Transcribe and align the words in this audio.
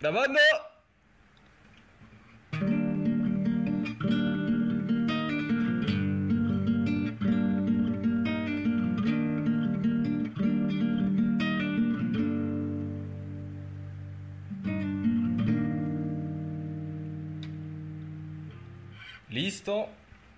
Grabando. 0.00 0.40
Listo. 19.28 19.90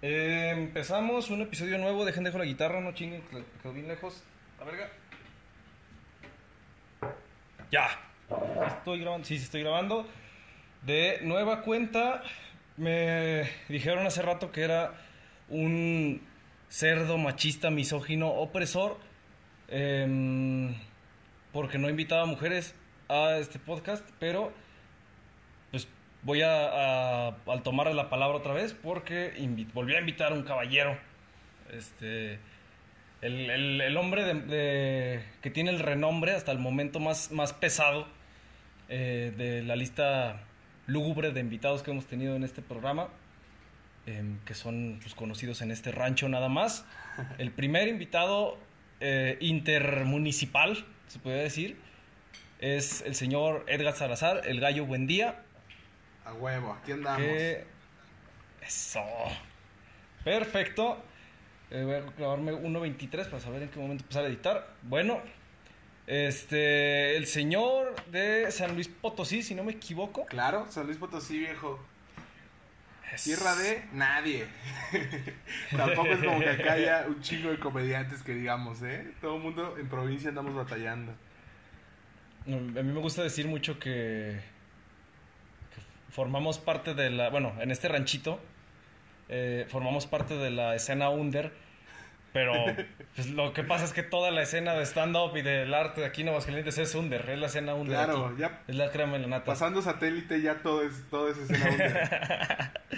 Empezamos 0.02 1.30
un 1.30 1.42
episodio 1.42 1.78
nuevo. 1.78 2.04
Dejen 2.04 2.24
dejo 2.24 2.38
la 2.38 2.44
guitarra, 2.44 2.80
no 2.80 2.92
chinguen, 2.94 3.22
que 3.28 3.44
quedó 3.62 3.72
bien 3.72 3.86
lejos. 3.86 4.24
La 4.58 4.64
verga. 4.64 4.90
Ya. 7.70 8.11
Estoy 8.66 9.00
grabando. 9.00 9.26
Sí, 9.26 9.36
estoy 9.36 9.62
grabando. 9.62 10.06
De 10.82 11.20
nueva 11.22 11.62
cuenta, 11.62 12.22
me 12.76 13.48
dijeron 13.68 14.06
hace 14.06 14.22
rato 14.22 14.50
que 14.52 14.62
era 14.62 14.94
un 15.48 16.22
cerdo 16.68 17.18
machista, 17.18 17.70
misógino, 17.70 18.28
opresor. 18.28 18.98
em, 19.68 20.74
porque 21.52 21.78
no 21.78 21.88
invitaba 21.88 22.24
mujeres 22.26 22.74
a 23.08 23.36
este 23.38 23.58
podcast, 23.58 24.06
pero 24.18 24.52
pues 25.70 25.86
voy 26.22 26.42
a, 26.42 27.28
a- 27.28 27.36
al 27.46 27.62
tomar 27.62 27.86
la 27.94 28.08
palabra 28.10 28.36
otra 28.38 28.52
vez 28.54 28.74
porque 28.74 29.32
volví 29.74 29.94
a 29.94 30.00
invitar 30.00 30.32
a 30.32 30.34
un 30.34 30.42
caballero. 30.42 30.98
Este. 31.72 32.38
El, 33.22 33.50
el- 33.80 33.96
hombre 33.96 35.22
que 35.40 35.50
tiene 35.50 35.70
el 35.70 35.78
renombre 35.78 36.32
hasta 36.32 36.52
el 36.52 36.58
momento 36.58 36.98
más, 37.00 37.30
más 37.30 37.52
pesado 37.52 38.08
eh, 38.94 39.32
de 39.34 39.62
la 39.62 39.74
lista 39.74 40.42
lúgubre 40.86 41.32
de 41.32 41.40
invitados 41.40 41.82
que 41.82 41.90
hemos 41.90 42.04
tenido 42.04 42.36
en 42.36 42.44
este 42.44 42.60
programa, 42.60 43.08
em, 44.04 44.38
que 44.44 44.52
son 44.52 44.98
pues, 45.00 45.14
conocidos 45.14 45.62
en 45.62 45.70
este 45.70 45.92
rancho 45.92 46.28
nada 46.28 46.50
más. 46.50 46.84
El 47.38 47.52
primer 47.52 47.88
invitado 47.88 48.58
eh, 49.00 49.38
intermunicipal, 49.40 50.84
se 51.08 51.18
podría 51.20 51.40
decir, 51.40 51.78
es 52.58 53.00
el 53.06 53.14
señor 53.14 53.64
Edgar 53.66 53.94
Salazar, 53.94 54.42
el 54.44 54.60
gallo 54.60 54.84
Buendía. 54.84 55.42
A 56.26 56.34
huevo, 56.34 56.74
aquí 56.74 56.92
andamos. 56.92 57.22
Que... 57.22 57.64
Eso. 58.60 59.00
Perfecto. 60.22 61.02
Eh, 61.70 61.82
voy 61.82 61.94
a 61.94 62.00
grabarme 62.18 62.52
1.23 62.52 63.24
para 63.24 63.40
saber 63.40 63.62
en 63.62 63.70
qué 63.70 63.80
momento 63.80 64.04
empezar 64.04 64.24
a 64.24 64.28
editar. 64.28 64.68
Bueno, 64.82 65.22
este, 66.06 67.16
el 67.16 67.26
señor 67.26 67.94
de 68.06 68.50
San 68.50 68.74
Luis 68.74 68.88
Potosí, 68.88 69.42
si 69.42 69.54
no 69.54 69.64
me 69.64 69.72
equivoco. 69.72 70.26
Claro, 70.26 70.66
San 70.70 70.86
Luis 70.86 70.98
Potosí, 70.98 71.38
viejo. 71.38 71.82
Es- 73.12 73.24
Tierra 73.24 73.54
de 73.56 73.84
nadie. 73.92 74.46
Tampoco 75.76 76.08
es 76.08 76.24
como 76.24 76.38
que 76.40 76.48
acá 76.48 76.72
haya 76.74 77.04
un 77.06 77.20
chingo 77.20 77.50
de 77.50 77.58
comediantes 77.58 78.22
que 78.22 78.32
digamos, 78.34 78.82
¿eh? 78.82 79.12
Todo 79.20 79.36
el 79.36 79.42
mundo 79.42 79.76
en 79.78 79.88
provincia 79.88 80.30
andamos 80.30 80.54
batallando. 80.54 81.12
A 82.46 82.50
mí 82.50 82.82
me 82.82 83.00
gusta 83.00 83.22
decir 83.22 83.46
mucho 83.46 83.78
que, 83.78 84.40
que 85.74 85.80
formamos 86.10 86.58
parte 86.58 86.94
de 86.94 87.10
la, 87.10 87.28
bueno, 87.30 87.52
en 87.60 87.70
este 87.70 87.86
ranchito 87.88 88.40
eh, 89.28 89.66
formamos 89.68 90.06
parte 90.06 90.34
de 90.36 90.50
la 90.50 90.74
escena 90.74 91.10
under, 91.10 91.52
pero 92.32 92.52
pues, 93.14 93.30
lo 93.30 93.52
que 93.52 93.62
pasa 93.62 93.84
es 93.84 93.92
que 93.92 94.02
toda 94.02 94.30
la 94.30 94.42
escena 94.42 94.74
de 94.74 94.84
stand-up 94.84 95.36
y 95.36 95.42
del 95.42 95.72
arte 95.74 96.00
de 96.00 96.06
aquí 96.06 96.22
en 96.22 96.28
Aguascalientes 96.28 96.78
es 96.78 96.94
under, 96.94 97.28
es 97.28 97.38
la 97.38 97.46
escena 97.46 97.74
under. 97.74 97.96
Claro, 97.96 98.26
aquí. 98.26 98.40
ya 98.40 98.62
Es 98.66 98.76
la 98.76 98.90
crema 98.90 99.16
en 99.16 99.22
la 99.22 99.28
nata. 99.28 99.44
pasando 99.44 99.82
satélite 99.82 100.40
ya 100.40 100.62
todo 100.62 100.82
es, 100.82 101.04
todo 101.10 101.28
es 101.28 101.38
escena 101.38 101.70
under. 101.70 102.10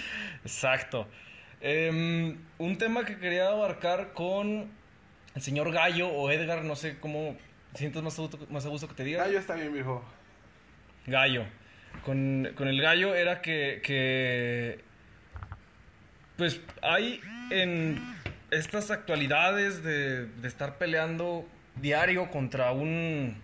Exacto. 0.44 1.08
Em, 1.60 2.38
un 2.58 2.78
tema 2.78 3.04
que 3.04 3.18
quería 3.18 3.48
abarcar 3.48 4.12
con 4.12 4.70
el 5.34 5.42
señor 5.42 5.72
Gallo 5.72 6.08
o 6.08 6.30
Edgar, 6.30 6.62
no 6.62 6.76
sé 6.76 6.98
cómo 6.98 7.36
sientes 7.74 8.02
más 8.02 8.18
a 8.18 8.22
gusto, 8.22 8.38
más 8.50 8.66
a 8.66 8.68
gusto 8.68 8.88
que 8.88 8.94
te 8.94 9.04
diga. 9.04 9.24
Gallo 9.24 9.38
está 9.38 9.54
bien, 9.54 9.72
viejo. 9.72 10.04
Gallo. 11.06 11.44
Con, 12.04 12.50
con 12.54 12.68
el 12.68 12.80
gallo 12.80 13.14
era 13.14 13.40
que, 13.40 13.80
que. 13.82 14.80
Pues 16.36 16.60
hay 16.82 17.20
en 17.50 18.00
estas 18.58 18.90
actualidades 18.90 19.82
de, 19.82 20.26
de 20.26 20.48
estar 20.48 20.78
peleando 20.78 21.48
diario 21.80 22.30
contra 22.30 22.72
un. 22.72 23.36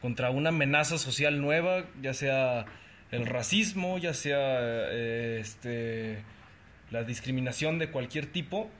contra 0.00 0.30
una 0.30 0.48
amenaza 0.50 0.98
social 0.98 1.40
nueva, 1.40 1.84
ya 2.00 2.14
sea 2.14 2.64
el 3.10 3.26
racismo, 3.26 3.98
ya 3.98 4.14
sea 4.14 4.58
eh, 4.62 5.38
este. 5.40 6.22
la 6.90 7.04
discriminación 7.04 7.78
de 7.78 7.90
cualquier 7.90 8.26
tipo. 8.26 8.70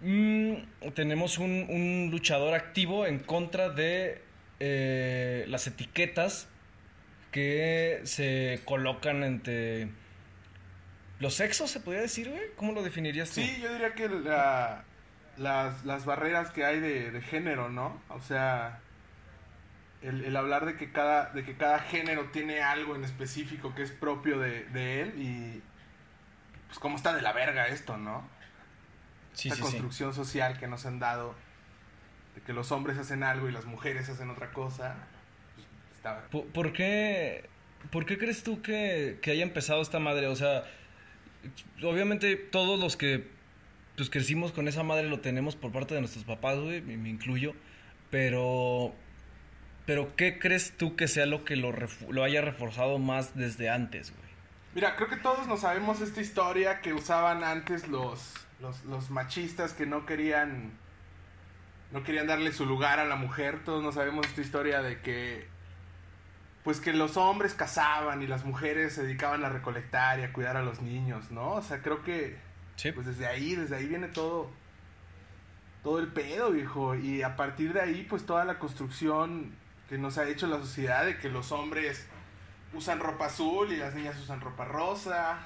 Mm, 0.00 0.54
tenemos 0.94 1.38
un, 1.38 1.66
un 1.68 2.08
luchador 2.10 2.54
activo 2.54 3.06
en 3.06 3.18
contra 3.18 3.68
de 3.70 4.22
eh, 4.60 5.44
las 5.48 5.66
etiquetas 5.66 6.48
que 7.32 8.00
se 8.04 8.60
colocan 8.64 9.22
entre 9.24 9.88
los 11.20 11.34
sexos, 11.34 11.70
se 11.70 11.80
podría 11.80 12.02
decir, 12.02 12.28
güey. 12.30 12.42
¿Cómo 12.56 12.72
lo 12.72 12.82
definirías 12.82 13.30
tú? 13.30 13.40
Sí, 13.40 13.58
yo 13.60 13.72
diría 13.72 13.92
que 13.94 14.08
la- 14.08 14.84
las, 15.38 15.84
las 15.84 16.04
barreras 16.04 16.50
que 16.50 16.64
hay 16.64 16.80
de, 16.80 17.10
de 17.10 17.20
género, 17.22 17.68
¿no? 17.68 18.00
O 18.08 18.20
sea, 18.20 18.80
el, 20.02 20.24
el 20.24 20.36
hablar 20.36 20.64
de 20.66 20.76
que, 20.76 20.92
cada, 20.92 21.30
de 21.30 21.44
que 21.44 21.56
cada 21.56 21.78
género 21.80 22.26
tiene 22.30 22.62
algo 22.62 22.94
en 22.96 23.04
específico 23.04 23.74
que 23.74 23.82
es 23.82 23.90
propio 23.90 24.38
de, 24.38 24.64
de 24.66 25.02
él 25.02 25.14
y 25.16 25.62
pues 26.66 26.78
cómo 26.78 26.96
está 26.96 27.14
de 27.14 27.22
la 27.22 27.32
verga 27.32 27.68
esto, 27.68 27.96
¿no? 27.96 28.28
sí, 29.32 29.48
Esta 29.48 29.56
sí, 29.56 29.62
sí. 29.62 29.70
construcción 29.70 30.12
social 30.14 30.58
que 30.58 30.66
nos 30.66 30.84
han 30.86 30.98
dado 30.98 31.34
de 32.34 32.42
que 32.42 32.52
los 32.52 32.70
hombres 32.72 32.98
hacen 32.98 33.22
algo 33.22 33.48
y 33.48 33.52
las 33.52 33.64
mujeres 33.64 34.08
hacen 34.08 34.30
otra 34.30 34.52
cosa. 34.52 34.96
pues, 35.54 35.66
está- 35.96 36.20
¿Por, 36.30 36.46
por 36.46 36.72
qué, 36.72 37.48
¿Por 37.90 38.04
qué 38.06 38.18
crees 38.18 38.42
tú 38.42 38.60
que, 38.62 39.18
que 39.22 39.30
haya 39.30 39.42
empezado 39.44 39.80
esta 39.80 39.98
madre? 40.00 40.26
O 40.26 40.36
sea, 40.36 40.64
obviamente 41.82 42.36
todos 42.36 42.78
los 42.78 42.96
que 42.96 43.28
pues 43.98 44.10
crecimos 44.10 44.52
con 44.52 44.68
esa 44.68 44.84
madre 44.84 45.08
lo 45.08 45.18
tenemos 45.18 45.56
por 45.56 45.72
parte 45.72 45.94
de 45.94 46.00
nuestros 46.00 46.24
papás, 46.24 46.56
güey, 46.56 46.80
me, 46.80 46.96
me 46.96 47.08
incluyo. 47.08 47.52
Pero, 48.10 48.94
pero 49.86 50.14
¿qué 50.14 50.38
crees 50.38 50.76
tú 50.76 50.94
que 50.94 51.08
sea 51.08 51.26
lo 51.26 51.44
que 51.44 51.56
lo, 51.56 51.74
haya 52.22 52.40
reforzado 52.40 52.98
más 53.00 53.36
desde 53.36 53.68
antes, 53.68 54.12
güey? 54.12 54.28
Mira, 54.76 54.94
creo 54.94 55.08
que 55.08 55.16
todos 55.16 55.48
nos 55.48 55.62
sabemos 55.62 56.00
esta 56.00 56.20
historia 56.20 56.80
que 56.80 56.92
usaban 56.94 57.42
antes 57.42 57.88
los, 57.88 58.34
los, 58.60 58.84
los 58.84 59.10
machistas 59.10 59.72
que 59.72 59.84
no 59.84 60.06
querían 60.06 60.72
no 61.90 62.04
querían 62.04 62.26
darle 62.26 62.52
su 62.52 62.66
lugar 62.66 63.00
a 63.00 63.04
la 63.04 63.16
mujer. 63.16 63.64
Todos 63.64 63.82
nos 63.82 63.96
sabemos 63.96 64.26
esta 64.26 64.42
historia 64.42 64.80
de 64.80 65.00
que 65.00 65.48
pues 66.62 66.80
que 66.80 66.92
los 66.92 67.16
hombres 67.16 67.54
cazaban 67.54 68.22
y 68.22 68.28
las 68.28 68.44
mujeres 68.44 68.92
se 68.92 69.02
dedicaban 69.02 69.44
a 69.44 69.48
recolectar 69.48 70.20
y 70.20 70.22
a 70.22 70.32
cuidar 70.32 70.56
a 70.56 70.62
los 70.62 70.82
niños, 70.82 71.30
¿no? 71.30 71.54
O 71.54 71.62
sea, 71.62 71.82
creo 71.82 72.02
que 72.04 72.36
Sí. 72.78 72.92
pues 72.92 73.06
desde 73.06 73.26
ahí, 73.26 73.54
desde 73.54 73.76
ahí 73.76 73.86
viene 73.86 74.08
todo 74.08 74.50
todo 75.82 75.98
el 76.00 76.08
pedo, 76.08 76.50
viejo, 76.52 76.94
y 76.94 77.22
a 77.22 77.36
partir 77.36 77.72
de 77.72 77.80
ahí 77.80 78.06
pues 78.08 78.24
toda 78.26 78.44
la 78.44 78.58
construcción 78.58 79.52
que 79.88 79.96
nos 79.98 80.18
ha 80.18 80.28
hecho 80.28 80.46
la 80.46 80.58
sociedad 80.58 81.04
de 81.06 81.18
que 81.18 81.28
los 81.28 81.52
hombres 81.52 82.06
usan 82.74 83.00
ropa 83.00 83.26
azul 83.26 83.72
y 83.72 83.76
las 83.76 83.94
niñas 83.94 84.18
usan 84.20 84.40
ropa 84.40 84.64
rosa. 84.64 85.38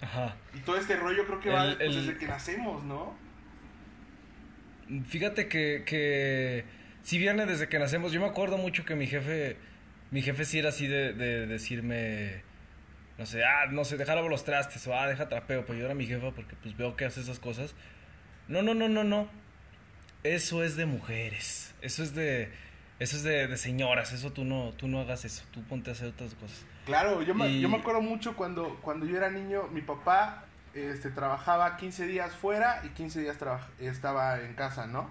Ajá. 0.00 0.36
Y 0.54 0.58
todo 0.60 0.76
este 0.76 0.96
rollo 0.96 1.26
creo 1.26 1.40
que 1.40 1.50
va 1.50 1.64
pues, 1.64 1.76
el- 1.80 2.06
desde 2.06 2.18
que 2.18 2.26
nacemos, 2.26 2.82
¿no? 2.84 3.14
Fíjate 5.06 5.48
que, 5.48 5.82
que 5.84 6.64
si 7.02 7.18
viene 7.18 7.44
desde 7.46 7.68
que 7.68 7.78
nacemos. 7.78 8.12
Yo 8.12 8.20
me 8.20 8.26
acuerdo 8.26 8.56
mucho 8.58 8.84
que 8.84 8.94
mi 8.94 9.06
jefe, 9.06 9.56
mi 10.10 10.22
jefe 10.22 10.44
sí 10.44 10.58
era 10.58 10.70
así 10.70 10.86
de, 10.86 11.12
de 11.12 11.46
decirme, 11.46 12.42
no 13.18 13.26
sé, 13.26 13.44
ah, 13.44 13.66
no 13.70 13.84
sé, 13.84 13.96
dejar 13.96 14.16
los 14.18 14.44
trastes 14.44 14.86
o 14.86 14.94
ah, 14.94 15.08
deja 15.08 15.28
trapeo, 15.28 15.66
pero 15.66 15.78
yo 15.78 15.84
era 15.86 15.94
mi 15.94 16.06
jefa 16.06 16.30
porque 16.30 16.54
pues 16.62 16.76
veo 16.76 16.96
que 16.96 17.04
hace 17.04 17.20
esas 17.20 17.40
cosas. 17.40 17.74
No, 18.46 18.62
no, 18.62 18.74
no, 18.74 18.88
no, 18.88 19.02
no. 19.02 19.28
Eso 20.22 20.62
es 20.62 20.76
de 20.76 20.86
mujeres. 20.86 21.74
Eso 21.82 22.04
es 22.04 22.14
de, 22.14 22.52
eso 23.00 23.16
es 23.16 23.24
de, 23.24 23.48
de 23.48 23.56
señoras. 23.56 24.12
Eso 24.12 24.32
tú 24.32 24.44
no, 24.44 24.72
tú 24.72 24.86
no 24.86 25.00
hagas 25.00 25.24
eso. 25.24 25.44
Tú 25.50 25.62
ponte 25.64 25.90
a 25.90 25.94
hacer 25.94 26.08
otras 26.08 26.34
cosas. 26.34 26.64
Claro, 26.86 27.22
yo 27.22 27.34
me, 27.34 27.60
yo 27.60 27.68
me 27.68 27.78
acuerdo 27.78 28.00
mucho 28.00 28.36
cuando, 28.36 28.78
cuando 28.80 29.04
yo 29.04 29.16
era 29.16 29.28
niño, 29.30 29.66
mi 29.72 29.82
papá 29.82 30.44
este, 30.74 31.10
trabajaba 31.10 31.76
15 31.76 32.06
días 32.06 32.32
fuera 32.34 32.82
y 32.84 32.90
15 32.90 33.20
días 33.20 33.36
estaba 33.80 34.40
en 34.40 34.54
casa, 34.54 34.86
¿no? 34.86 35.10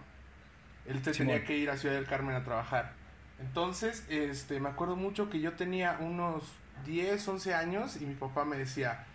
Él 0.86 1.04
Simón. 1.04 1.14
tenía 1.14 1.44
que 1.44 1.58
ir 1.58 1.70
a 1.70 1.78
Ciudad 1.78 1.96
del 1.96 2.06
Carmen 2.06 2.36
a 2.36 2.44
trabajar. 2.46 2.94
Entonces, 3.40 4.06
este, 4.10 4.60
me 4.62 4.70
acuerdo 4.70 4.96
mucho 4.96 5.30
que 5.30 5.42
yo 5.42 5.54
tenía 5.54 5.98
unos 6.00 6.44
10, 6.86 7.28
11 7.28 7.54
años 7.54 8.02
y 8.02 8.06
mi 8.06 8.16
papá 8.16 8.46
me 8.46 8.58
decía, 8.58 9.06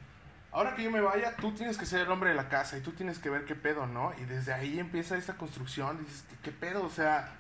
ahora 0.52 0.74
que 0.74 0.82
yo 0.82 0.90
me 0.90 1.00
vaya, 1.00 1.36
tú 1.36 1.52
tienes 1.52 1.78
que 1.78 1.86
ser 1.86 2.00
el 2.02 2.10
hombre 2.10 2.30
de 2.30 2.36
la 2.36 2.48
casa 2.48 2.76
y 2.78 2.80
tú 2.80 2.92
tienes 2.92 3.18
que 3.18 3.30
ver 3.30 3.44
qué 3.44 3.54
pedo, 3.54 3.86
¿no? 3.86 4.12
Y 4.20 4.24
desde 4.24 4.52
ahí 4.52 4.78
empieza 4.78 5.16
esta 5.16 5.34
construcción, 5.34 5.98
dices, 5.98 6.24
¿qué, 6.28 6.36
qué 6.44 6.50
pedo? 6.52 6.84
O 6.84 6.90
sea, 6.90 7.30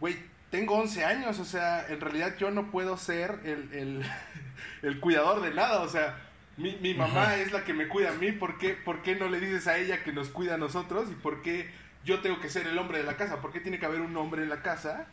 güey, 0.00 0.16
tengo 0.50 0.76
11 0.76 1.04
años, 1.04 1.38
o 1.40 1.44
sea, 1.44 1.86
en 1.88 2.00
realidad 2.00 2.36
yo 2.38 2.50
no 2.50 2.70
puedo 2.70 2.96
ser 2.96 3.40
el, 3.44 3.72
el, 3.72 4.04
el 4.82 5.00
cuidador 5.00 5.42
de 5.42 5.52
nada, 5.52 5.80
o 5.80 5.88
sea, 5.88 6.16
mi, 6.56 6.76
mi 6.76 6.94
mamá 6.94 7.34
es 7.36 7.50
la 7.50 7.64
que 7.64 7.74
me 7.74 7.88
cuida 7.88 8.10
a 8.10 8.14
mí, 8.14 8.30
¿por 8.30 8.58
qué, 8.58 8.74
¿por 8.74 9.02
qué 9.02 9.16
no 9.16 9.28
le 9.28 9.40
dices 9.40 9.66
a 9.66 9.78
ella 9.78 10.04
que 10.04 10.12
nos 10.12 10.28
cuida 10.28 10.54
a 10.54 10.58
nosotros? 10.58 11.10
¿Y 11.10 11.14
por 11.14 11.42
qué 11.42 11.70
yo 12.04 12.20
tengo 12.20 12.40
que 12.40 12.48
ser 12.48 12.66
el 12.66 12.78
hombre 12.78 12.98
de 12.98 13.04
la 13.04 13.16
casa? 13.16 13.40
¿Por 13.40 13.52
qué 13.52 13.60
tiene 13.60 13.78
que 13.78 13.86
haber 13.86 14.00
un 14.00 14.16
hombre 14.16 14.42
en 14.42 14.48
la 14.48 14.62
casa 14.62 15.06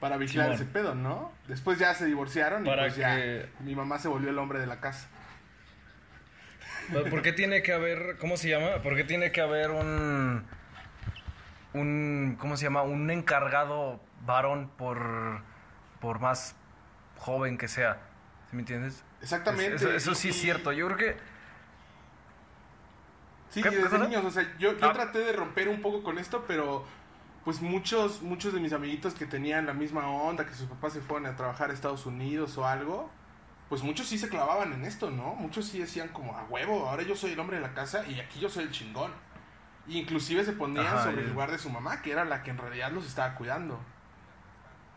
para 0.00 0.16
vigilar 0.16 0.52
ese 0.52 0.64
pedo, 0.64 0.94
no? 0.94 1.32
Después 1.46 1.78
ya 1.78 1.94
se 1.94 2.06
divorciaron 2.06 2.66
y 2.66 2.70
pues 2.70 2.96
ya 2.96 3.18
mi 3.60 3.74
mamá 3.74 3.98
se 3.98 4.08
volvió 4.08 4.30
el 4.30 4.38
hombre 4.38 4.60
de 4.60 4.66
la 4.66 4.80
casa. 4.80 5.08
¿Por 7.10 7.22
qué 7.22 7.32
tiene 7.32 7.62
que 7.62 7.72
haber, 7.72 8.16
cómo 8.18 8.36
se 8.36 8.48
llama? 8.48 8.82
¿Por 8.82 8.96
qué 8.96 9.04
tiene 9.04 9.30
que 9.30 9.40
haber 9.40 9.70
un, 9.70 10.44
un, 11.74 12.36
cómo 12.38 12.56
se 12.56 12.64
llama? 12.64 12.82
Un 12.82 13.10
encargado 13.10 14.00
varón 14.24 14.70
por, 14.76 15.42
por 16.00 16.20
más 16.20 16.56
joven 17.18 17.58
que 17.58 17.68
sea. 17.68 17.98
¿Sí 18.48 18.56
me 18.56 18.62
entiendes? 18.62 19.04
Exactamente. 19.20 19.96
Eso, 19.96 20.14
sí 20.14 20.30
es 20.30 20.36
cierto. 20.40 20.72
Yo 20.72 20.86
creo 20.86 20.98
que. 20.98 21.16
Sí, 23.50 23.62
desde 23.62 23.98
niños, 23.98 24.24
o 24.24 24.30
sea, 24.30 24.44
yo, 24.58 24.78
yo 24.78 24.90
ah. 24.90 24.92
traté 24.92 25.18
de 25.20 25.32
romper 25.32 25.68
un 25.68 25.80
poco 25.80 26.02
con 26.02 26.18
esto, 26.18 26.44
pero 26.46 26.86
pues 27.48 27.62
muchos, 27.62 28.20
muchos 28.20 28.52
de 28.52 28.60
mis 28.60 28.74
amiguitos 28.74 29.14
que 29.14 29.24
tenían 29.24 29.64
la 29.64 29.72
misma 29.72 30.06
onda, 30.06 30.44
que 30.44 30.52
sus 30.52 30.68
papás 30.68 30.92
se 30.92 31.00
fueron 31.00 31.24
a 31.24 31.34
trabajar 31.34 31.70
a 31.70 31.72
Estados 31.72 32.04
Unidos 32.04 32.58
o 32.58 32.66
algo, 32.66 33.10
pues 33.70 33.82
muchos 33.82 34.06
sí 34.06 34.18
se 34.18 34.28
clavaban 34.28 34.74
en 34.74 34.84
esto, 34.84 35.10
¿no? 35.10 35.34
Muchos 35.34 35.66
sí 35.66 35.78
decían 35.78 36.08
como, 36.08 36.36
a 36.36 36.44
huevo, 36.44 36.86
ahora 36.86 37.04
yo 37.04 37.16
soy 37.16 37.32
el 37.32 37.40
hombre 37.40 37.56
de 37.56 37.62
la 37.62 37.72
casa 37.72 38.06
y 38.06 38.20
aquí 38.20 38.38
yo 38.38 38.50
soy 38.50 38.64
el 38.64 38.70
chingón. 38.70 39.14
inclusive 39.86 40.44
se 40.44 40.52
ponían 40.52 41.02
sobre 41.02 41.22
el 41.22 41.30
lugar 41.30 41.50
de 41.50 41.56
su 41.56 41.70
mamá, 41.70 42.02
que 42.02 42.12
era 42.12 42.26
la 42.26 42.42
que 42.42 42.50
en 42.50 42.58
realidad 42.58 42.92
los 42.92 43.06
estaba 43.06 43.34
cuidando. 43.34 43.80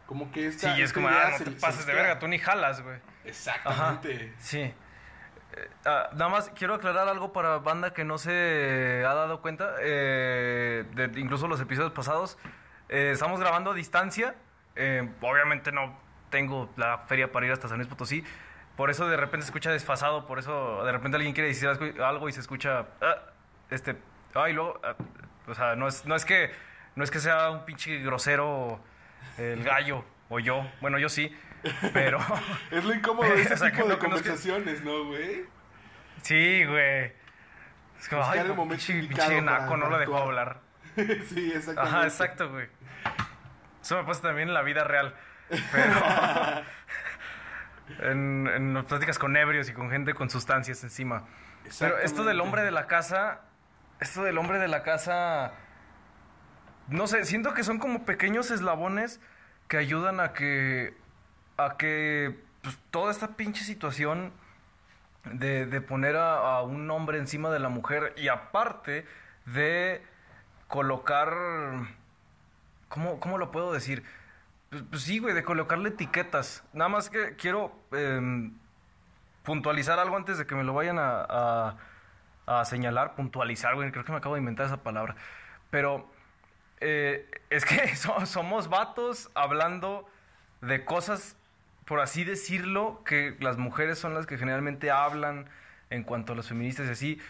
Como 0.06 0.30
que 0.34 0.48
esta. 0.48 0.76
Sí, 0.76 0.82
es 0.82 0.92
como, 0.92 1.08
ah, 1.08 1.32
no 1.32 1.46
te 1.46 1.52
pases 1.52 1.86
de 1.86 1.94
verga, 1.94 2.20
tú 2.20 2.28
ni 2.28 2.38
jalas, 2.38 2.82
güey. 2.82 3.00
Exactamente. 3.24 4.36
sí. 4.40 4.74
Eh, 5.54 5.70
ah, 5.86 6.10
nada 6.14 6.30
más 6.30 6.50
quiero 6.56 6.76
aclarar 6.76 7.08
algo 7.08 7.34
para 7.34 7.58
banda 7.58 7.94
que 7.94 8.04
no 8.04 8.18
se 8.18 9.04
ha 9.06 9.14
dado 9.14 9.42
cuenta, 9.42 9.76
eh, 9.82 10.86
de 10.94 11.20
incluso 11.20 11.48
los 11.48 11.60
episodios 11.60 11.92
pasados. 11.92 12.38
Eh, 12.90 13.12
estamos 13.14 13.40
grabando 13.40 13.72
a 13.72 13.74
distancia. 13.74 14.36
obviamente 15.22 15.72
no 15.72 16.00
tengo 16.30 16.70
la 16.78 17.00
feria 17.00 17.32
para 17.32 17.46
ir 17.46 17.52
hasta 17.52 17.68
San 17.68 17.78
Luis 17.78 17.90
Potosí. 17.90 18.24
Por 18.78 18.90
eso 18.90 19.08
de 19.08 19.18
repente 19.18 19.46
se 19.46 19.50
escucha 19.50 19.72
desfasado, 19.72 20.26
por 20.26 20.40
eso 20.40 20.84
de 20.86 20.92
repente 20.92 21.18
alguien 21.18 21.34
quiere 21.34 21.50
decir 21.50 21.70
algo 22.02 22.30
y 22.30 22.34
se 22.34 22.40
escucha. 22.40 22.88
Ah, 23.02 23.18
este. 23.70 23.98
Ay, 24.34 24.54
luego. 24.54 24.80
Ah, 24.84 24.96
o 25.48 25.54
sea, 25.54 25.76
no 25.76 25.88
es, 25.88 26.06
no 26.06 26.16
es 26.16 26.26
que. 26.26 26.52
No 26.96 27.04
es 27.04 27.12
que 27.12 27.20
sea 27.20 27.52
un 27.52 27.64
pinche 27.64 28.00
grosero 28.00 28.82
el 29.38 29.64
gallo 29.64 30.04
o 30.32 30.40
yo. 30.40 30.66
Bueno, 30.80 30.98
yo 30.98 31.10
sí, 31.10 31.36
pero... 31.94 32.18
es 32.72 32.84
lo 32.84 32.96
incómodo 32.96 33.30
de 33.36 33.42
ese 33.42 33.70
tipo 33.70 33.88
de 33.88 33.98
conversaciones, 34.00 34.84
¿no, 34.84 35.06
güey? 35.06 35.46
Sí, 36.24 36.66
güey. 36.66 37.14
Es 38.00 38.10
como, 38.10 38.24
ay, 38.24 38.40
el 38.40 39.08
pinche, 39.08 39.42
naco, 39.42 39.78
no 39.78 39.90
lo 39.90 40.00
dejó 40.00 40.18
hablar. 40.18 40.62
sí, 40.96 41.52
exactamente. 41.54 41.82
Ajá, 41.82 42.04
exacto, 42.06 42.50
güey. 42.50 42.68
Eso 43.82 43.98
me 43.98 44.04
pasa 44.06 44.22
también 44.22 44.48
en 44.48 44.54
la 44.54 44.64
vida 44.64 44.84
real. 44.84 45.16
Pero... 45.72 45.94
en, 48.10 48.48
en 48.48 48.86
pláticas 48.86 49.20
con 49.20 49.36
ebrios 49.36 49.70
y 49.70 49.74
con 49.74 49.92
gente 49.92 50.14
con 50.14 50.30
sustancias 50.30 50.84
encima. 50.84 51.28
Pero 51.80 52.00
esto 52.00 52.24
del 52.24 52.40
hombre 52.40 52.64
de 52.64 52.72
la 52.72 52.88
casa... 52.88 53.42
Esto 54.00 54.24
del 54.24 54.40
hombre 54.40 54.58
de 54.58 54.68
la 54.68 54.82
casa 54.82 55.54
no 56.88 57.08
sé, 57.08 57.24
siento 57.24 57.54
que 57.54 57.64
son 57.64 57.80
como 57.80 58.04
pequeños 58.04 58.52
eslabones 58.52 59.22
que 59.72 59.78
ayudan 59.78 60.20
a 60.20 60.34
que, 60.34 60.94
a 61.56 61.78
que 61.78 62.38
pues, 62.62 62.78
toda 62.92 63.10
esta 63.10 63.38
pinche 63.38 63.64
situación 63.64 64.34
de, 65.24 65.66
de 65.66 65.80
poner 65.80 66.18
a, 66.18 66.62
un 66.62 66.92
hombre 66.92 67.20
encima 67.20 67.50
de 67.52 67.60
la 67.60 67.70
mujer 67.70 68.14
y 68.18 68.28
aparte 68.28 69.06
de 69.46 70.04
colocar, 70.68 71.30
¿cómo, 72.90 73.22
cómo 73.22 73.38
lo 73.38 73.52
puedo 73.52 73.72
decir? 73.72 74.04
Pues, 74.72 74.84
pues, 74.90 75.04
sí, 75.04 75.20
güey, 75.20 75.34
de 75.34 75.46
colocarle 75.46 75.88
etiquetas. 75.88 76.66
Nada 76.74 76.90
más 76.90 77.10
que 77.10 77.38
quiero 77.38 77.74
em, 77.94 78.54
puntualizar 79.44 80.00
algo 80.00 80.18
antes 80.18 80.38
de 80.38 80.46
que 80.46 80.54
me 80.54 80.66
lo 80.66 80.74
vayan 80.74 80.98
a, 81.00 81.78
a, 82.46 82.66
señalar. 82.66 83.16
Puntualizar, 83.16 83.76
güey, 83.76 83.90
creo 83.94 84.04
que 84.04 84.12
me 84.12 84.18
acabo 84.18 84.36
de 84.36 84.42
inventar 84.42 84.66
esa 84.66 84.84
palabra. 84.84 85.16
Pero 85.70 86.12
eh, 86.82 87.31
es 87.52 87.66
que 87.66 87.96
somos 88.26 88.70
vatos 88.70 89.30
hablando 89.36 90.10
de 90.62 90.84
cosas, 90.86 91.36
por 91.86 92.00
así 92.00 92.24
decirlo, 92.24 93.04
que 93.06 93.36
las 93.40 93.58
mujeres 93.58 94.00
son 94.00 94.16
las 94.16 94.26
que 94.26 94.38
generalmente 94.38 94.90
hablan 94.90 95.48
en 95.90 96.04
cuanto 96.04 96.34
a 96.34 96.36
los 96.36 96.48
feministas 96.48 96.88
y 96.88 96.92
así. 96.92 97.22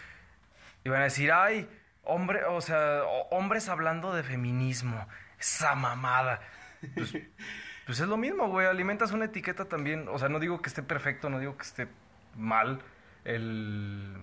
Y 0.84 0.88
van 0.88 1.00
a 1.00 1.04
decir, 1.04 1.32
ay, 1.32 1.68
hombre, 2.04 2.44
o 2.44 2.60
sea, 2.60 3.02
hombres 3.30 3.68
hablando 3.68 4.14
de 4.14 4.22
feminismo, 4.22 5.06
esa 5.38 5.74
mamada. 5.74 6.40
Pues, 6.94 7.12
pues 7.86 7.98
es 7.98 8.06
lo 8.06 8.16
mismo, 8.16 8.48
güey, 8.48 8.68
alimentas 8.68 9.10
una 9.10 9.24
etiqueta 9.24 9.64
también. 9.64 10.06
O 10.08 10.18
sea, 10.18 10.28
no 10.28 10.38
digo 10.38 10.62
que 10.62 10.68
esté 10.68 10.84
perfecto, 10.84 11.30
no 11.30 11.40
digo 11.40 11.56
que 11.56 11.64
esté 11.64 11.88
mal 12.36 12.80
el... 13.24 14.16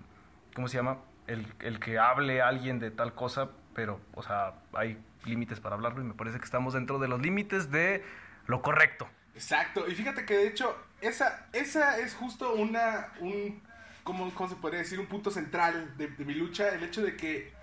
¿Cómo 0.55 0.69
se 0.69 0.77
llama? 0.77 0.99
El, 1.27 1.45
el 1.59 1.79
que 1.79 1.99
hable 1.99 2.41
alguien 2.41 2.79
de 2.79 2.89
tal 2.89 3.13
cosa, 3.13 3.49
pero, 3.75 3.99
o 4.13 4.23
sea, 4.23 4.53
hay 4.73 4.97
límites 5.25 5.59
para 5.59 5.75
hablarlo 5.75 6.01
y 6.01 6.05
me 6.05 6.13
parece 6.13 6.39
que 6.39 6.45
estamos 6.45 6.73
dentro 6.73 6.99
de 6.99 7.07
los 7.07 7.21
límites 7.21 7.71
de 7.71 8.03
lo 8.47 8.61
correcto. 8.61 9.07
Exacto, 9.35 9.87
y 9.87 9.95
fíjate 9.95 10.25
que 10.25 10.35
de 10.35 10.47
hecho 10.47 10.75
esa, 11.01 11.47
esa 11.53 11.97
es 11.99 12.13
justo 12.13 12.55
una, 12.55 13.13
un, 13.19 13.61
¿cómo, 14.03 14.49
se 14.49 14.55
podría 14.55 14.79
decir? 14.79 14.99
Un 14.99 15.05
punto 15.05 15.31
central 15.31 15.95
de, 15.97 16.09
mi 16.25 16.33
lucha, 16.33 16.69
el 16.69 16.83
hecho 16.83 17.01
de 17.01 17.15
que 17.15 17.53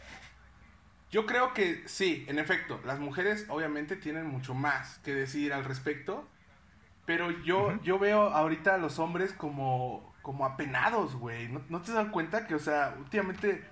yo 1.10 1.26
creo 1.26 1.52
que 1.54 1.82
sí, 1.86 2.24
en 2.28 2.38
efecto, 2.38 2.80
las 2.84 2.98
mujeres 2.98 3.46
obviamente 3.48 3.96
tienen 3.96 4.26
mucho 4.26 4.54
más 4.54 4.98
que 4.98 5.14
decir 5.14 5.52
al 5.52 5.64
respecto, 5.64 6.26
pero 7.04 7.30
yo, 7.42 7.80
yo 7.82 7.98
veo 7.98 8.30
ahorita 8.30 8.74
a 8.74 8.78
los 8.78 8.98
hombres 8.98 9.32
como, 9.32 10.14
como 10.22 10.44
apenados, 10.44 11.14
güey. 11.14 11.48
¿No, 11.48 11.62
¿No 11.68 11.80
te 11.80 11.92
das 11.92 12.08
cuenta 12.08 12.46
que, 12.46 12.54
o 12.54 12.58
sea, 12.58 12.96
últimamente 12.98 13.64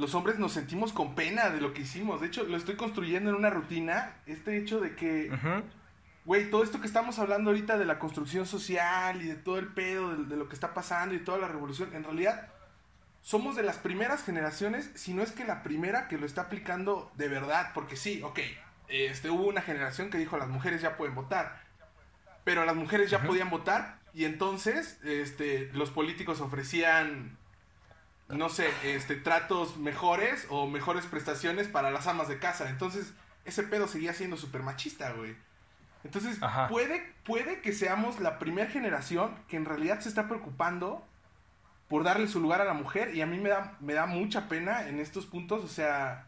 los 0.00 0.14
hombres 0.14 0.38
nos 0.38 0.52
sentimos 0.52 0.92
con 0.92 1.14
pena 1.14 1.50
de 1.50 1.60
lo 1.60 1.72
que 1.72 1.82
hicimos. 1.82 2.20
De 2.20 2.26
hecho, 2.26 2.44
lo 2.44 2.56
estoy 2.56 2.76
construyendo 2.76 3.30
en 3.30 3.36
una 3.36 3.50
rutina. 3.50 4.16
Este 4.26 4.56
hecho 4.58 4.80
de 4.80 4.96
que, 4.96 5.30
güey, 6.24 6.50
todo 6.50 6.64
esto 6.64 6.80
que 6.80 6.86
estamos 6.86 7.18
hablando 7.18 7.50
ahorita 7.50 7.78
de 7.78 7.84
la 7.84 7.98
construcción 7.98 8.46
social 8.46 9.22
y 9.22 9.28
de 9.28 9.36
todo 9.36 9.58
el 9.58 9.68
pedo, 9.68 10.16
de, 10.16 10.36
lo 10.36 10.48
que 10.48 10.54
está 10.54 10.74
pasando 10.74 11.14
y 11.14 11.18
toda 11.18 11.38
la 11.38 11.48
revolución, 11.48 11.94
en 11.94 12.04
realidad 12.04 12.48
somos 13.22 13.54
de 13.54 13.62
las 13.62 13.76
primeras 13.76 14.24
generaciones, 14.24 14.90
si 14.94 15.12
no 15.12 15.22
es 15.22 15.32
que 15.32 15.44
la 15.44 15.62
primera 15.62 16.08
que 16.08 16.16
lo 16.16 16.24
está 16.24 16.42
aplicando 16.42 17.12
de 17.16 17.28
verdad. 17.28 17.72
Porque 17.74 17.96
sí, 17.96 18.22
ok, 18.22 18.40
este, 18.88 19.30
hubo 19.30 19.46
una 19.46 19.60
generación 19.60 20.10
que 20.10 20.18
dijo 20.18 20.38
las 20.38 20.48
mujeres 20.48 20.80
ya 20.80 20.96
pueden 20.96 21.14
votar. 21.14 21.60
Pero 22.44 22.64
las 22.64 22.74
mujeres 22.74 23.10
ya 23.10 23.22
podían 23.22 23.50
votar 23.50 23.98
y 24.14 24.24
entonces 24.24 24.98
este, 25.04 25.70
los 25.74 25.90
políticos 25.90 26.40
ofrecían 26.40 27.36
no 28.32 28.48
sé, 28.48 28.68
este, 28.84 29.16
tratos 29.16 29.76
mejores 29.76 30.46
o 30.48 30.66
mejores 30.66 31.06
prestaciones 31.06 31.68
para 31.68 31.90
las 31.90 32.06
amas 32.06 32.28
de 32.28 32.38
casa. 32.38 32.68
Entonces, 32.70 33.12
ese 33.44 33.62
pedo 33.62 33.88
seguía 33.88 34.12
siendo 34.12 34.36
súper 34.36 34.62
machista, 34.62 35.12
güey. 35.12 35.36
Entonces, 36.04 36.38
puede, 36.68 37.14
puede 37.24 37.60
que 37.60 37.72
seamos 37.72 38.20
la 38.20 38.38
primera 38.38 38.70
generación 38.70 39.34
que 39.48 39.56
en 39.56 39.66
realidad 39.66 40.00
se 40.00 40.08
está 40.08 40.28
preocupando 40.28 41.04
por 41.88 42.04
darle 42.04 42.28
su 42.28 42.40
lugar 42.40 42.60
a 42.60 42.64
la 42.64 42.72
mujer. 42.72 43.14
Y 43.14 43.20
a 43.20 43.26
mí 43.26 43.38
me 43.38 43.50
da, 43.50 43.76
me 43.80 43.94
da 43.94 44.06
mucha 44.06 44.48
pena 44.48 44.88
en 44.88 45.00
estos 45.00 45.26
puntos, 45.26 45.62
o 45.64 45.68
sea, 45.68 46.26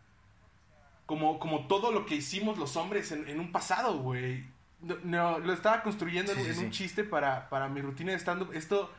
como, 1.06 1.38
como 1.38 1.66
todo 1.66 1.92
lo 1.92 2.04
que 2.04 2.16
hicimos 2.16 2.58
los 2.58 2.76
hombres 2.76 3.12
en, 3.12 3.40
un 3.40 3.52
pasado, 3.52 3.98
güey. 3.98 4.44
No, 5.04 5.38
lo 5.38 5.52
estaba 5.52 5.82
construyendo 5.82 6.32
en, 6.32 6.58
un 6.58 6.70
chiste 6.70 7.04
para, 7.04 7.48
para 7.48 7.68
mi 7.68 7.80
rutina 7.80 8.12
de 8.12 8.18
stand-up. 8.18 8.50
Esto 8.52 8.90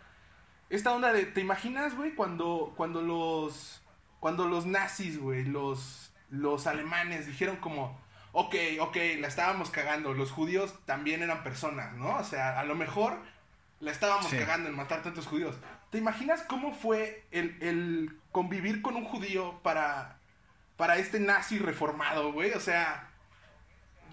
esta 0.75 0.93
onda 0.93 1.13
de, 1.13 1.25
¿te 1.25 1.41
imaginas, 1.41 1.95
güey, 1.95 2.15
cuando, 2.15 2.73
cuando 2.75 3.01
los, 3.01 3.81
cuando 4.19 4.47
los 4.47 4.65
nazis, 4.65 5.19
güey, 5.19 5.45
los, 5.45 6.11
los 6.29 6.65
alemanes 6.65 7.27
dijeron 7.27 7.57
como, 7.57 7.99
ok, 8.31 8.55
ok, 8.79 8.97
la 9.19 9.27
estábamos 9.27 9.69
cagando, 9.69 10.13
los 10.13 10.31
judíos 10.31 10.73
también 10.85 11.21
eran 11.21 11.43
personas, 11.43 11.93
¿no? 11.93 12.17
O 12.17 12.23
sea, 12.23 12.59
a 12.59 12.63
lo 12.63 12.73
mejor 12.73 13.19
la 13.79 13.91
estábamos 13.91 14.31
cagando 14.31 14.67
en 14.67 14.75
matar 14.75 15.03
tantos 15.03 15.27
judíos. 15.27 15.55
¿Te 15.91 15.99
imaginas 15.99 16.41
cómo 16.41 16.73
fue 16.73 17.23
el, 17.29 17.55
el 17.61 18.17
convivir 18.31 18.81
con 18.81 18.95
un 18.95 19.05
judío 19.05 19.59
para, 19.61 20.17
para 20.75 20.97
este 20.97 21.19
nazi 21.19 21.59
reformado, 21.59 22.33
güey? 22.33 22.51
O 22.53 22.59
sea, 22.59 23.11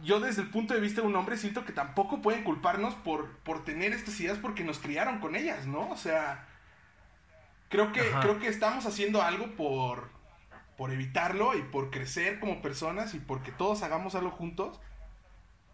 yo 0.04 0.20
desde 0.20 0.42
el 0.42 0.50
punto 0.50 0.74
de 0.74 0.80
vista 0.80 1.00
de 1.00 1.06
un 1.06 1.16
hombre 1.16 1.38
siento 1.38 1.64
que 1.64 1.72
tampoco 1.72 2.20
pueden 2.20 2.44
culparnos 2.44 2.94
por, 2.96 3.30
por 3.38 3.64
tener 3.64 3.92
estas 3.92 4.20
ideas 4.20 4.36
porque 4.36 4.62
nos 4.62 4.78
criaron 4.78 5.20
con 5.20 5.36
ellas, 5.36 5.66
¿no? 5.66 5.88
O 5.88 5.96
sea, 5.96 6.46
Creo 7.70 7.92
que, 7.92 8.00
creo 8.20 8.40
que 8.40 8.48
estamos 8.48 8.84
haciendo 8.84 9.22
algo 9.22 9.46
por, 9.52 10.10
por 10.76 10.90
evitarlo 10.90 11.56
y 11.56 11.62
por 11.62 11.90
crecer 11.90 12.40
como 12.40 12.60
personas 12.60 13.14
y 13.14 13.20
porque 13.20 13.52
todos 13.52 13.82
hagamos 13.84 14.16
algo 14.16 14.32
juntos. 14.32 14.80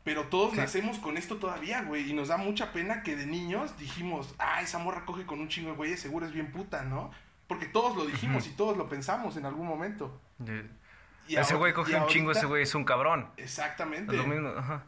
Pero 0.05 0.25
todos 0.25 0.55
nacemos 0.55 0.99
con 0.99 1.17
esto 1.17 1.39
todavía, 1.39 1.83
güey. 1.83 2.09
Y 2.09 2.13
nos 2.13 2.29
da 2.29 2.37
mucha 2.37 2.71
pena 2.73 3.03
que 3.03 3.17
de 3.17 3.27
niños 3.27 3.77
dijimos, 3.79 4.35
ah, 4.39 4.61
esa 4.61 4.79
morra 4.79 5.05
coge 5.05 5.27
con 5.27 5.41
un 5.41 5.49
chingo 5.49 5.71
de 5.71 5.77
güeyes, 5.77 5.99
seguro 5.99 6.27
es 6.27 6.33
bien 6.33 6.53
puta, 6.53 6.85
¿no? 6.85 7.11
Porque 7.49 7.67
todos 7.67 7.97
lo 7.97 8.05
dijimos 8.05 8.47
y 8.47 8.51
todos 8.51 8.77
lo 8.77 8.89
pensamos 8.89 9.37
en 9.37 9.47
algún 9.47 9.67
momento. 9.67 10.21
ese 11.27 11.55
güey 11.57 11.73
coge 11.73 11.97
un 11.97 12.07
chingo, 12.09 12.31
ese 12.31 12.47
güey 12.47 12.63
es 12.63 12.75
un 12.75 12.85
cabrón. 12.85 13.31
Exactamente. 13.39 14.15
Es 14.15 14.23
lo 14.23 14.29
mismo, 14.29 14.51
ajá. 14.51 14.85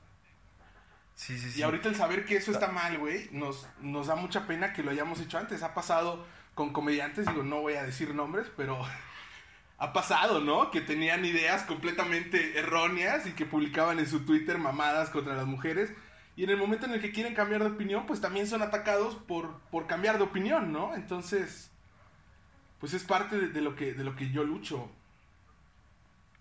Sí, 1.15 1.37
sí, 1.37 1.51
sí. 1.51 1.59
Y 1.59 1.63
ahorita 1.63 1.89
el 1.89 1.97
saber 1.97 2.25
que 2.25 2.37
eso 2.37 2.53
está 2.53 2.69
mal, 2.69 2.97
güey, 2.99 3.29
nos, 3.33 3.67
nos 3.81 4.07
da 4.07 4.15
mucha 4.15 4.47
pena 4.47 4.73
que 4.73 4.85
lo 4.85 4.91
hayamos 4.93 5.21
hecho 5.21 5.39
antes. 5.39 5.65
Ha 5.65 5.75
pasado 5.75 6.25
con 6.59 6.73
comediantes, 6.73 7.25
digo, 7.25 7.45
no 7.45 7.61
voy 7.61 7.75
a 7.75 7.85
decir 7.85 8.13
nombres, 8.13 8.51
pero 8.57 8.85
ha 9.79 9.93
pasado, 9.93 10.41
¿no? 10.41 10.73
Que 10.73 10.81
tenían 10.81 11.25
ideas 11.25 11.63
completamente 11.63 12.59
erróneas 12.59 13.29
y 13.29 13.33
que 13.35 13.47
publicaban 13.47 14.01
en 14.01 14.09
su 14.09 14.27
Twitter 14.27 14.59
mamadas 14.59 15.09
contra 15.11 15.37
las 15.37 15.47
mujeres. 15.47 15.93
Y 16.35 16.43
en 16.43 16.51
el 16.51 16.57
momento 16.57 16.87
en 16.87 16.95
el 16.95 17.01
que 17.01 17.13
quieren 17.13 17.33
cambiar 17.33 17.63
de 17.63 17.69
opinión, 17.69 18.07
pues 18.07 18.21
también 18.21 18.49
son 18.49 18.63
atacados 18.63 19.15
por, 19.15 19.61
por 19.71 19.87
cambiar 19.87 20.19
de 20.19 20.25
opinión, 20.25 20.73
¿no? 20.73 20.97
Entonces, 20.97 21.71
pues 22.81 22.93
es 22.93 23.05
parte 23.05 23.39
de, 23.39 23.61
lo, 23.61 23.77
que, 23.77 23.95
de 23.95 24.03
lo 24.03 24.17
que 24.17 24.33
yo 24.33 24.43
lucho. 24.43 24.91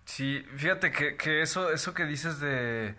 Sí, 0.06 0.44
fíjate 0.56 0.92
que, 0.92 1.44
eso, 1.44 1.72
eso 1.72 1.94
que 1.94 2.06
dices 2.06 2.40
de, 2.40 2.96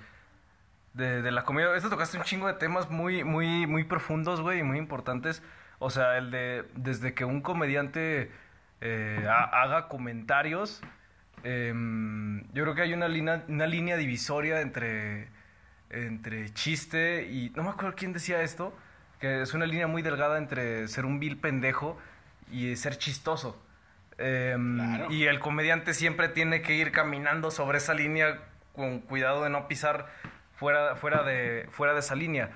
de, 0.95 1.33
la 1.33 1.43
comida, 1.43 1.77
esto 1.77 1.91
tocaste 1.91 2.17
un 2.17 2.23
chingo 2.23 2.47
de 2.47 2.55
temas 2.55 2.91
muy, 2.91 3.25
muy, 3.25 3.67
muy 3.67 3.83
profundos, 3.83 4.41
güey, 4.41 4.61
y 4.61 4.63
muy 4.63 4.79
importantes. 4.79 5.43
O 5.79 5.91
sea, 5.91 6.19
el 6.19 6.31
de 6.31 6.65
desde 6.75 7.15
que 7.15 7.25
un 7.25 7.41
comediante 7.41 8.31
eh, 8.81 9.27
haga 9.29 9.89
comentarios. 9.89 10.81
Em, 11.43 12.43
yo 12.53 12.63
creo 12.65 12.75
que 12.75 12.83
hay 12.83 12.93
una, 12.93 13.09
línea, 13.09 13.45
una 13.49 13.67
línea 13.67 13.97
divisoria 13.97 14.61
entre, 14.61 15.29
entre 15.91 16.53
chiste 16.53 17.29
y... 17.31 17.51
No 17.51 17.63
me 17.63 17.71
acuerdo 17.71 17.95
quién 17.97 18.13
decía 18.13 18.43
esto, 18.43 18.77
que 19.21 19.43
es 19.43 19.55
una 19.55 19.67
línea 19.67 19.87
muy 19.87 20.03
delgada 20.03 20.39
entre 20.39 20.89
ser 20.89 21.05
un 21.05 21.21
vil 21.21 21.39
pendejo 21.39 21.99
y 22.51 22.75
ser 22.77 22.99
chistoso. 22.99 23.61
Em, 24.19 25.11
y 25.11 25.25
el 25.25 25.39
comediante 25.39 25.95
siempre 25.95 26.29
tiene 26.29 26.61
que 26.61 26.75
ir 26.75 26.91
caminando 26.91 27.53
sobre 27.53 27.79
esa 27.79 27.95
línea 27.95 28.41
con 28.75 29.01
cuidado 29.01 29.45
de 29.45 29.51
no 29.51 29.69
pisar 29.69 30.09
fuera, 30.57 30.97
fuera, 30.97 31.23
de, 31.23 31.69
fuera 31.71 31.95
de 31.95 32.01
esa 32.01 32.17
línea. 32.17 32.51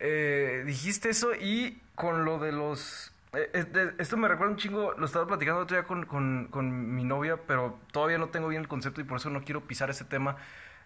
Eh, 0.00 0.62
dijiste 0.66 1.08
eso 1.08 1.34
y 1.34 1.80
con 1.98 2.24
lo 2.24 2.38
de 2.38 2.52
los 2.52 3.12
eh, 3.32 3.94
esto 3.98 4.16
me 4.16 4.28
recuerda 4.28 4.52
un 4.52 4.58
chingo, 4.58 4.92
lo 4.92 5.04
estaba 5.04 5.26
platicando 5.26 5.62
otro 5.62 5.76
día 5.76 5.84
con, 5.84 6.94
mi 6.94 7.04
novia, 7.04 7.36
pero 7.46 7.78
todavía 7.92 8.18
no 8.18 8.28
tengo 8.28 8.48
bien 8.48 8.62
el 8.62 8.68
concepto 8.68 9.00
y 9.00 9.04
por 9.04 9.18
eso 9.18 9.30
no 9.30 9.42
quiero 9.42 9.66
pisar 9.66 9.90
ese 9.90 10.04
tema 10.04 10.36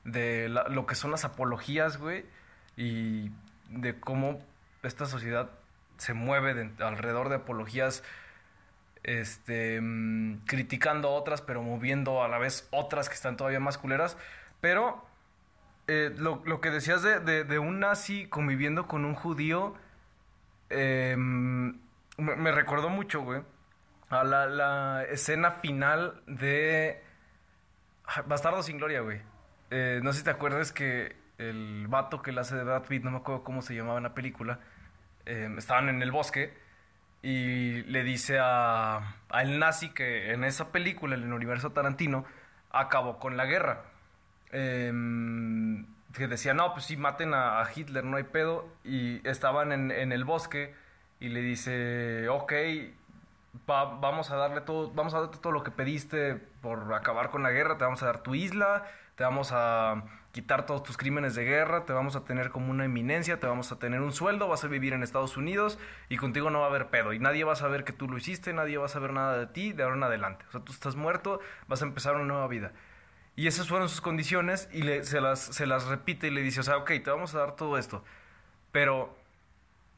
de 0.04 0.49
lo 0.49 0.87
que 0.87 0.95
son 0.95 1.11
las 1.11 1.25
apologías, 1.25 1.99
güey, 1.99 2.25
y 2.76 3.31
de 3.69 4.00
cómo 4.00 4.40
esta 4.83 5.04
sociedad 5.04 5.50
se 5.99 6.14
mueve 6.14 6.73
alrededor 6.81 7.28
de 7.28 7.37
apologías, 7.37 8.02
este, 9.04 9.81
mm, 9.81 10.45
criticando 10.47 11.11
otras, 11.11 11.42
pero 11.42 11.62
moviendo 11.62 12.25
a 12.25 12.28
la 12.28 12.38
vez 12.38 12.66
otras 12.71 13.11
que 13.11 13.14
están 13.14 13.37
todavía 13.37 13.61
más 13.61 13.76
culeras. 13.76 14.16
Pero 14.62 15.04
eh, 15.88 16.11
lo, 16.16 16.61
que 16.61 16.71
decías 16.71 17.02
de, 17.02 17.21
de, 17.21 17.59
un 17.59 17.81
nazi 17.81 18.26
conviviendo 18.26 18.88
con 18.88 19.04
un 19.04 19.14
judío, 19.14 19.76
eh, 20.73 21.17
me, 21.17 22.52
recordó 22.52 22.88
mucho, 22.88 23.23
güey, 23.23 23.43
a 24.11 24.25
la, 24.25 25.05
escena 25.05 25.52
final 25.52 26.23
de 26.26 27.02
Bastardo 28.26 28.62
sin 28.62 28.79
Gloria, 28.79 29.00
güey. 29.00 29.21
Eh, 29.71 30.00
no 30.02 30.12
sé 30.12 30.19
si 30.19 30.25
te 30.25 30.31
acuerdas 30.31 30.73
que 30.73 31.17
el 31.38 31.87
vato 31.88 32.23
que 32.23 32.33
le 32.33 32.41
hace 32.41 32.57
de 32.57 32.64
Brad 32.64 32.83
Pitt, 32.85 33.05
no 33.05 33.11
me 33.11 33.19
acuerdo 33.19 33.45
cómo 33.45 33.62
se 33.62 33.75
llamaba 33.75 33.99
en 33.99 34.05
la 34.05 34.14
película, 34.14 34.61
eh, 35.26 35.49
estaban 35.57 35.88
en 35.88 36.02
el 36.02 36.11
bosque 36.11 36.55
y 37.23 37.83
le 37.85 38.02
dice 38.02 38.38
a, 38.41 39.17
el 39.41 39.59
nazi 39.59 39.91
que 39.91 40.33
en 40.33 40.45
esa 40.45 40.73
película, 40.73 41.14
en 41.14 41.23
el 41.23 41.33
universo 41.33 41.71
Tarantino, 41.71 42.25
acabó 42.71 43.19
con 43.19 43.37
la 43.37 43.47
guerra. 43.47 43.85
Em, 44.50 45.87
que 46.12 46.28
decía, 46.28 46.54
no, 46.54 46.73
pues 46.73 46.87
sí, 46.87 46.97
maten 46.97 47.33
a, 47.35 47.64
Hitler, 47.75 48.04
no 48.04 48.16
hay 48.16 48.25
pedo. 48.25 48.69
Y 48.85 49.26
estaban 49.28 49.73
en, 49.73 49.90
en 49.90 50.12
el 50.12 50.25
bosque 50.25 50.75
y 51.21 51.28
le 51.28 51.40
dice, 51.40 52.28
ok, 52.28 52.52
vamos 53.66 54.31
a 54.31 54.37
darle 54.37 54.62
todo, 54.62 54.90
vamos 54.92 55.14
a 55.14 55.21
darte 55.21 55.38
todo 55.38 55.52
lo 55.52 55.62
que 55.62 55.71
pediste 55.71 56.37
por 56.61 56.92
acabar 56.95 57.31
con 57.31 57.42
la 57.42 57.50
guerra, 57.50 57.76
te 57.78 57.85
vamos 57.85 58.02
a 58.02 58.07
dar 58.07 58.23
tu 58.23 58.35
isla, 58.35 58.85
te 59.14 59.25
vamos 59.25 59.50
a 59.52 60.04
quitar 60.33 60.64
todos 60.64 60.83
tus 60.83 60.97
crímenes 60.97 61.35
de 61.35 61.45
guerra, 61.45 61.85
te 61.85 61.92
vamos 61.92 62.16
a 62.16 62.25
tener 62.25 62.50
como 62.50 62.71
una 62.71 62.87
eminencia, 62.87 63.38
te 63.38 63.47
vamos 63.47 63.71
a 63.71 63.78
tener 63.78 64.00
un 64.00 64.12
sueldo, 64.12 64.49
vas 64.49 64.64
a 64.64 64.69
vivir 64.69 64.95
en 64.95 65.02
Estados 65.02 65.37
Unidos 65.37 65.78
y 66.09 66.16
contigo 66.16 66.50
no 66.50 66.61
va 66.61 66.66
a 66.66 66.69
haber 66.71 66.88
pedo 66.88 67.12
y 67.12 67.19
nadie 67.19 67.45
va 67.45 67.52
a 67.52 67.57
saber 67.57 67.85
que 67.85 67.92
tú 67.92 68.09
lo 68.09 68.16
hiciste, 68.16 68.52
nadie 68.54 68.78
va 68.78 68.87
a 68.87 68.88
saber 68.88 69.12
nada 69.12 69.37
de 69.37 69.47
ti 69.47 69.73
de 69.73 69.83
ahora 69.83 69.97
en 69.97 70.02
adelante. 70.04 70.47
O 70.49 70.52
sea, 70.52 70.61
tú 70.62 70.73
estás 70.73 70.97
muerto, 70.97 71.40
vas 71.69 71.83
a 71.83 71.85
empezar 71.85 72.14
una 72.14 72.25
nueva 72.25 72.49
vida. 72.49 72.73
Y 73.35 73.47
esas 73.47 73.69
fueron 73.69 73.89
sus 73.89 74.01
condiciones 74.01 74.69
y 74.73 74.83
le, 74.83 75.05
se, 75.05 75.21
las, 75.21 75.41
se 75.41 75.67
las 75.67 75.87
repite 75.87 76.27
y 76.27 76.31
le 76.31 76.43
dice, 76.43 76.61
o 76.61 76.62
sea, 76.62 76.77
ok, 76.77 76.91
te 77.03 77.11
vamos 77.11 77.35
a 77.35 77.39
dar 77.39 77.57
todo 77.57 77.79
esto, 77.79 78.05
pero 78.73 79.17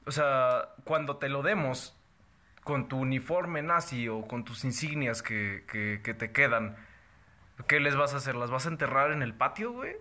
o 0.06 0.10
sea, 0.10 0.68
cuando 0.84 1.16
te 1.16 1.28
lo 1.28 1.42
demos 1.42 1.96
con 2.62 2.88
tu 2.88 2.98
uniforme 2.98 3.62
nazi 3.62 4.08
o 4.08 4.22
con 4.26 4.44
tus 4.44 4.64
insignias 4.64 5.22
que, 5.22 5.64
que, 5.66 6.14
te 6.14 6.32
quedan, 6.32 6.76
¿qué 7.66 7.80
les 7.80 7.96
vas 7.96 8.14
a 8.14 8.18
hacer? 8.18 8.34
¿Las 8.34 8.50
vas 8.50 8.66
a 8.66 8.70
enterrar 8.70 9.12
en 9.12 9.22
el 9.22 9.34
patio, 9.34 9.72
güey? 9.72 9.96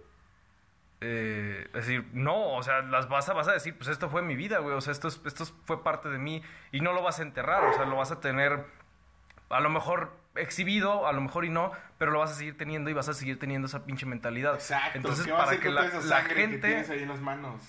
Eh, 1.01 1.65
es 1.67 1.73
decir, 1.73 2.07
no, 2.13 2.53
o 2.55 2.63
sea, 2.63 2.81
las 2.81 3.09
vas 3.09 3.27
a, 3.27 3.33
vas 3.33 3.47
a 3.49 3.53
decir, 3.53 3.77
pues 3.77 3.89
esto 3.89 4.09
fue 4.09 4.21
mi 4.21 4.35
vida, 4.35 4.59
güey, 4.59 4.75
o 4.75 4.81
sea, 4.81 4.91
esto, 4.91 5.09
esto 5.09 5.45
fue 5.65 5.83
parte 5.83 6.09
de 6.09 6.17
mí 6.17 6.41
y 6.71 6.79
no 6.79 6.93
lo 6.93 7.01
vas 7.01 7.19
a 7.19 7.23
enterrar, 7.23 7.65
o 7.65 7.73
sea, 7.73 7.85
lo 7.85 7.97
vas 7.97 8.11
a 8.11 8.21
tener 8.21 8.65
a 9.49 9.59
lo 9.59 9.69
mejor 9.69 10.11
exhibido, 10.35 11.07
a 11.07 11.13
lo 11.13 11.21
mejor 11.21 11.45
y 11.45 11.49
no, 11.49 11.71
pero 11.97 12.11
lo 12.11 12.19
vas 12.19 12.31
a 12.31 12.35
seguir 12.35 12.57
teniendo 12.57 12.89
y 12.89 12.93
vas 12.93 13.09
a 13.09 13.13
seguir 13.13 13.39
teniendo 13.39 13.67
esa 13.67 13.85
pinche 13.85 14.05
mentalidad. 14.05 14.55
Exacto. 14.55 14.97
Entonces, 14.97 15.27
para 15.27 15.59
que 15.59 15.69
la, 15.69 15.83
la 15.83 16.21
gente... 16.21 16.61
Que 16.61 16.67
tienes 16.67 16.89
ahí 16.89 17.03
en 17.03 17.09
las 17.09 17.19
manos. 17.19 17.61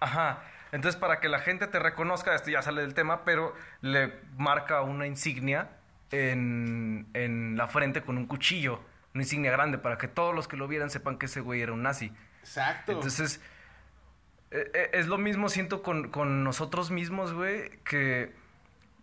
Ajá. 0.00 0.42
Entonces, 0.72 0.98
para 0.98 1.20
que 1.20 1.28
la 1.28 1.38
gente 1.38 1.66
te 1.66 1.78
reconozca, 1.78 2.34
esto 2.34 2.50
ya 2.50 2.62
sale 2.62 2.82
del 2.82 2.94
tema, 2.94 3.24
pero 3.24 3.54
le 3.80 4.12
marca 4.36 4.82
una 4.82 5.06
insignia 5.06 5.70
en, 6.10 7.06
en 7.14 7.56
la 7.56 7.68
frente 7.68 8.02
con 8.02 8.18
un 8.18 8.26
cuchillo, 8.26 8.80
una 9.14 9.22
insignia 9.22 9.50
grande, 9.50 9.78
para 9.78 9.96
que 9.96 10.08
todos 10.08 10.34
los 10.34 10.48
que 10.48 10.56
lo 10.56 10.68
vieran 10.68 10.90
sepan 10.90 11.18
que 11.18 11.26
ese 11.26 11.40
güey 11.40 11.62
era 11.62 11.72
un 11.72 11.82
nazi. 11.82 12.12
Exacto. 12.40 12.92
Entonces, 12.92 13.40
e, 14.50 14.70
e, 14.74 14.90
es 14.98 15.06
lo 15.06 15.18
mismo, 15.18 15.48
siento, 15.48 15.82
con, 15.82 16.10
con 16.10 16.44
nosotros 16.44 16.90
mismos, 16.90 17.32
güey, 17.32 17.70
que 17.84 18.34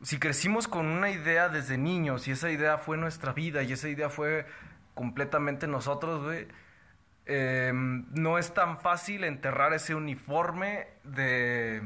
si 0.04 0.20
crecimos 0.20 0.68
con 0.68 0.86
una 0.86 1.10
idea 1.10 1.50
desde 1.50 1.78
niños 1.78 2.28
y 2.28 2.32
esa 2.32 2.52
idea 2.52 2.78
fue 2.78 2.98
nuestra 2.98 3.34
vida 3.34 3.64
y 3.64 3.74
esa 3.74 3.90
idea 3.90 4.10
fue 4.10 4.46
completamente 4.94 5.68
nosotros, 5.68 6.24
güey 6.24 6.48
Em, 7.26 8.06
no 8.12 8.38
es 8.38 8.54
tan 8.54 8.80
fácil 8.80 9.24
enterrar 9.24 9.74
ese 9.74 9.96
uniforme 9.96 10.88
de, 11.04 11.82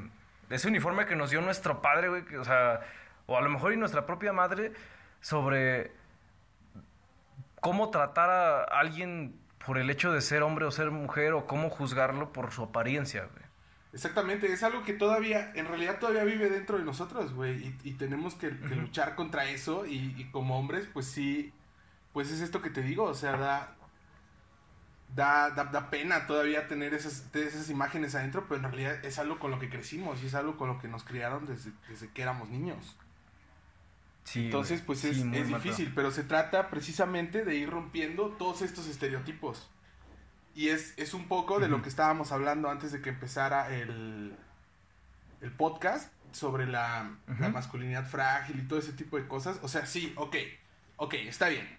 ese 0.50 0.68
uniforme 0.68 1.06
que 1.06 1.16
nos 1.16 1.30
dio 1.30 1.42
nuestro 1.42 1.82
padre, 1.82 2.10
güey, 2.10 2.36
o 2.38 2.44
sea, 2.44 2.82
o 3.28 3.38
a 3.38 3.42
lo 3.42 3.50
mejor 3.50 3.74
y 3.74 3.78
nuestra 3.78 4.06
propia 4.08 4.34
madre 4.34 4.72
sobre 5.22 5.92
cómo 7.60 7.92
tratar 7.92 8.30
a 8.30 8.64
alguien 8.64 9.40
por 9.64 9.78
el 9.78 9.90
hecho 9.92 10.12
de 10.12 10.22
ser 10.22 10.42
hombre 10.42 10.66
o 10.66 10.72
ser 10.72 10.90
mujer 10.90 11.34
o 11.34 11.46
cómo 11.46 11.70
juzgarlo 11.70 12.34
por 12.34 12.52
su 12.52 12.64
apariencia, 12.64 13.28
güey. 13.32 13.47
Exactamente, 13.94 14.52
es 14.52 14.64
algo 14.64 14.84
que 14.84 14.94
todavía, 14.94 15.52
en 15.56 15.66
realidad 15.66 16.00
todavía 16.00 16.24
vive 16.24 16.50
dentro 16.50 16.78
de 16.78 16.84
nosotros, 16.84 17.34
güey, 17.34 17.74
y, 17.84 17.94
tenemos 17.94 18.36
que, 18.36 18.52
luchar 18.52 19.16
contra 19.16 19.50
eso 19.50 19.86
y, 19.86 20.14
y, 20.18 20.30
como 20.32 20.60
hombres, 20.60 20.88
pues 20.94 21.08
sí, 21.08 21.54
pues 22.14 22.30
es 22.30 22.42
esto 22.42 22.62
que 22.62 22.70
te 22.70 22.82
digo, 22.82 23.06
o 23.06 23.16
sea, 23.16 23.38
da, 23.38 23.76
da, 25.16 25.50
da, 25.50 25.90
pena 25.90 26.28
todavía 26.28 26.68
tener 26.68 26.94
esas, 26.94 27.34
esas 27.34 27.70
imágenes 27.70 28.14
adentro, 28.16 28.46
pero 28.48 28.58
en 28.58 28.64
realidad 28.64 29.06
es 29.06 29.20
algo 29.20 29.40
con 29.40 29.52
lo 29.52 29.60
que 29.60 29.70
crecimos 29.70 30.22
y 30.22 30.28
es 30.28 30.36
algo 30.36 30.58
con 30.58 30.68
lo 30.68 30.80
que 30.80 30.88
nos 30.88 31.04
criaron 31.04 31.46
desde, 31.46 31.72
que 32.14 32.22
éramos 32.22 32.50
niños. 32.50 32.98
Entonces, 34.36 34.82
pues 34.82 35.06
es, 35.06 35.20
es 35.20 35.48
difícil, 35.48 35.94
pero 35.96 36.12
se 36.12 36.24
trata 36.24 36.70
precisamente 36.70 37.46
de 37.46 37.56
ir 37.56 37.70
rompiendo 37.70 38.32
todos 38.32 38.62
estos 38.62 38.88
estereotipos. 38.88 39.70
Y 40.58 40.70
es, 40.70 40.94
es 40.98 41.14
un 41.14 41.30
poco 41.30 41.60
de 41.60 41.70
lo 41.70 41.82
que 41.82 41.88
estábamos 41.88 42.34
hablando 42.34 42.70
antes 42.70 42.92
de 42.92 43.02
que 43.02 43.10
empezara 43.10 43.74
el, 43.74 44.36
el 45.40 45.52
podcast 45.52 46.12
sobre 46.34 46.66
la, 46.66 47.16
la 47.40 47.50
masculinidad 47.50 48.06
frágil 48.06 48.60
y 48.60 48.68
todo 48.68 48.80
ese 48.80 48.92
tipo 48.92 49.18
de 49.18 49.28
cosas. 49.28 49.60
O 49.62 49.70
sea, 49.70 49.86
sí, 49.86 50.12
ok, 50.18 50.36
ok, 50.98 51.14
está 51.14 51.48
bien 51.48 51.78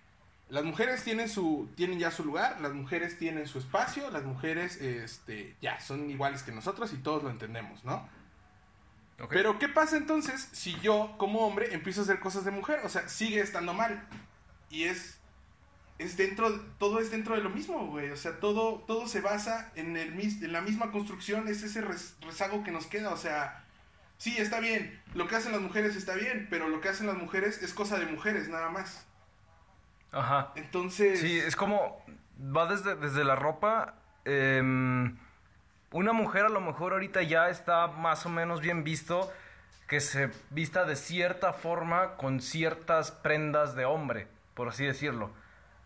las 0.50 0.64
mujeres 0.64 1.04
tienen 1.04 1.28
su 1.28 1.68
tienen 1.76 1.98
ya 1.98 2.10
su 2.10 2.24
lugar, 2.24 2.60
las 2.60 2.72
mujeres 2.72 3.18
tienen 3.18 3.46
su 3.46 3.58
espacio, 3.58 4.10
las 4.10 4.24
mujeres 4.24 4.76
este 4.80 5.54
ya 5.60 5.78
son 5.80 6.10
iguales 6.10 6.42
que 6.42 6.52
nosotros 6.52 6.92
y 6.92 6.96
todos 6.96 7.22
lo 7.22 7.30
entendemos, 7.30 7.84
¿no? 7.84 8.08
Pero 9.28 9.58
¿qué 9.58 9.68
pasa 9.68 9.96
entonces 9.96 10.48
si 10.52 10.78
yo 10.80 11.16
como 11.18 11.40
hombre 11.40 11.74
empiezo 11.74 12.00
a 12.00 12.04
hacer 12.04 12.20
cosas 12.20 12.44
de 12.44 12.52
mujer? 12.52 12.80
O 12.84 12.88
sea, 12.88 13.08
sigue 13.08 13.40
estando 13.40 13.74
mal. 13.74 14.06
Y 14.70 14.84
es 14.84 15.17
es 15.98 16.16
dentro, 16.16 16.60
todo 16.78 17.00
es 17.00 17.10
dentro 17.10 17.34
de 17.34 17.42
lo 17.42 17.50
mismo, 17.50 17.86
güey. 17.88 18.10
O 18.10 18.16
sea, 18.16 18.38
todo, 18.38 18.84
todo 18.86 19.08
se 19.08 19.20
basa 19.20 19.72
en, 19.74 19.96
el, 19.96 20.18
en 20.18 20.52
la 20.52 20.60
misma 20.60 20.92
construcción, 20.92 21.48
es 21.48 21.62
ese 21.62 21.80
rezago 21.80 22.62
que 22.62 22.70
nos 22.70 22.86
queda. 22.86 23.10
O 23.10 23.16
sea, 23.16 23.64
sí, 24.16 24.36
está 24.38 24.60
bien, 24.60 25.00
lo 25.14 25.26
que 25.26 25.36
hacen 25.36 25.52
las 25.52 25.60
mujeres 25.60 25.96
está 25.96 26.14
bien, 26.14 26.46
pero 26.50 26.68
lo 26.68 26.80
que 26.80 26.88
hacen 26.88 27.06
las 27.06 27.16
mujeres 27.16 27.62
es 27.62 27.74
cosa 27.74 27.98
de 27.98 28.06
mujeres, 28.06 28.48
nada 28.48 28.70
más. 28.70 29.06
Ajá. 30.12 30.52
Entonces... 30.54 31.20
Sí, 31.20 31.38
es 31.38 31.56
como, 31.56 32.02
va 32.38 32.66
desde, 32.66 32.94
desde 32.94 33.24
la 33.24 33.34
ropa. 33.34 33.96
Em, 34.24 35.16
una 35.90 36.12
mujer 36.12 36.46
a 36.46 36.48
lo 36.48 36.60
mejor 36.60 36.92
ahorita 36.92 37.22
ya 37.22 37.48
está 37.48 37.88
más 37.88 38.24
o 38.24 38.28
menos 38.28 38.60
bien 38.60 38.84
visto 38.84 39.32
que 39.88 40.00
se 40.00 40.30
vista 40.50 40.84
de 40.84 40.96
cierta 40.96 41.54
forma 41.54 42.16
con 42.16 42.40
ciertas 42.40 43.10
prendas 43.10 43.74
de 43.74 43.86
hombre, 43.86 44.28
por 44.54 44.68
así 44.68 44.84
decirlo. 44.84 45.30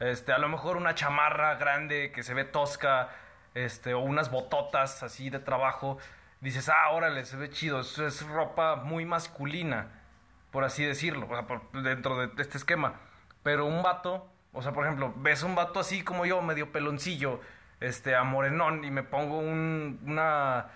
Este, 0.03 0.33
a 0.33 0.39
lo 0.39 0.49
mejor 0.49 0.77
una 0.77 0.97
chamarra 0.97 1.55
grande 1.55 2.11
que 2.11 2.25
se 2.25 2.35
ve 2.35 2.45
tosca, 2.45 3.11
este, 3.55 3.95
o 3.95 4.01
unas 4.01 4.33
bototas 4.33 5.05
así 5.05 5.31
de 5.31 5.39
trabajo. 5.39 5.99
Dices, 6.41 6.69
ah, 6.69 6.91
órale, 6.91 7.25
se 7.25 7.37
ve 7.37 7.51
chido. 7.51 7.81
Es 7.81 8.27
ropa 8.27 8.75
muy 8.77 9.05
masculina, 9.05 9.93
por 10.51 10.65
así 10.65 10.85
decirlo, 10.85 11.29
o 11.31 11.35
sea, 11.35 11.47
por, 11.47 11.71
dentro 11.83 12.19
de 12.19 12.43
este 12.43 12.59
esquema. 12.59 12.95
Pero 13.45 13.65
un 13.65 13.85
vato, 13.85 14.29
o 14.53 14.61
sea, 14.61 14.73
por 14.73 14.85
ejemplo, 14.85 15.15
ves 15.19 15.45
un 15.45 15.55
vato 15.55 15.79
así 15.79 16.03
como 16.03 16.27
yo, 16.27 16.43
medio 16.43 16.73
peloncillo, 16.73 17.41
este, 17.79 18.17
a 18.17 18.25
morenón, 18.25 18.85
y 18.85 18.91
me 18.91 19.05
pongo 19.05 19.39
un, 19.39 20.01
una, 20.05 20.67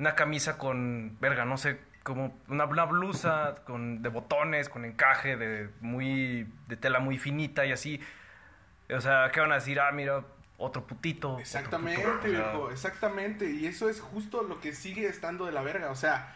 una 0.00 0.14
camisa 0.16 0.58
con, 0.58 1.16
verga, 1.20 1.44
no 1.44 1.58
sé, 1.58 1.80
como 2.02 2.36
una, 2.48 2.64
una, 2.64 2.84
blusa 2.86 3.54
con, 3.66 4.02
de 4.02 4.08
botones, 4.08 4.68
con 4.68 4.84
encaje, 4.84 5.36
de, 5.36 5.70
muy, 5.80 6.52
de 6.66 6.76
tela 6.76 6.98
muy 6.98 7.18
finita 7.18 7.64
y 7.66 7.70
así. 7.70 8.00
O 8.90 9.00
sea, 9.00 9.30
¿qué 9.32 9.40
van 9.40 9.52
a 9.52 9.56
decir? 9.56 9.80
Ah, 9.80 9.90
mira, 9.92 10.24
otro 10.58 10.86
putito. 10.86 11.38
Exactamente, 11.38 12.28
viejo, 12.28 12.70
exactamente. 12.70 13.50
Y 13.50 13.66
eso 13.66 13.88
es 13.88 14.00
justo 14.00 14.42
lo 14.42 14.60
que 14.60 14.74
sigue 14.74 15.06
estando 15.06 15.46
de 15.46 15.52
la 15.52 15.62
verga. 15.62 15.90
O 15.90 15.96
sea, 15.96 16.34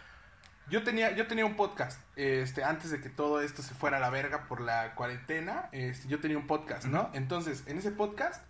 yo 0.68 0.82
tenía, 0.82 1.14
yo 1.14 1.26
tenía 1.26 1.46
un 1.46 1.56
podcast, 1.56 2.00
este, 2.16 2.64
antes 2.64 2.90
de 2.90 3.00
que 3.00 3.08
todo 3.08 3.40
esto 3.40 3.62
se 3.62 3.74
fuera 3.74 3.96
a 3.96 4.00
la 4.00 4.10
verga 4.10 4.44
por 4.48 4.60
la 4.60 4.94
cuarentena, 4.94 5.68
este, 5.72 6.08
yo 6.08 6.20
tenía 6.20 6.36
un 6.36 6.46
podcast, 6.46 6.86
¿no? 6.86 7.10
Entonces, 7.14 7.64
en 7.66 7.78
ese 7.78 7.90
podcast, 7.90 8.44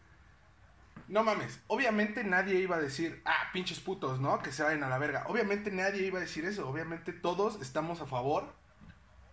no 1.07 1.25
mames, 1.25 1.61
obviamente 1.69 2.25
nadie 2.25 2.57
iba 2.61 2.76
a 2.76 2.81
decir, 2.81 3.23
ah, 3.25 3.50
pinches 3.52 3.81
putos, 3.81 4.21
¿no? 4.21 4.40
Que 4.40 4.52
se 4.52 4.62
vayan 4.62 4.83
a 4.83 4.88
la 4.88 4.99
verga. 4.99 5.25
Obviamente 5.28 5.71
nadie 5.71 6.07
iba 6.07 6.19
a 6.19 6.21
decir 6.21 6.45
eso. 6.45 6.69
Obviamente 6.69 7.12
todos 7.12 7.61
estamos 7.62 8.00
a 8.00 8.07
favor 8.07 8.52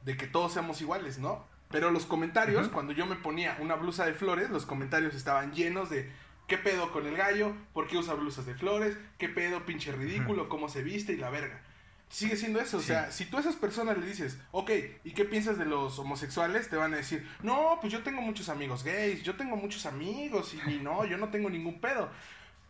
de 0.04 0.16
que 0.16 0.28
todos 0.28 0.54
seamos 0.54 0.80
iguales, 0.82 1.18
¿no? 1.18 1.46
Pero 1.72 1.92
los 1.92 2.06
comentarios, 2.06 2.70
cuando 2.70 2.94
yo 2.94 3.06
me 3.06 3.16
ponía 3.16 3.58
una 3.60 3.76
blusa 3.76 4.06
de 4.06 4.14
flores, 4.14 4.50
los 4.50 4.66
comentarios 4.66 5.16
estaban 5.16 5.54
llenos 5.54 5.90
de 5.90 6.12
¿qué 6.48 6.58
pedo 6.58 6.92
con 6.92 7.06
el 7.06 7.18
gallo? 7.18 7.54
¿Por 7.74 7.88
qué 7.88 7.98
usa 7.98 8.14
blusas 8.14 8.46
de 8.46 8.54
flores? 8.54 8.98
¿Qué 9.18 9.30
pedo, 9.30 9.66
pinche 9.66 9.92
ridículo? 9.92 10.48
¿Cómo 10.48 10.70
se 10.70 10.84
viste? 10.84 11.14
Y 11.14 11.18
la 11.18 11.30
verga 11.30 11.62
sigue 12.10 12.38
siendo 12.38 12.60
eso. 12.60 12.78
O 12.78 12.82
sea, 12.82 13.12
si 13.12 13.26
tú 13.26 13.38
a 13.38 13.40
esas 13.42 13.56
personas 13.56 13.98
le 13.98 14.06
dices, 14.06 14.38
ok, 14.52 14.72
¿y 15.04 15.12
qué 15.12 15.26
piensas 15.26 15.58
de 15.58 15.66
los 15.66 15.98
homosexuales? 16.00 16.70
Te 16.70 16.76
van 16.76 16.94
a 16.94 16.98
decir, 16.98 17.28
no, 17.42 17.78
pues 17.82 17.92
yo 17.92 18.04
tengo 18.04 18.22
muchos 18.22 18.50
amigos 18.50 18.84
gays, 18.84 19.24
yo 19.24 19.36
tengo 19.36 19.56
muchos 19.56 19.86
amigos 19.86 20.54
y, 20.54 20.78
no, 20.78 21.06
yo 21.06 21.18
no 21.18 21.30
tengo 21.30 21.50
ningún 21.50 21.80
pedo. 21.80 22.10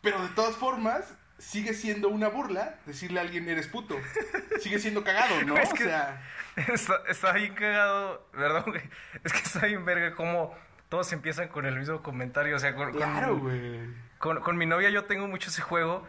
Pero 0.01 0.21
de 0.21 0.29
todas 0.29 0.55
formas, 0.55 1.13
sigue 1.37 1.73
siendo 1.73 2.09
una 2.09 2.29
burla 2.29 2.75
decirle 2.85 3.19
a 3.19 3.23
alguien 3.23 3.47
eres 3.49 3.67
puto. 3.67 3.95
Sigue 4.59 4.79
siendo 4.79 5.03
cagado, 5.03 5.41
¿no? 5.43 5.53
o 5.61 5.75
sea. 5.75 6.21
Está, 7.09 7.33
bien 7.33 7.53
cagado, 7.53 8.25
¿verdad, 8.33 8.63
güey? 8.65 8.81
Es 9.23 9.33
que 9.33 9.39
está 9.39 9.65
bien 9.65 9.83
verga 9.83 10.15
como 10.15 10.55
todos 10.89 11.11
empiezan 11.11 11.49
con 11.49 11.65
el 11.65 11.77
mismo 11.77 12.01
comentario. 12.01 12.55
O 12.55 12.59
sea, 12.59 12.75
con, 12.75 12.93
claro, 12.93 13.37
güey. 13.37 13.81
Con, 14.17 14.39
con, 14.39 14.57
mi 14.57 14.65
novia 14.65 14.89
yo 14.89 15.03
tengo 15.03 15.27
mucho 15.27 15.49
ese 15.49 15.61
juego 15.61 16.07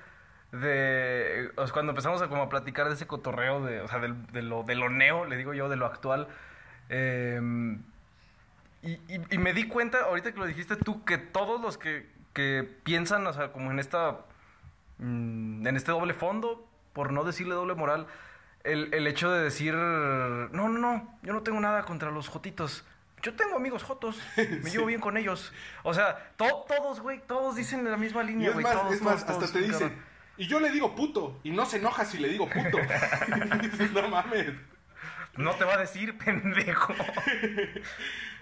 de 0.52 1.50
cuando 1.72 1.90
empezamos 1.90 2.22
a 2.22 2.28
como 2.28 2.42
a 2.42 2.48
platicar 2.48 2.88
de 2.88 2.94
ese 2.94 3.06
cotorreo 3.06 3.64
de, 3.64 3.80
o 3.80 3.88
sea, 3.88 3.98
de, 3.98 4.42
lo, 4.42 4.62
de 4.62 4.74
lo 4.74 4.88
neo, 4.90 5.24
le 5.24 5.36
digo 5.36 5.54
yo, 5.54 5.68
de 5.68 5.76
lo 5.76 5.86
actual. 5.86 6.28
Em, 6.88 7.82
y, 8.82 9.00
y, 9.08 9.38
me 9.38 9.52
di 9.52 9.66
cuenta, 9.66 10.04
ahorita 10.04 10.32
que 10.32 10.38
lo 10.38 10.46
dijiste 10.46 10.76
tú, 10.76 11.04
que 11.04 11.18
todos 11.18 11.60
los 11.60 11.76
que, 11.76 12.08
que 12.32 12.68
piensan, 12.84 13.26
o 13.26 13.32
sea, 13.32 13.50
como 13.50 13.72
en 13.72 13.80
esta, 13.80 14.18
mm, 14.98 15.66
en 15.66 15.76
este 15.76 15.92
doble 15.92 16.14
fondo, 16.14 16.68
por 16.92 17.12
no 17.12 17.24
decirle 17.24 17.54
doble 17.54 17.74
moral, 17.74 18.06
el, 18.64 18.92
el 18.92 19.06
hecho 19.06 19.30
de 19.30 19.42
decir, 19.42 19.74
no, 19.74 20.48
no, 20.48 20.68
no, 20.68 21.18
yo 21.22 21.32
no 21.32 21.42
tengo 21.42 21.60
nada 21.60 21.84
contra 21.84 22.10
los 22.10 22.28
jotitos. 22.28 22.84
Yo 23.22 23.34
tengo 23.34 23.56
amigos 23.56 23.82
jotos, 23.82 24.20
me 24.36 24.70
llevo 24.70 24.86
bien 24.86 25.00
con 25.00 25.16
ellos. 25.16 25.52
O 25.82 25.94
sea, 25.94 26.32
todos, 26.36 27.00
güey, 27.00 27.20
todos 27.26 27.56
dicen 27.56 27.88
la 27.90 27.96
misma 27.96 28.22
línea, 28.22 28.50
güey. 28.50 28.66
Es 28.92 29.02
más, 29.02 29.24
hasta 29.24 29.46
te 29.46 29.60
dicen, 29.60 29.96
y 30.36 30.46
yo 30.46 30.60
le 30.60 30.70
digo 30.70 30.94
puto. 30.94 31.40
Y 31.42 31.50
no 31.50 31.66
se 31.66 31.78
enoja 31.78 32.04
si 32.04 32.18
le 32.18 32.28
digo 32.28 32.48
puto. 32.48 32.78
no 34.02 34.08
mames. 34.08 34.52
No 35.36 35.54
te 35.54 35.64
va 35.64 35.74
a 35.74 35.78
decir, 35.78 36.16
pendejo. 36.16 36.94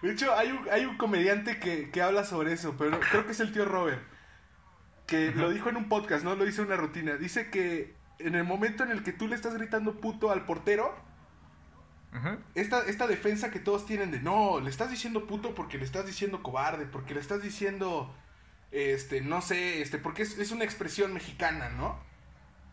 De 0.03 0.13
hecho, 0.13 0.35
hay 0.35 0.53
un, 0.53 0.69
hay 0.71 0.85
un 0.85 0.97
comediante 0.97 1.59
que, 1.59 1.91
que 1.91 2.03
habla 2.03 2.25
sobre 2.25 2.53
eso, 2.53 2.77
pero 2.79 3.01
creo 3.01 3.27
que 3.27 3.33
es 3.33 3.41
el 3.41 3.53
tío 3.53 3.65
Robert. 3.65 4.01
Que 5.07 5.33
lo 5.33 5.51
dijo 5.51 5.69
en 5.69 5.77
un 5.77 5.89
podcast, 5.89 6.25
¿no? 6.25 6.35
Lo 6.35 6.47
hizo 6.49 6.63
en 6.63 6.69
una 6.69 6.77
rutina. 6.77 7.17
Dice 7.17 7.51
que 7.51 7.95
en 8.19 8.35
el 8.35 8.45
momento 8.45 8.85
en 8.85 8.91
el 8.91 9.03
que 9.03 9.13
tú 9.13 9.29
le 9.29 9.35
estás 9.35 9.55
gritando 9.55 10.01
puto 10.01 10.31
al 10.31 10.45
portero, 10.45 10.95
esta, 12.55 12.87
esta 12.87 13.07
defensa 13.09 13.51
que 13.51 13.59
todos 13.59 13.87
tienen 13.87 14.13
de 14.13 14.21
no, 14.21 14.61
le 14.61 14.71
estás 14.71 14.91
diciendo 14.91 15.27
puto 15.27 15.55
porque 15.55 15.79
le 15.79 15.85
estás 15.85 16.07
diciendo 16.07 16.45
cobarde, 16.45 16.87
porque 16.87 17.13
le 17.13 17.21
estás 17.21 17.43
diciendo 17.43 18.15
este, 18.75 19.21
no 19.21 19.41
sé, 19.41 19.83
este, 19.83 19.99
porque 19.99 20.23
es, 20.23 20.51
una 20.51 20.65
expresión 20.65 21.15
mexicana, 21.15 21.69
¿no? 21.69 21.97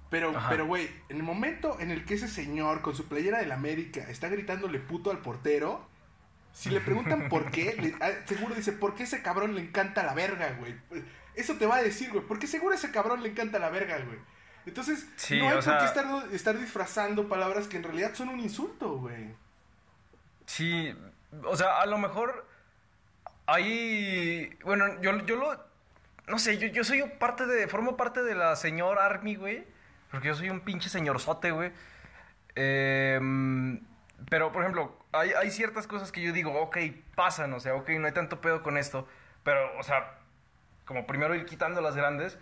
Pero, 0.10 0.34
pero, 0.50 0.66
güey, 0.66 0.90
en 1.10 1.18
el 1.18 1.24
momento 1.24 1.80
en 1.80 1.92
el 1.92 2.06
que 2.06 2.16
ese 2.16 2.28
señor 2.28 2.82
con 2.82 2.96
su 2.96 3.06
playera 3.08 3.38
del 3.38 3.52
América 3.52 4.02
está 4.10 4.28
gritándole 4.28 4.80
puto 4.80 5.12
al 5.12 5.20
portero, 5.20 5.88
si 6.54 6.72
le 6.72 6.82
preguntan 6.82 7.30
por 7.30 7.52
qué, 7.52 7.96
ah, 8.02 8.10
seguro 8.26 8.56
dice, 8.56 8.74
¿por 8.74 8.96
qué 8.96 9.04
ese 9.04 9.22
cabrón 9.22 9.54
le 9.54 9.62
encanta 9.62 10.04
la 10.04 10.16
verga, 10.16 10.58
güey? 10.60 10.76
Eso 11.36 11.56
te 11.56 11.66
va 11.66 11.78
a 11.78 11.84
decir, 11.84 12.12
güey, 12.12 12.26
porque 12.26 12.48
seguro 12.48 12.76
ese 12.76 12.92
cabrón 12.92 13.24
le 13.24 13.30
encanta 13.30 13.60
la 13.60 13.70
verga, 13.70 13.98
güey. 14.00 14.20
Entonces, 14.66 15.08
no 15.32 15.50
hay 15.50 15.62
por 15.62 15.78
qué 15.78 15.86
estar, 15.86 16.34
estar, 16.34 16.60
disfrazando 16.60 17.28
palabras 17.28 17.68
que 17.68 17.78
en 17.78 17.84
realidad 17.84 18.14
son 18.14 18.30
un 18.30 18.40
insulto, 18.40 18.98
güey. 18.98 19.34
Sí, 20.46 20.96
o 21.44 21.56
sea, 21.56 21.82
a 21.82 21.86
lo 21.88 21.98
mejor 21.98 22.48
ahí, 23.48 24.56
bueno, 24.64 25.02
yo, 25.02 25.26
yo 25.26 25.36
lo 25.36 25.72
no 26.28 26.40
sé, 26.40 26.58
yo, 26.58 26.68
yo 26.68 26.84
soy 26.84 27.04
parte 27.20 27.46
de, 27.46 27.68
formo 27.68 27.98
parte 27.98 28.24
de 28.24 28.36
la 28.36 28.56
señor 28.56 29.00
Army, 29.00 29.36
güey. 29.36 29.66
Porque 30.10 30.30
yo 30.30 30.36
soy 30.36 30.50
un 30.50 30.62
pinche 30.62 30.90
señorzote, 30.90 31.52
güey. 31.52 31.72
Em, 32.56 33.82
pero, 34.30 34.52
por 34.52 34.62
ejemplo, 34.62 34.98
hay, 35.12 35.32
hay, 35.32 35.52
ciertas 35.52 35.88
cosas 35.88 36.12
que 36.12 36.22
yo 36.22 36.32
digo, 36.32 36.54
ok, 36.62 36.78
pasan, 37.16 37.54
o 37.54 37.60
sea, 37.60 37.76
ok, 37.76 37.90
no 37.92 38.08
hay 38.08 38.14
tanto 38.14 38.40
pedo 38.40 38.64
con 38.64 38.78
esto. 38.78 39.08
Pero, 39.44 39.78
o 39.78 39.84
sea, 39.84 40.20
como 40.86 41.08
primero 41.08 41.36
ir 41.36 41.46
quitando 41.46 41.82
las 41.82 41.96
grandes. 41.96 42.38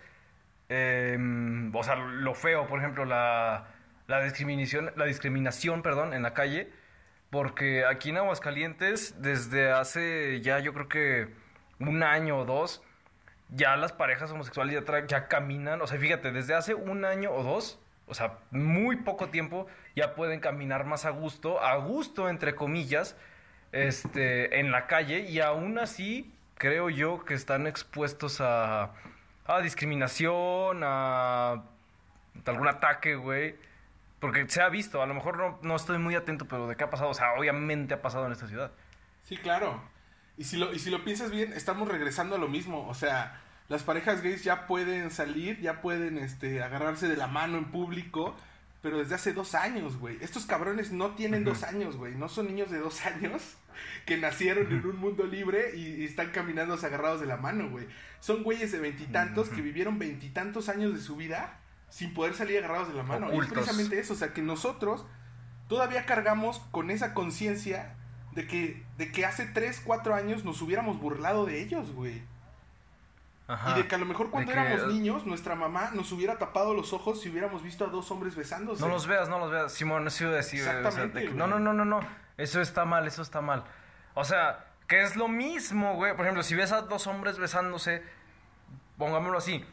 Em, 0.68 1.74
o 1.74 1.82
sea, 1.82 1.96
lo 1.96 2.34
feo, 2.34 2.66
por 2.66 2.78
ejemplo, 2.78 3.04
la, 3.04 3.68
la 4.06 4.22
discriminación, 4.22 4.92
la 4.96 5.04
discriminación, 5.04 5.82
perdón, 5.82 6.14
en 6.14 6.22
la 6.22 6.34
calle. 6.34 6.70
Porque 7.30 7.84
aquí 7.84 8.10
en 8.10 8.18
Aguascalientes, 8.18 9.22
desde 9.22 9.70
hace 9.70 10.40
ya 10.40 10.58
yo 10.58 10.74
creo 10.74 10.88
que 10.88 11.28
un 11.78 12.02
año 12.02 12.38
o 12.38 12.44
dos, 12.44 12.82
ya 13.50 13.76
las 13.76 13.92
parejas 13.92 14.30
homosexuales 14.30 14.84
ya, 14.84 15.06
ya 15.06 15.28
caminan, 15.28 15.80
o 15.80 15.86
sea, 15.86 15.98
fíjate, 15.98 16.32
desde 16.32 16.54
hace 16.54 16.74
un 16.74 17.04
año 17.04 17.32
o 17.32 17.42
dos, 17.42 17.78
o 18.06 18.14
sea, 18.14 18.38
muy 18.50 18.96
poco 18.96 19.28
tiempo, 19.28 19.66
ya 19.94 20.14
pueden 20.14 20.40
caminar 20.40 20.84
más 20.84 21.04
a 21.04 21.10
gusto, 21.10 21.60
a 21.60 21.76
gusto, 21.76 22.28
entre 22.28 22.54
comillas, 22.54 23.16
este, 23.72 24.58
en 24.58 24.72
la 24.72 24.86
calle, 24.86 25.20
y 25.20 25.40
aún 25.40 25.78
así, 25.78 26.34
creo 26.60 26.90
yo 26.90 27.24
que 27.24 27.32
están 27.32 27.66
expuestos 27.66 28.42
a, 28.42 28.92
a 29.46 29.60
discriminación, 29.62 30.82
a, 30.84 31.64
algún 32.44 32.68
ataque, 32.68 33.16
güey. 33.16 33.56
Porque 34.20 34.46
se 34.46 34.60
ha 34.60 34.68
visto, 34.68 35.00
a 35.00 35.06
lo 35.06 35.14
mejor 35.14 35.38
no, 35.38 35.58
no 35.62 35.76
estoy 35.76 35.96
muy 35.98 36.14
atento, 36.14 36.44
pero 36.46 36.68
de 36.68 36.76
qué 36.76 36.84
ha 36.84 36.90
pasado, 36.90 37.08
o 37.08 37.14
sea, 37.14 37.32
obviamente 37.38 37.94
ha 37.94 38.02
pasado 38.02 38.26
en 38.26 38.32
esta 38.32 38.46
ciudad. 38.46 38.72
Sí, 39.22 39.38
claro. 39.38 39.82
Y 40.36 40.44
si, 40.44 40.58
lo, 40.58 40.70
y 40.74 40.78
si 40.78 40.90
lo 40.90 41.02
piensas 41.02 41.30
bien, 41.30 41.54
estamos 41.54 41.88
regresando 41.88 42.36
a 42.36 42.38
lo 42.38 42.46
mismo. 42.46 42.86
O 42.86 42.94
sea, 42.94 43.40
las 43.68 43.82
parejas 43.82 44.20
gays 44.20 44.44
ya 44.44 44.66
pueden 44.66 45.10
salir, 45.10 45.58
ya 45.60 45.80
pueden 45.80 46.18
este, 46.18 46.62
agarrarse 46.62 47.08
de 47.08 47.16
la 47.16 47.26
mano 47.26 47.56
en 47.56 47.70
público, 47.70 48.36
pero 48.82 48.98
desde 48.98 49.14
hace 49.14 49.32
dos 49.32 49.54
años, 49.54 49.98
güey. 49.98 50.16
Estos 50.20 50.46
cabrones 50.46 50.90
no 50.90 51.14
tienen 51.14 51.44
dos 51.44 51.62
años, 51.64 51.96
güey. 51.96 52.14
No 52.14 52.28
son 52.28 52.46
niños 52.46 52.70
de 52.70 52.78
dos 52.78 53.04
años 53.06 53.56
que 54.06 54.16
nacieron 54.16 54.72
en 54.72 54.84
un 54.86 54.96
mundo 54.96 55.26
libre 55.26 55.76
y, 55.76 56.04
están 56.04 56.30
caminando 56.30 56.74
agarrados 56.74 57.20
de 57.20 57.26
la 57.26 57.36
mano, 57.36 57.68
güey. 57.70 57.86
Son 58.20 58.42
güeyes 58.42 58.72
de 58.72 58.78
veintitantos 58.78 59.48
que 59.48 59.62
vivieron 59.62 59.98
veintitantos 59.98 60.68
años 60.68 60.94
de 60.94 61.00
su 61.00 61.16
vida 61.16 61.58
sin 61.88 62.14
poder 62.14 62.34
salir 62.34 62.58
agarrados 62.58 62.88
de 62.88 62.94
la 62.94 63.02
mano. 63.02 63.34
Y 63.34 63.38
es 63.38 63.46
precisamente 63.46 63.98
eso, 63.98 64.14
o 64.14 64.16
sea, 64.16 64.32
que 64.32 64.42
nosotros 64.42 65.04
todavía 65.68 66.06
cargamos 66.06 66.58
con 66.70 66.90
esa 66.90 67.14
conciencia 67.14 67.94
de 68.32 68.46
que, 68.46 68.84
de 68.96 69.12
que 69.12 69.24
hace 69.24 69.46
3, 69.46 69.82
4 69.84 70.14
años 70.14 70.44
nos 70.44 70.62
hubiéramos 70.62 71.00
burlado 71.00 71.46
de 71.46 71.60
ellos, 71.60 71.92
güey. 71.92 72.22
Ajá. 73.52 73.70
Y 73.78 73.82
de 73.82 73.88
que 73.88 73.94
a 73.94 73.98
lo 73.98 74.06
mejor 74.06 74.30
cuando 74.30 74.52
que- 74.52 74.58
éramos 74.58 74.86
niños, 74.92 75.26
nuestra 75.26 75.54
mamá 75.54 75.90
nos 75.92 76.12
hubiera 76.12 76.38
tapado 76.38 76.72
los 76.74 76.92
ojos 76.92 77.20
si 77.20 77.30
hubiéramos 77.30 77.62
visto 77.62 77.84
a 77.84 77.88
dos 77.88 78.10
hombres 78.10 78.36
besándose. 78.36 78.80
No 78.80 78.88
los 78.88 79.06
veas, 79.06 79.28
no 79.28 79.38
los 79.38 79.50
veas. 79.50 79.72
Simón, 79.72 80.06
eso 80.06 80.24
iba 80.24 80.32
a 80.34 80.36
decir. 80.36 80.60
güey, 80.62 80.68
o 80.68 80.72
sea, 80.72 80.80
Exactamente, 80.80 81.18
de 81.18 81.24
que- 81.26 81.32
güey. 81.32 81.38
no, 81.38 81.46
no, 81.46 81.58
no, 81.58 81.72
no, 81.72 81.84
no. 81.84 82.00
Eso 82.36 82.60
está 82.60 82.84
mal, 82.84 83.06
eso 83.06 83.22
está 83.22 83.40
mal. 83.40 83.64
O 84.14 84.24
sea, 84.24 84.66
que 84.86 85.02
es 85.02 85.16
lo 85.16 85.28
mismo, 85.28 85.94
güey. 85.96 86.12
Por 86.16 86.24
ejemplo, 86.24 86.42
si 86.42 86.54
ves 86.54 86.72
a 86.72 86.82
dos 86.82 87.06
hombres 87.06 87.38
besándose, 87.38 88.02
pongámoslo 88.98 89.38
así. 89.38 89.64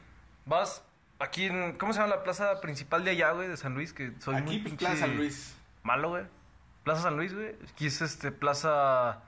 Vas 0.46 0.84
aquí 1.20 1.46
en. 1.46 1.78
¿Cómo 1.78 1.94
se 1.94 2.00
llama 2.00 2.16
la 2.16 2.24
plaza 2.24 2.60
principal 2.62 3.04
de 3.04 3.12
allá, 3.12 3.32
güey? 3.32 3.48
De 3.48 3.58
San 3.58 3.74
Luis, 3.74 3.94
que 3.94 4.14
soy 4.20 4.36
muy 4.36 4.44
Aquí, 4.44 4.58
pues, 4.60 4.70
pinche 4.72 4.86
Plaza 4.86 5.00
San 5.02 5.18
Luis. 5.18 5.56
Malo, 5.84 6.10
güey. 6.10 6.24
Plaza 6.84 7.02
San 7.04 7.18
Luis, 7.18 7.34
güey. 7.34 7.56
Aquí 7.72 7.88
es 7.88 8.02
este, 8.02 8.32
plaza. 8.32 9.22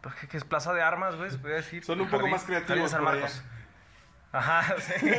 Pues, 0.00 0.14
¿Qué, 0.16 0.28
qué 0.28 0.36
es? 0.36 0.44
Plaza 0.44 0.72
de 0.72 0.82
armas, 0.82 1.16
güey, 1.16 1.30
se 1.30 1.38
podría 1.38 1.56
decir. 1.56 1.84
Son 1.84 2.00
un 2.00 2.08
poco 2.08 2.28
más 2.28 2.44
creativos 2.44 2.90
San. 2.90 3.04
Marcos. 3.04 3.42
Ajá, 4.32 4.74
sí. 4.80 5.10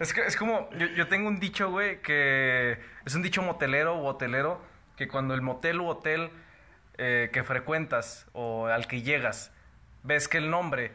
es, 0.00 0.14
que, 0.14 0.22
es 0.26 0.36
como, 0.36 0.70
yo, 0.72 0.86
yo 0.86 1.08
tengo 1.08 1.28
un 1.28 1.40
dicho, 1.40 1.70
güey, 1.70 2.00
que 2.00 2.78
es 3.04 3.14
un 3.14 3.22
dicho 3.22 3.42
motelero 3.42 3.96
o 3.96 4.06
hotelero, 4.06 4.62
que 4.96 5.08
cuando 5.08 5.34
el 5.34 5.42
motel 5.42 5.80
u 5.80 5.88
hotel 5.88 6.30
eh, 6.98 7.30
que 7.32 7.42
frecuentas 7.42 8.26
o 8.32 8.66
al 8.66 8.86
que 8.86 9.02
llegas, 9.02 9.52
ves 10.02 10.28
que 10.28 10.38
el 10.38 10.50
nombre 10.50 10.92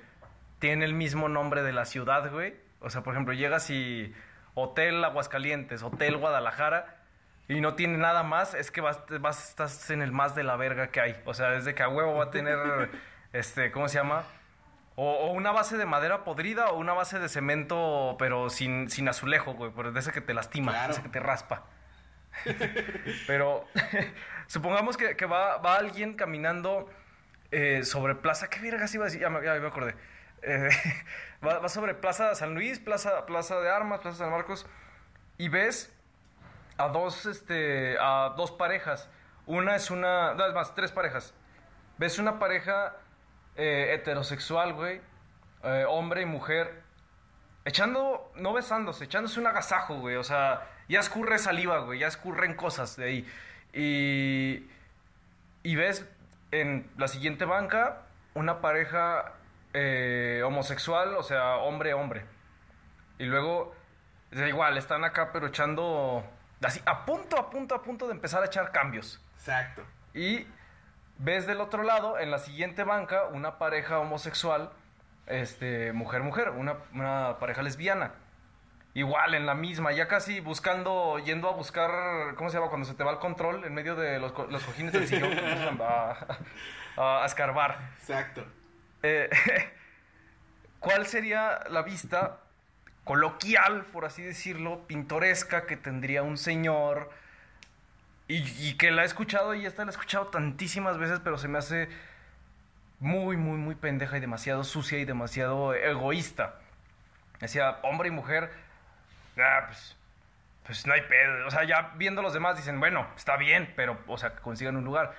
tiene 0.59 0.85
el 0.85 0.93
mismo 0.93 1.27
nombre 1.27 1.63
de 1.63 1.73
la 1.73 1.85
ciudad, 1.85 2.31
güey. 2.31 2.55
O 2.79 2.89
sea, 2.89 3.01
por 3.01 3.13
ejemplo, 3.13 3.33
llegas 3.33 3.69
y 3.69 4.13
Hotel 4.53 5.03
Aguascalientes, 5.03 5.81
Hotel 5.81 6.17
Guadalajara, 6.17 6.97
y 7.47 7.61
no 7.61 7.75
tiene 7.75 7.97
nada 7.97 8.23
más, 8.23 8.53
es 8.53 8.71
que 8.71 8.81
vas, 8.81 9.01
vas, 9.19 9.49
estás 9.49 9.89
en 9.89 10.01
el 10.01 10.11
más 10.11 10.35
de 10.35 10.43
la 10.43 10.55
verga 10.55 10.87
que 10.87 11.01
hay. 11.01 11.21
O 11.25 11.33
sea, 11.33 11.51
desde 11.51 11.73
que 11.73 11.81
a 11.81 11.89
huevo 11.89 12.15
va 12.15 12.25
a 12.25 12.31
tener, 12.31 12.57
este, 13.33 13.71
¿cómo 13.71 13.87
se 13.89 13.97
llama? 13.97 14.23
O, 14.95 15.11
o 15.11 15.31
una 15.31 15.51
base 15.51 15.77
de 15.77 15.85
madera 15.85 16.23
podrida 16.23 16.69
o 16.69 16.77
una 16.77 16.93
base 16.93 17.19
de 17.19 17.29
cemento, 17.29 18.15
pero 18.17 18.49
sin, 18.49 18.89
sin 18.89 19.07
azulejo, 19.07 19.53
güey, 19.53 19.71
pero 19.75 19.91
de 19.91 19.99
ese 19.99 20.11
que 20.11 20.21
te 20.21 20.33
lastima, 20.33 20.71
Claro. 20.71 20.87
de 20.87 20.93
ese 20.93 21.03
que 21.03 21.09
te 21.09 21.19
raspa. 21.19 21.63
pero 23.27 23.65
supongamos 24.47 24.97
que, 24.97 25.15
que 25.15 25.25
va, 25.25 25.57
va 25.57 25.75
alguien 25.77 26.13
caminando 26.15 26.89
eh, 27.51 27.83
sobre 27.83 28.15
Plaza, 28.15 28.49
¿qué 28.49 28.59
vergas 28.59 28.93
iba 28.93 29.03
a 29.03 29.07
decir? 29.07 29.21
Ya 29.21 29.29
me, 29.29 29.43
ya 29.43 29.53
me 29.55 29.67
acordé. 29.67 29.95
Eh, 30.41 30.69
va, 31.45 31.59
va 31.59 31.69
sobre 31.69 31.93
Plaza 31.93 32.35
San 32.35 32.53
Luis, 32.53 32.79
Plaza, 32.79 33.25
Plaza 33.25 33.59
de 33.59 33.69
Armas, 33.69 34.01
Plaza 34.01 34.17
San 34.17 34.31
Marcos, 34.31 34.65
y 35.37 35.49
ves 35.49 35.93
a 36.77 36.87
dos, 36.89 37.25
este, 37.25 37.97
a 37.99 38.33
dos 38.35 38.51
parejas. 38.51 39.09
Una 39.45 39.75
es 39.75 39.91
una, 39.91 40.33
no, 40.33 40.45
es 40.45 40.53
más, 40.53 40.75
tres 40.75 40.91
parejas. 40.91 41.33
Ves 41.97 42.19
una 42.19 42.37
pareja 42.37 42.95
eh, 43.57 43.93
heterosexual, 43.93 44.73
güey, 44.73 45.01
eh, 45.63 45.85
hombre 45.87 46.21
y 46.21 46.25
mujer, 46.25 46.83
echando, 47.65 48.31
no 48.35 48.53
besándose, 48.53 49.05
echándose 49.05 49.39
un 49.39 49.47
agasajo, 49.47 49.99
güey. 49.99 50.15
O 50.15 50.23
sea, 50.23 50.67
ya 50.87 50.99
escurre 50.99 51.39
saliva, 51.39 51.79
güey, 51.79 51.99
ya 51.99 52.07
escurren 52.07 52.53
cosas 52.55 52.95
de 52.95 53.05
ahí. 53.05 53.27
Y, 53.73 54.69
y 55.63 55.75
ves 55.75 56.07
en 56.51 56.89
la 56.97 57.07
siguiente 57.07 57.45
banca 57.45 58.03
una 58.33 58.61
pareja 58.61 59.33
eh, 59.73 60.41
homosexual, 60.45 61.15
o 61.15 61.23
sea, 61.23 61.57
hombre-hombre. 61.57 62.25
Y 63.19 63.25
luego, 63.25 63.75
es 64.31 64.39
igual, 64.47 64.77
están 64.77 65.03
acá, 65.03 65.31
pero 65.33 65.47
echando, 65.47 66.23
así, 66.61 66.81
a 66.85 67.05
punto, 67.05 67.37
a 67.37 67.49
punto, 67.49 67.75
a 67.75 67.81
punto 67.81 68.07
de 68.07 68.13
empezar 68.13 68.43
a 68.43 68.45
echar 68.45 68.71
cambios. 68.71 69.19
Exacto. 69.35 69.83
Y 70.13 70.47
ves 71.19 71.47
del 71.47 71.61
otro 71.61 71.83
lado, 71.83 72.19
en 72.19 72.31
la 72.31 72.37
siguiente 72.39 72.83
banca, 72.83 73.25
una 73.25 73.57
pareja 73.57 73.99
homosexual, 73.99 74.71
este, 75.25 75.91
mujer-mujer, 75.93 76.49
una, 76.51 76.75
una 76.93 77.37
pareja 77.39 77.61
lesbiana. 77.61 78.13
Igual, 78.93 79.35
en 79.35 79.45
la 79.45 79.53
misma, 79.53 79.91
ya 79.91 80.07
casi 80.07 80.39
buscando, 80.39 81.19
yendo 81.19 81.49
a 81.49 81.53
buscar, 81.53 82.33
¿cómo 82.35 82.49
se 82.49 82.57
llama? 82.57 82.69
Cuando 82.69 82.87
se 82.87 82.95
te 82.95 83.03
va 83.03 83.11
el 83.11 83.19
control 83.19 83.63
en 83.65 83.73
medio 83.73 83.95
de 83.95 84.19
los, 84.19 84.31
co- 84.31 84.47
los 84.49 84.63
cojines 84.63 84.91
del 84.93 85.07
sillón, 85.07 85.31
a, 85.81 86.15
a- 86.97 87.23
a 87.23 87.25
escarbar. 87.25 87.77
Exacto. 87.99 88.43
Eh, 89.03 89.29
¿Cuál 90.79 91.05
sería 91.05 91.59
la 91.69 91.81
vista 91.83 92.37
coloquial, 93.03 93.85
por 93.85 94.05
así 94.05 94.21
decirlo, 94.23 94.85
pintoresca 94.87 95.65
que 95.65 95.77
tendría 95.77 96.23
un 96.23 96.37
señor? 96.37 97.09
Y, 98.27 98.43
y 98.67 98.73
que 98.75 98.91
la 98.91 99.03
he 99.03 99.05
escuchado 99.05 99.53
y 99.55 99.65
esta 99.65 99.85
la 99.85 99.91
he 99.91 99.93
escuchado 99.93 100.25
tantísimas 100.27 100.97
veces, 100.97 101.21
pero 101.23 101.37
se 101.37 101.47
me 101.47 101.57
hace 101.57 101.89
muy, 102.99 103.37
muy, 103.37 103.57
muy 103.57 103.75
pendeja 103.75 104.17
y 104.17 104.19
demasiado 104.19 104.63
sucia 104.63 104.97
y 104.99 105.05
demasiado 105.05 105.73
egoísta. 105.73 106.55
Decía, 107.39 107.79
hombre 107.83 108.09
y 108.09 108.11
mujer, 108.11 108.51
ah, 109.37 109.65
pues, 109.67 109.95
pues 110.65 110.87
no 110.87 110.93
hay 110.93 111.01
pedo. 111.01 111.45
O 111.45 111.51
sea, 111.51 111.63
ya 111.63 111.93
viendo 111.95 112.21
los 112.21 112.33
demás 112.33 112.57
dicen, 112.57 112.79
bueno, 112.79 113.07
está 113.15 113.37
bien, 113.37 113.71
pero, 113.75 113.99
o 114.07 114.17
sea, 114.17 114.33
que 114.33 114.41
consigan 114.41 114.75
un 114.75 114.83
lugar. 114.83 115.13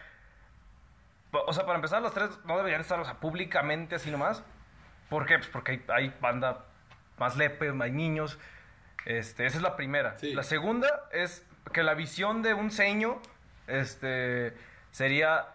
O 1.31 1.53
sea, 1.53 1.65
para 1.65 1.77
empezar, 1.77 2.03
los 2.03 2.13
tres 2.13 2.31
no 2.45 2.57
deberían 2.57 2.81
estar, 2.81 2.99
o 2.99 3.05
sea, 3.05 3.15
públicamente 3.15 3.95
así 3.95 4.11
nomás. 4.11 4.43
¿Por 5.09 5.27
qué? 5.27 5.39
Pues 5.39 5.49
porque 5.49 5.73
hay, 5.73 5.85
hay 5.89 6.17
banda 6.21 6.65
más 7.19 7.37
lepe, 7.37 7.73
hay 7.81 7.93
niños. 7.93 8.39
Este, 9.05 9.47
esa 9.47 9.59
es 9.59 9.63
la 9.63 9.77
primera. 9.77 10.19
Sí. 10.19 10.35
La 10.35 10.43
segunda 10.43 10.89
es 11.13 11.47
que 11.73 11.83
la 11.83 11.95
visión 11.95 12.43
de 12.43 12.55
un 12.55 12.71
ceño 12.71 13.21
este, 13.67 14.55
sería... 14.91 15.47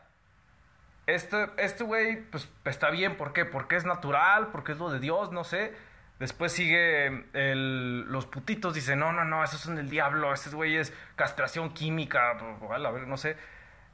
Este, 1.05 1.49
este 1.57 1.83
güey, 1.83 2.21
pues 2.29 2.49
está 2.63 2.89
bien, 2.89 3.17
¿por 3.17 3.33
qué? 3.33 3.43
Porque 3.43 3.75
es 3.75 3.83
natural, 3.83 4.47
porque 4.51 4.71
es 4.71 4.77
lo 4.77 4.89
de 4.89 4.99
Dios, 4.99 5.31
no 5.33 5.43
sé. 5.43 5.73
Después 6.19 6.53
sigue 6.53 7.25
los 7.33 8.25
putitos, 8.27 8.73
dicen, 8.73 8.99
no, 8.99 9.11
no, 9.11 9.25
no, 9.25 9.43
esos 9.43 9.59
son 9.59 9.75
del 9.75 9.89
diablo, 9.89 10.33
este 10.33 10.49
güey 10.51 10.77
es 10.77 10.93
castración 11.17 11.73
química, 11.73 12.29
a 12.29 12.91
ver, 12.91 13.07
no 13.07 13.17
sé. 13.17 13.35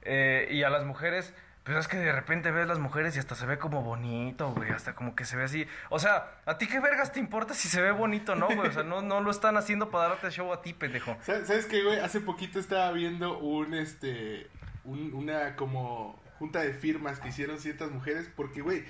Eh, 0.03 0.47
y 0.51 0.61
a 0.61 0.69
las 0.69 0.83
mujeres, 0.83 1.33
pues 1.73 1.85
es 1.85 1.87
que 1.87 1.97
de 1.97 2.11
repente 2.11 2.51
ves 2.51 2.67
las 2.67 2.79
mujeres 2.79 3.15
y 3.15 3.19
hasta 3.19 3.35
se 3.35 3.45
ve 3.45 3.57
como 3.57 3.81
bonito, 3.81 4.51
güey, 4.53 4.71
hasta 4.71 4.95
como 4.95 5.15
que 5.15 5.25
se 5.25 5.37
ve 5.37 5.43
así. 5.43 5.67
O 5.89 5.99
sea, 5.99 6.31
¿a 6.45 6.57
ti 6.57 6.67
qué 6.67 6.79
vergas 6.79 7.11
te 7.11 7.19
importa 7.19 7.53
si 7.53 7.67
se 7.67 7.81
ve 7.81 7.91
bonito 7.91 8.35
no, 8.35 8.47
güey? 8.47 8.69
O 8.69 8.71
sea, 8.71 8.83
no, 8.83 9.01
no 9.01 9.21
lo 9.21 9.31
están 9.31 9.57
haciendo 9.57 9.89
para 9.89 10.09
darte 10.09 10.29
show 10.31 10.51
a 10.53 10.61
ti, 10.61 10.73
pendejo. 10.73 11.17
¿Sabes 11.21 11.65
qué, 11.65 11.83
güey? 11.83 11.99
Hace 11.99 12.21
poquito 12.21 12.59
estaba 12.59 12.91
viendo 12.91 13.37
un, 13.39 13.73
este, 13.73 14.49
un- 14.83 15.13
una 15.13 15.55
como 15.55 16.21
junta 16.39 16.61
de 16.61 16.73
firmas 16.73 17.19
que 17.19 17.29
hicieron 17.29 17.59
ciertas 17.59 17.91
mujeres 17.91 18.29
porque, 18.35 18.61
güey, 18.61 18.85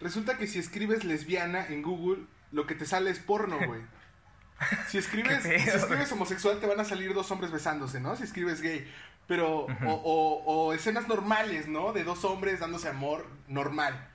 resulta 0.00 0.38
que 0.38 0.46
si 0.46 0.58
escribes 0.58 1.04
lesbiana 1.04 1.66
en 1.66 1.82
Google, 1.82 2.24
lo 2.52 2.66
que 2.66 2.74
te 2.74 2.86
sale 2.86 3.10
es 3.10 3.18
porno, 3.18 3.58
güey. 3.66 3.80
Si 4.88 4.98
escribes, 4.98 5.42
si 5.42 5.50
escribes 5.50 6.10
homosexual 6.12 6.60
te 6.60 6.66
van 6.68 6.78
a 6.78 6.84
salir 6.84 7.12
dos 7.12 7.28
hombres 7.32 7.50
besándose, 7.50 7.98
¿no? 8.00 8.14
Si 8.14 8.22
escribes 8.22 8.60
gay. 8.62 8.88
Pero, 9.26 9.66
o, 9.86 9.92
o- 9.92 10.44
o 10.66 10.72
escenas 10.74 11.08
normales, 11.08 11.66
¿no? 11.68 11.92
De 11.92 12.04
dos 12.04 12.24
hombres 12.24 12.60
dándose 12.60 12.88
amor 12.88 13.26
normal. 13.48 14.08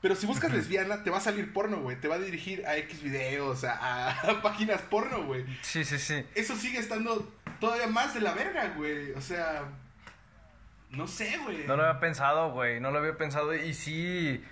Pero 0.00 0.14
si 0.14 0.26
buscas 0.26 0.52
lesbiana, 0.52 1.02
te 1.02 1.10
va 1.10 1.16
a 1.16 1.20
salir 1.20 1.52
porno, 1.52 1.78
güey. 1.80 1.98
Te 1.98 2.08
va 2.08 2.16
a 2.16 2.18
dirigir 2.18 2.64
a 2.66 2.76
X 2.76 3.02
videos, 3.02 3.64
a, 3.64 4.10
a 4.10 4.42
páginas 4.42 4.82
porno, 4.82 5.24
güey 5.24 5.44
Sí, 5.62 5.82
sí, 5.84 5.98
sí. 5.98 6.24
eso 6.34 6.54
sigue 6.56 6.78
estando 6.78 7.32
todavía 7.58 7.86
más 7.86 8.12
de 8.14 8.20
la 8.20 8.34
verga, 8.34 8.74
güey. 8.76 9.12
O 9.12 9.20
sea, 9.22 9.64
no 10.90 11.06
sé, 11.06 11.38
güey. 11.38 11.66
No 11.66 11.76
lo 11.76 11.84
había 11.86 12.00
pensado, 12.00 12.52
güey. 12.52 12.80
No 12.80 12.90
lo 12.90 12.98
había 12.98 13.16
pensado. 13.16 13.54
Y 13.54 13.74
sí. 13.74 14.44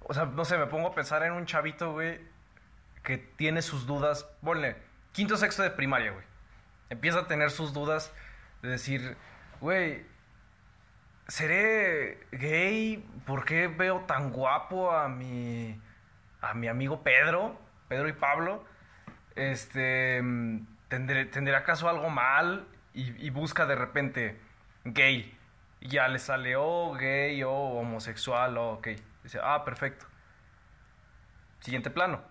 O 0.00 0.12
sea, 0.14 0.24
no 0.24 0.44
sé, 0.44 0.58
me 0.58 0.66
pongo 0.66 0.88
a 0.88 0.94
pensar 0.94 1.22
en 1.22 1.32
un 1.32 1.46
chavito, 1.46 1.92
güey, 1.92 2.18
que 3.02 3.18
tiene 3.18 3.62
sus 3.62 3.86
dudas. 3.86 4.24
Ponle, 4.42 4.76
quinto 5.12 5.36
sexto 5.36 5.62
de 5.62 5.70
primaria, 5.70 6.10
güey. 6.10 6.24
Empieza 6.90 7.20
a 7.20 7.26
tener 7.26 7.50
sus 7.50 7.72
dudas 7.72 8.12
de 8.64 8.70
decir, 8.70 9.16
güey, 9.60 10.06
¿seré 11.28 12.26
gay? 12.32 13.06
¿Por 13.26 13.44
qué 13.44 13.68
veo 13.68 14.00
tan 14.06 14.32
guapo 14.32 14.90
a 14.90 15.08
mi. 15.08 15.78
a 16.40 16.54
mi 16.54 16.68
amigo 16.68 17.02
Pedro? 17.02 17.60
Pedro 17.88 18.08
y 18.08 18.14
Pablo. 18.14 18.64
Este. 19.36 20.22
¿Tendré, 20.88 21.26
¿Tendré 21.26 21.54
acaso 21.54 21.88
algo 21.88 22.08
mal? 22.08 22.66
Y, 22.94 23.28
busca 23.30 23.66
de 23.66 23.74
repente 23.74 24.40
gay. 24.84 25.36
Y 25.80 25.88
ya 25.88 26.08
le 26.08 26.18
sale, 26.18 26.54
oh, 26.56 26.94
gay, 26.94 27.42
oh, 27.42 27.50
homosexual, 27.50 28.56
oh, 28.56 28.74
ok. 28.74 28.88
Dice, 29.24 29.40
ah, 29.42 29.64
perfecto. 29.64 30.06
Siguiente 31.60 31.90
plano. 31.90 32.22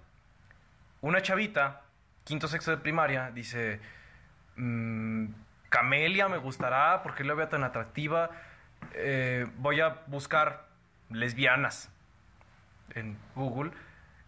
Una 1.02 1.22
chavita, 1.22 1.82
quinto 2.24 2.48
sexto 2.48 2.72
de 2.72 2.78
primaria, 2.78 3.30
dice, 3.32 3.82
"Mm, 4.56 5.28
Camelia 5.74 6.30
me 6.30 6.38
gustará 6.38 7.02
porque 7.02 7.24
la 7.24 7.34
veo 7.34 7.48
tan 7.48 7.64
atractiva. 7.64 8.30
Eh, 8.94 9.48
voy 9.58 9.82
a 9.82 10.04
buscar 10.06 10.68
lesbianas 11.10 11.90
en 12.94 13.18
Google. 13.34 13.72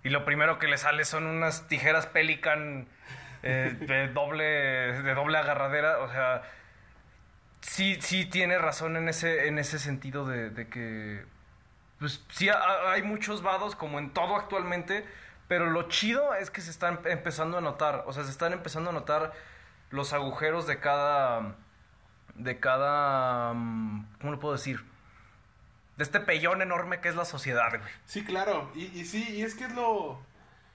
Y 0.03 0.09
lo 0.09 0.25
primero 0.25 0.57
que 0.57 0.67
le 0.67 0.79
sale 0.79 1.05
son 1.05 1.27
unas 1.27 1.67
tijeras 1.67 2.07
Pelican 2.07 2.87
eh, 3.43 3.77
de, 3.79 4.07
doble, 4.07 4.43
de 4.43 5.13
doble 5.13 5.37
agarradera. 5.37 5.99
O 5.99 6.09
sea, 6.09 6.41
sí, 7.61 7.99
sí 8.01 8.25
tiene 8.25 8.57
razón 8.57 8.97
en 8.97 9.07
ese, 9.07 9.47
en 9.47 9.59
ese 9.59 9.77
sentido 9.77 10.25
de, 10.25 10.67
que, 10.67 11.25
pues 11.99 12.25
sí, 12.29 12.49
ha- 12.49 12.91
hay 12.91 13.03
muchos 13.03 13.43
vados 13.43 13.75
como 13.75 13.99
en 13.99 14.09
todo 14.09 14.35
actualmente, 14.35 15.05
pero 15.47 15.67
lo 15.69 15.89
chido 15.89 16.33
es 16.33 16.49
que 16.49 16.61
se 16.61 16.71
están 16.71 17.01
empezando 17.05 17.59
a 17.59 17.61
notar, 17.61 18.03
o 18.07 18.13
sea, 18.13 18.23
se 18.23 18.31
están 18.31 18.51
empezando 18.51 18.89
a 18.89 18.93
notar 18.93 19.31
los 19.95 20.13
agujeros 20.13 20.67
de 20.67 20.79
cada, 20.79 21.55
de 22.35 22.59
cada, 22.59 23.53
mm, 23.53 24.17
¿cómo 24.19 24.33
lo 24.33 24.39
puedo 24.39 24.53
decir? 24.53 24.83
De 25.97 26.03
este 26.03 26.19
pellón 26.19 26.61
enorme 26.61 26.99
que 26.99 27.09
es 27.09 27.15
la 27.15 27.25
sociedad, 27.25 27.69
güey. 27.69 27.91
Sí, 28.05 28.23
claro. 28.23 28.69
Y, 28.75 28.85
y 28.85 29.05
sí, 29.05 29.25
y 29.31 29.43
es 29.43 29.55
que 29.55 29.63
es 29.63 29.73
lo, 29.73 30.19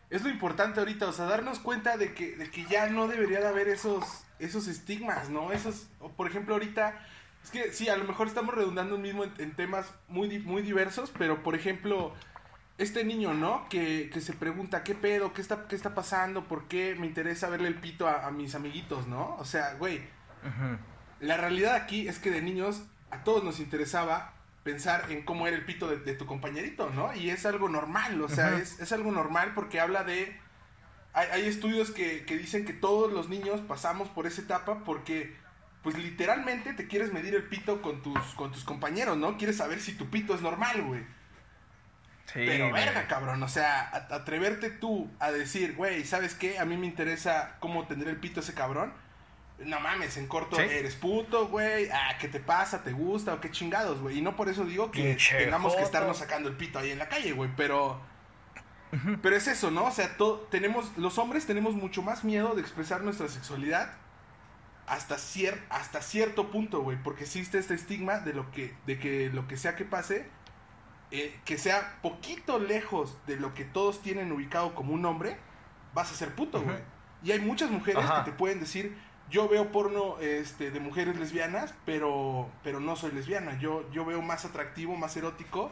es 0.08 0.22
lo 0.22 0.30
importante 0.30 0.80
ahorita, 0.80 1.06
o 1.06 1.12
sea, 1.12 1.26
darnos 1.26 1.58
cuenta 1.58 1.96
de 1.96 2.14
que, 2.14 2.36
de 2.36 2.50
que 2.50 2.64
ya 2.64 2.88
no 2.88 3.06
debería 3.06 3.40
de 3.40 3.48
haber 3.48 3.68
esos, 3.68 4.24
esos 4.38 4.66
estigmas, 4.66 5.28
¿no? 5.28 5.52
Esos, 5.52 5.88
por 6.16 6.26
ejemplo, 6.26 6.54
ahorita, 6.54 6.98
es 7.44 7.50
que 7.50 7.72
sí, 7.72 7.88
a 7.88 7.96
lo 7.96 8.04
mejor 8.04 8.26
estamos 8.26 8.54
redundando 8.54 8.98
mismo 8.98 9.24
en, 9.24 9.34
en 9.38 9.54
temas 9.54 9.92
muy, 10.08 10.38
muy 10.40 10.62
diversos, 10.62 11.12
pero 11.16 11.42
por 11.42 11.54
ejemplo, 11.54 12.14
este 12.80 13.04
niño, 13.04 13.34
¿no? 13.34 13.68
Que, 13.68 14.10
que 14.12 14.20
se 14.22 14.32
pregunta, 14.32 14.82
¿qué 14.82 14.94
pedo? 14.94 15.34
¿Qué 15.34 15.42
está, 15.42 15.68
¿Qué 15.68 15.76
está 15.76 15.94
pasando? 15.94 16.44
¿Por 16.44 16.66
qué 16.66 16.96
me 16.98 17.06
interesa 17.06 17.50
verle 17.50 17.68
el 17.68 17.74
pito 17.74 18.08
a, 18.08 18.26
a 18.26 18.30
mis 18.30 18.54
amiguitos, 18.54 19.06
¿no? 19.06 19.36
O 19.36 19.44
sea, 19.44 19.74
güey, 19.74 20.00
la 21.20 21.36
realidad 21.36 21.74
aquí 21.74 22.08
es 22.08 22.18
que 22.18 22.30
de 22.30 22.40
niños 22.40 22.82
a 23.10 23.22
todos 23.22 23.44
nos 23.44 23.60
interesaba 23.60 24.32
pensar 24.62 25.10
en 25.10 25.22
cómo 25.24 25.46
era 25.46 25.56
el 25.56 25.64
pito 25.66 25.88
de, 25.88 25.98
de 25.98 26.14
tu 26.14 26.24
compañerito, 26.24 26.88
¿no? 26.90 27.14
Y 27.14 27.28
es 27.28 27.44
algo 27.44 27.68
normal, 27.68 28.20
o 28.22 28.28
sea, 28.28 28.56
es, 28.56 28.80
es 28.80 28.92
algo 28.92 29.12
normal 29.12 29.52
porque 29.54 29.78
habla 29.80 30.02
de... 30.02 30.38
Hay, 31.12 31.28
hay 31.32 31.46
estudios 31.46 31.90
que, 31.90 32.24
que 32.24 32.38
dicen 32.38 32.64
que 32.64 32.72
todos 32.72 33.12
los 33.12 33.28
niños 33.28 33.60
pasamos 33.62 34.08
por 34.08 34.26
esa 34.26 34.40
etapa 34.42 34.84
porque, 34.84 35.36
pues 35.82 35.98
literalmente 35.98 36.72
te 36.72 36.86
quieres 36.86 37.12
medir 37.12 37.34
el 37.34 37.44
pito 37.44 37.82
con 37.82 38.00
tus, 38.00 38.18
con 38.36 38.52
tus 38.52 38.64
compañeros, 38.64 39.18
¿no? 39.18 39.36
Quieres 39.36 39.56
saber 39.56 39.80
si 39.80 39.92
tu 39.92 40.08
pito 40.08 40.34
es 40.34 40.40
normal, 40.40 40.82
güey. 40.82 41.04
Sí, 42.32 42.44
Pero 42.46 42.68
güey. 42.70 42.84
verga, 42.84 43.06
cabrón, 43.08 43.42
o 43.42 43.48
sea, 43.48 43.88
atreverte 44.10 44.70
tú 44.70 45.10
a 45.18 45.30
decir, 45.32 45.74
güey, 45.74 46.04
¿sabes 46.04 46.34
qué? 46.34 46.58
A 46.58 46.64
mí 46.64 46.76
me 46.76 46.86
interesa 46.86 47.56
cómo 47.60 47.86
tendrá 47.86 48.10
el 48.10 48.16
pito 48.18 48.40
ese 48.40 48.54
cabrón. 48.54 48.92
No 49.58 49.78
mames, 49.80 50.16
en 50.16 50.26
corto, 50.26 50.56
Sí. 50.56 50.62
eres 50.62 50.94
puto, 50.94 51.48
güey. 51.48 51.88
Ah, 51.90 52.16
¿qué 52.18 52.28
te 52.28 52.40
pasa? 52.40 52.82
¿Te 52.82 52.92
gusta? 52.92 53.34
¿O 53.34 53.40
qué 53.40 53.50
chingados, 53.50 54.00
güey? 54.00 54.18
Y 54.18 54.22
no 54.22 54.36
por 54.36 54.48
eso 54.48 54.64
digo 54.64 54.90
que 54.90 55.02
Pinche 55.02 55.38
tengamos 55.44 55.74
que 55.76 55.82
estarnos 55.82 56.18
sacando 56.18 56.48
el 56.48 56.56
pito 56.56 56.78
ahí 56.78 56.90
en 56.90 56.98
la 56.98 57.08
calle, 57.08 57.32
güey. 57.32 57.50
Pero. 57.56 58.00
Pero 59.22 59.36
es 59.36 59.46
eso, 59.46 59.70
¿no? 59.70 59.84
O 59.84 59.90
sea, 59.92 60.16
to- 60.16 60.48
tenemos, 60.50 60.96
los 60.96 61.18
hombres 61.18 61.46
tenemos 61.46 61.74
mucho 61.74 62.02
más 62.02 62.24
miedo 62.24 62.54
de 62.54 62.60
expresar 62.62 63.02
nuestra 63.02 63.28
sexualidad 63.28 63.92
hasta, 64.86 65.14
cier- 65.16 65.60
hasta 65.68 66.02
cierto 66.02 66.50
punto, 66.50 66.80
güey. 66.80 66.96
Porque 67.02 67.22
existe 67.24 67.58
este 67.58 67.74
estigma 67.74 68.18
de, 68.18 68.32
lo 68.34 68.50
que, 68.50 68.74
de 68.86 68.98
que 68.98 69.30
lo 69.32 69.46
que 69.46 69.56
sea 69.56 69.76
que 69.76 69.84
pase, 69.84 70.26
eh, 71.10 71.38
que 71.44 71.58
sea 71.58 71.98
poquito 72.02 72.58
lejos 72.58 73.18
de 73.26 73.36
lo 73.36 73.54
que 73.54 73.64
todos 73.64 74.00
tienen 74.02 74.30
ubicado 74.32 74.74
como 74.74 74.92
un 74.92 75.04
hombre, 75.04 75.36
vas 75.94 76.10
a 76.12 76.14
ser 76.14 76.34
puto, 76.34 76.60
güey. 76.62 76.76
Y 77.22 77.32
hay 77.32 77.40
muchas 77.40 77.70
mujeres 77.70 78.04
Ajá. 78.04 78.24
que 78.24 78.30
te 78.30 78.36
pueden 78.36 78.60
decir, 78.60 78.96
yo 79.28 79.48
veo 79.48 79.70
porno 79.72 80.18
este, 80.20 80.70
de 80.70 80.80
mujeres 80.80 81.18
lesbianas, 81.18 81.74
pero, 81.84 82.50
pero 82.62 82.80
no 82.80 82.96
soy 82.96 83.12
lesbiana. 83.12 83.58
Yo, 83.58 83.90
yo 83.92 84.04
veo 84.04 84.22
más 84.22 84.44
atractivo, 84.44 84.96
más 84.96 85.16
erótico 85.16 85.70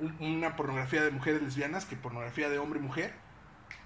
un- 0.00 0.16
una 0.20 0.56
pornografía 0.56 1.02
de 1.04 1.10
mujeres 1.10 1.42
lesbianas 1.42 1.84
que 1.84 1.96
pornografía 1.96 2.48
de 2.48 2.58
hombre 2.58 2.80
y 2.80 2.82
mujer. 2.82 3.14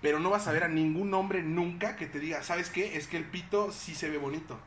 Pero 0.00 0.20
no 0.20 0.30
vas 0.30 0.46
a 0.46 0.52
ver 0.52 0.64
a 0.64 0.68
ningún 0.68 1.12
hombre 1.14 1.42
nunca 1.42 1.96
que 1.96 2.06
te 2.06 2.20
diga, 2.20 2.42
¿sabes 2.42 2.70
qué? 2.70 2.96
Es 2.96 3.08
que 3.08 3.16
el 3.16 3.24
pito 3.24 3.72
sí 3.72 3.94
se 3.94 4.08
ve 4.08 4.16
bonito. 4.18 4.58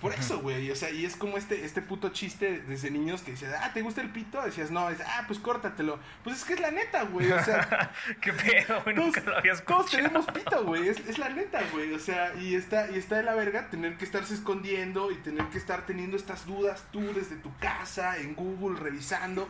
Por 0.00 0.14
eso, 0.14 0.40
güey. 0.40 0.70
O 0.70 0.76
sea, 0.76 0.90
y 0.90 1.04
es 1.04 1.16
como 1.16 1.36
este, 1.36 1.64
este 1.64 1.82
puto 1.82 2.10
chiste 2.10 2.60
desde 2.60 2.90
niños 2.90 3.22
que 3.22 3.32
decías, 3.32 3.54
ah, 3.60 3.72
¿te 3.72 3.82
gusta 3.82 4.00
el 4.00 4.10
pito? 4.10 4.40
Decías, 4.42 4.70
no, 4.70 4.88
dices, 4.88 5.04
ah, 5.08 5.24
pues 5.26 5.40
córtatelo. 5.40 5.98
Pues 6.22 6.36
es 6.36 6.44
que 6.44 6.54
es 6.54 6.60
la 6.60 6.70
neta, 6.70 7.02
güey. 7.04 7.30
O 7.32 7.42
sea, 7.42 7.92
¿Qué 8.20 8.32
pedo, 8.32 8.80
güey? 8.84 8.94
Nunca 8.94 9.20
lo 9.22 9.36
había 9.36 9.52
escuchado. 9.52 9.80
todos 9.80 9.90
tenemos 9.90 10.26
pito, 10.26 10.64
güey. 10.64 10.88
Es, 10.88 11.00
es 11.00 11.18
la 11.18 11.28
neta, 11.30 11.60
güey. 11.72 11.92
O 11.94 11.98
sea, 11.98 12.34
y 12.34 12.54
está, 12.54 12.90
y 12.90 12.98
está 12.98 13.16
de 13.16 13.24
la 13.24 13.34
verga 13.34 13.70
tener 13.70 13.96
que 13.96 14.04
estarse 14.04 14.34
escondiendo 14.34 15.10
y 15.10 15.16
tener 15.16 15.46
que 15.46 15.58
estar 15.58 15.84
teniendo 15.84 16.16
estas 16.16 16.46
dudas 16.46 16.84
tú 16.92 17.12
desde 17.12 17.36
tu 17.36 17.54
casa, 17.58 18.18
en 18.18 18.34
Google, 18.34 18.78
revisando. 18.78 19.48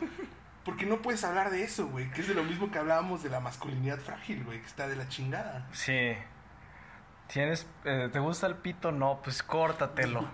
Porque 0.65 0.85
no 0.85 1.01
puedes 1.01 1.23
hablar 1.23 1.51
de 1.51 1.63
eso, 1.63 1.87
güey. 1.87 2.09
Que 2.11 2.21
es 2.21 2.27
de 2.27 2.33
lo 2.33 2.43
mismo 2.43 2.71
que 2.71 2.79
hablábamos 2.79 3.23
de 3.23 3.29
la 3.29 3.39
masculinidad 3.39 3.99
frágil, 3.99 4.43
güey. 4.43 4.59
Que 4.59 4.67
está 4.67 4.87
de 4.87 4.95
la 4.95 5.07
chingada. 5.07 5.67
Sí. 5.73 6.15
¿Tienes, 7.31 7.67
eh, 7.85 8.09
¿Te 8.11 8.19
gusta 8.19 8.47
el 8.47 8.55
pito? 8.55 8.91
No, 8.91 9.21
pues 9.23 9.43
córtatelo. 9.43 10.27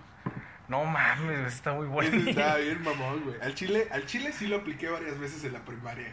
No 0.68 0.84
mames, 0.84 1.38
está 1.54 1.72
muy 1.72 1.86
bueno. 1.86 2.28
Está 2.30 2.56
bien, 2.56 2.82
mamón, 2.84 3.22
güey. 3.24 3.40
Al 3.40 3.54
chile, 3.54 3.86
al 3.92 4.06
chile 4.06 4.32
sí 4.32 4.46
lo 4.46 4.56
apliqué 4.56 4.88
varias 4.88 5.18
veces 5.18 5.44
en 5.44 5.52
la 5.52 5.60
primaria. 5.60 6.12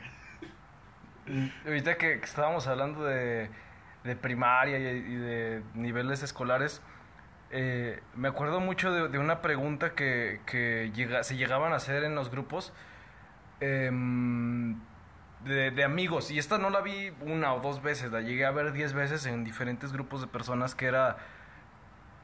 Ahorita 1.65 1.95
que, 1.97 2.19
que 2.19 2.25
estábamos 2.25 2.67
hablando 2.67 3.03
de, 3.05 3.49
de 4.03 4.15
primaria 4.15 4.77
y, 4.77 4.83
y 4.83 5.15
de 5.15 5.63
niveles 5.73 6.21
escolares, 6.21 6.81
eh, 7.49 8.01
me 8.15 8.27
acuerdo 8.27 8.59
mucho 8.59 8.91
de, 8.91 9.07
de 9.07 9.17
una 9.19 9.41
pregunta 9.41 9.93
que, 9.95 10.41
que 10.45 10.91
llega- 10.93 11.23
se 11.23 11.37
llegaban 11.37 11.71
a 11.71 11.77
hacer 11.77 12.03
en 12.03 12.13
los 12.13 12.29
grupos 12.29 12.73
em, 13.61 14.75
de, 15.45 15.83
amigos. 15.83 16.31
Y 16.31 16.39
esta 16.39 16.57
no 16.57 16.69
la 16.69 16.81
vi 16.81 17.11
una 17.21 17.53
o 17.53 17.59
dos 17.59 17.81
veces, 17.81 18.11
la 18.11 18.21
llegué 18.21 18.45
a 18.45 18.51
ver 18.51 18.71
diez 18.71 18.93
veces 18.93 19.25
en 19.25 19.43
diferentes 19.43 19.91
grupos 19.91 20.21
de 20.21 20.27
personas 20.27 20.75
que 20.75 20.85
era 20.85 21.17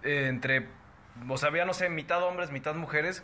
eh, 0.03 0.27
entre, 0.27 0.67
o 1.27 1.37
sea, 1.37 1.49
había, 1.49 1.65
no 1.65 1.73
sé, 1.73 1.89
mitad 1.89 2.23
hombres, 2.23 2.51
mitad 2.51 2.75
mujeres. 2.75 3.23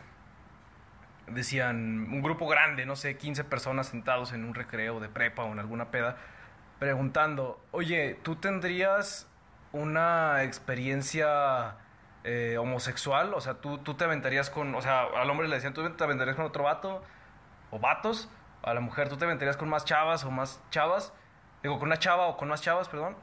Decían, 1.28 2.08
un 2.12 2.22
grupo 2.22 2.48
grande, 2.48 2.86
no 2.86 2.96
sé, 2.96 3.18
15 3.18 3.46
personas 3.46 3.88
sentados 3.88 4.32
en 4.34 4.46
un 4.46 4.54
recreo 4.54 5.00
de 5.00 5.10
prepa 5.10 5.44
o 5.44 5.52
en 5.52 5.60
alguna 5.60 5.90
peda, 5.90 6.18
preguntando, 6.78 7.64
oye, 7.72 8.20
¿tú 8.22 8.36
tendrías 8.36 9.28
una 9.72 10.44
experiencia 10.44 11.78
eh, 12.24 12.58
homosexual? 12.60 13.34
O 13.34 13.42
sea, 13.42 13.56
¿tú, 13.56 13.80
tú 13.80 13.96
te 13.96 14.04
aventarías 14.04 14.52
con, 14.52 14.76
o 14.76 14.82
sea, 14.82 15.04
al 15.04 15.30
hombre 15.30 15.48
le 15.48 15.56
decían, 15.56 15.74
¿tú 15.74 15.90
te 15.90 16.04
aventarías 16.04 16.36
con 16.36 16.46
otro 16.46 16.64
vato 16.64 17.02
o 17.72 17.80
vatos? 17.80 18.30
A 18.66 18.74
la 18.74 18.80
mujer, 18.80 19.10
¿tú 19.10 19.16
te 19.16 19.26
aventarías 19.26 19.58
con 19.58 19.70
más 19.70 19.86
chavas 19.86 20.24
o 20.26 20.32
más 20.32 20.60
chavas? 20.72 21.14
Digo, 21.62 21.78
con 21.78 21.88
una 21.88 22.00
chava 22.00 22.26
o 22.26 22.36
con 22.36 22.48
más 22.48 22.64
chavas, 22.64 22.90
perdón. 22.90 23.16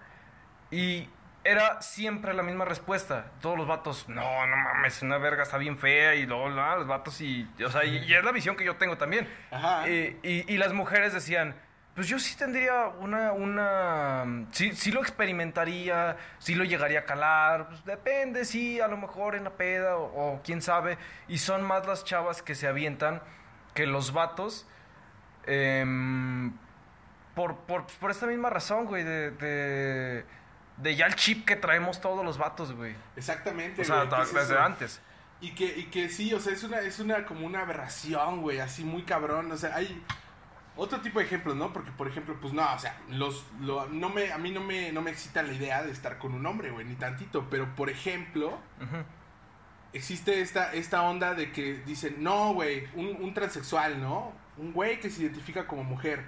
Y 0.71 1.11
era 1.43 1.83
siempre 1.83 2.33
la 2.33 2.45
misma 2.45 2.65
respuesta. 2.65 3.27
Todos 3.41 3.59
los 3.59 3.67
vatos, 3.67 4.09
no, 4.09 4.47
no 4.47 4.57
mames, 4.57 5.03
una 5.03 5.19
verga 5.19 5.43
está 5.43 5.59
bien 5.59 5.77
fea. 5.77 6.15
Y 6.15 6.27
luego, 6.27 6.49
no, 6.49 6.77
los 6.77 6.87
vatos 6.87 7.21
y... 7.21 7.51
O 7.67 7.71
sea, 7.71 7.85
y, 7.85 7.99
y 8.05 8.15
es 8.15 8.23
la 8.23 8.31
visión 8.31 8.55
que 8.55 8.65
yo 8.65 8.77
tengo 8.77 8.97
también. 8.97 9.29
Ajá. 9.51 9.89
Eh, 9.89 10.17
y, 10.23 10.53
y 10.53 10.59
las 10.59 10.73
mujeres 10.73 11.13
decían, 11.13 11.57
pues 11.97 12.07
yo 12.07 12.21
sí 12.21 12.37
tendría 12.37 12.87
una... 13.01 13.33
una 13.33 14.47
sí, 14.53 14.77
sí 14.77 14.93
lo 14.93 15.01
experimentaría, 15.01 16.19
sí 16.39 16.55
lo 16.55 16.63
llegaría 16.63 17.01
a 17.01 17.05
calar. 17.05 17.67
Pues 17.67 17.85
depende, 17.85 18.45
sí, 18.45 18.81
a 18.81 18.87
lo 18.87 18.97
mejor 18.97 19.35
en 19.35 19.43
la 19.43 19.51
peda 19.51 19.97
o, 19.97 20.05
o 20.35 20.43
quién 20.45 20.63
sabe. 20.63 20.99
Y 21.27 21.39
son 21.39 21.65
más 21.65 21.85
las 21.85 22.05
chavas 22.05 22.43
que 22.43 22.55
se 22.55 22.69
avientan 22.69 23.21
que 23.75 23.87
los 23.87 24.13
vatos. 24.13 24.69
Em, 25.47 26.53
por, 27.35 27.57
por, 27.61 27.87
por 27.87 28.11
esta 28.11 28.27
misma 28.27 28.51
razón, 28.51 28.87
güey, 28.87 29.05
de, 29.05 29.31
de, 29.33 30.25
de 30.77 30.97
ya 30.97 31.07
el 31.07 31.15
chip 31.15 31.45
que 31.47 31.57
traemos 31.57 32.01
todos 32.01 32.25
los 32.25 32.39
vatos, 32.39 32.73
güey. 32.73 32.95
Exactamente, 33.17 33.83
O 33.83 33.85
sea, 33.85 34.05
güey, 34.05 34.09
¿qué 34.17 34.23
es 34.23 34.35
desde 34.35 34.55
eso? 34.55 34.63
antes. 34.63 35.01
Y 35.41 35.55
que, 35.55 35.77
y 35.77 35.85
que 35.87 36.09
sí, 36.09 36.33
o 36.35 36.39
sea, 36.41 36.53
es 36.53 36.63
una, 36.63 36.81
es 36.81 37.01
una 37.01 37.25
como 37.27 37.47
una 37.47 37.63
aberración, 37.63 38.43
güey, 38.43 38.61
así 38.61 38.85
muy 38.85 39.03
cabrón. 39.03 39.51
O 39.51 39.57
sea, 39.57 39.75
hay 39.75 40.01
otro 40.77 41.01
tipo 41.01 41.19
de 41.19 41.25
ejemplos, 41.25 41.57
¿no? 41.57 41.73
Porque, 41.73 41.91
por 41.91 42.07
ejemplo, 42.07 42.37
pues 42.41 42.53
no, 42.53 42.63
o 42.73 42.79
sea, 42.79 42.97
los, 43.09 43.45
lo- 43.61 43.87
no 43.89 44.09
me, 44.09 44.33
a 44.33 44.39
mí 44.39 44.53
no 44.53 44.61
me, 44.61 44.93
no 44.93 45.03
me 45.03 45.11
excita 45.11 45.43
la 45.43 45.53
idea 45.53 45.83
de 45.83 45.91
estar 45.91 46.19
con 46.19 46.33
un 46.35 46.47
hombre, 46.47 46.71
güey, 46.71 46.87
ni 46.87 46.95
tantito. 46.95 47.49
Pero, 47.51 47.75
por 47.75 47.91
ejemplo, 47.91 48.57
existe 49.93 50.41
esta, 50.41 50.73
esta 50.73 51.03
onda 51.03 51.35
de 51.35 51.51
que 51.53 51.75
dicen, 51.87 52.17
no, 52.23 52.55
güey, 52.55 52.87
un, 52.95 53.17
un 53.21 53.35
transexual, 53.35 54.01
¿no? 54.01 54.33
Un 54.57 54.73
güey 54.73 55.01
que 55.01 55.11
se 55.11 55.23
identifica 55.23 55.67
como 55.67 55.85
mujer. 55.85 56.25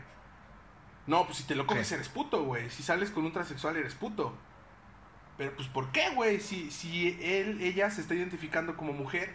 No, 1.07 1.27
pues 1.27 1.39
si 1.39 1.45
te 1.45 1.55
lo 1.55 1.67
coges 1.67 1.89
Sí. 1.89 1.95
eres 1.95 2.09
puto, 2.09 2.45
güey. 2.45 2.71
Si 2.71 2.83
sales 2.83 3.11
con 3.11 3.25
un 3.25 3.33
transexual 3.33 3.77
eres 3.77 3.95
puto. 3.95 4.35
Pero 5.37 5.55
pues 5.55 5.69
¿por 5.69 5.91
qué, 5.93 6.11
güey? 6.11 6.41
Si, 6.41 6.71
si 6.71 7.19
él, 7.21 7.61
ella 7.61 7.91
se 7.91 8.01
está 8.01 8.15
identificando 8.15 8.77
como 8.77 8.93
mujer. 8.93 9.35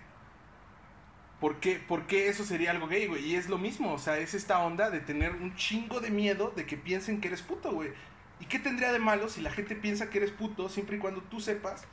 ¿Por 1.40 1.60
qué, 1.60 1.76
¿Por 1.76 2.06
qué 2.06 2.28
eso 2.28 2.44
sería 2.44 2.72
algo 2.72 2.88
gay, 2.88 3.08
güey? 3.08 3.24
Y 3.26 3.36
es 3.36 3.48
lo 3.48 3.58
mismo, 3.58 3.94
o 3.94 3.98
sea, 3.98 4.18
es 4.18 4.34
esta 4.34 4.60
onda 4.60 4.90
de 4.90 5.00
tener 5.00 5.34
un 5.36 5.56
chingo 5.56 6.02
de 6.02 6.10
miedo 6.10 6.52
de 6.56 6.66
que 6.66 6.76
piensen 6.76 7.22
que 7.22 7.30
eres 7.30 7.42
puto, 7.42 7.72
güey. 7.72 7.92
¿Y 8.42 8.46
qué 8.46 8.60
tendría 8.60 8.92
de 8.92 9.00
malo 9.00 9.30
si 9.30 9.42
la 9.42 9.52
gente 9.52 9.76
piensa 9.76 10.10
que 10.10 10.18
eres 10.18 10.32
puto 10.32 10.68
siempre 10.68 10.98
y 10.98 11.00
cuando 11.00 11.22
tú 11.22 11.40
sepas 11.40 11.86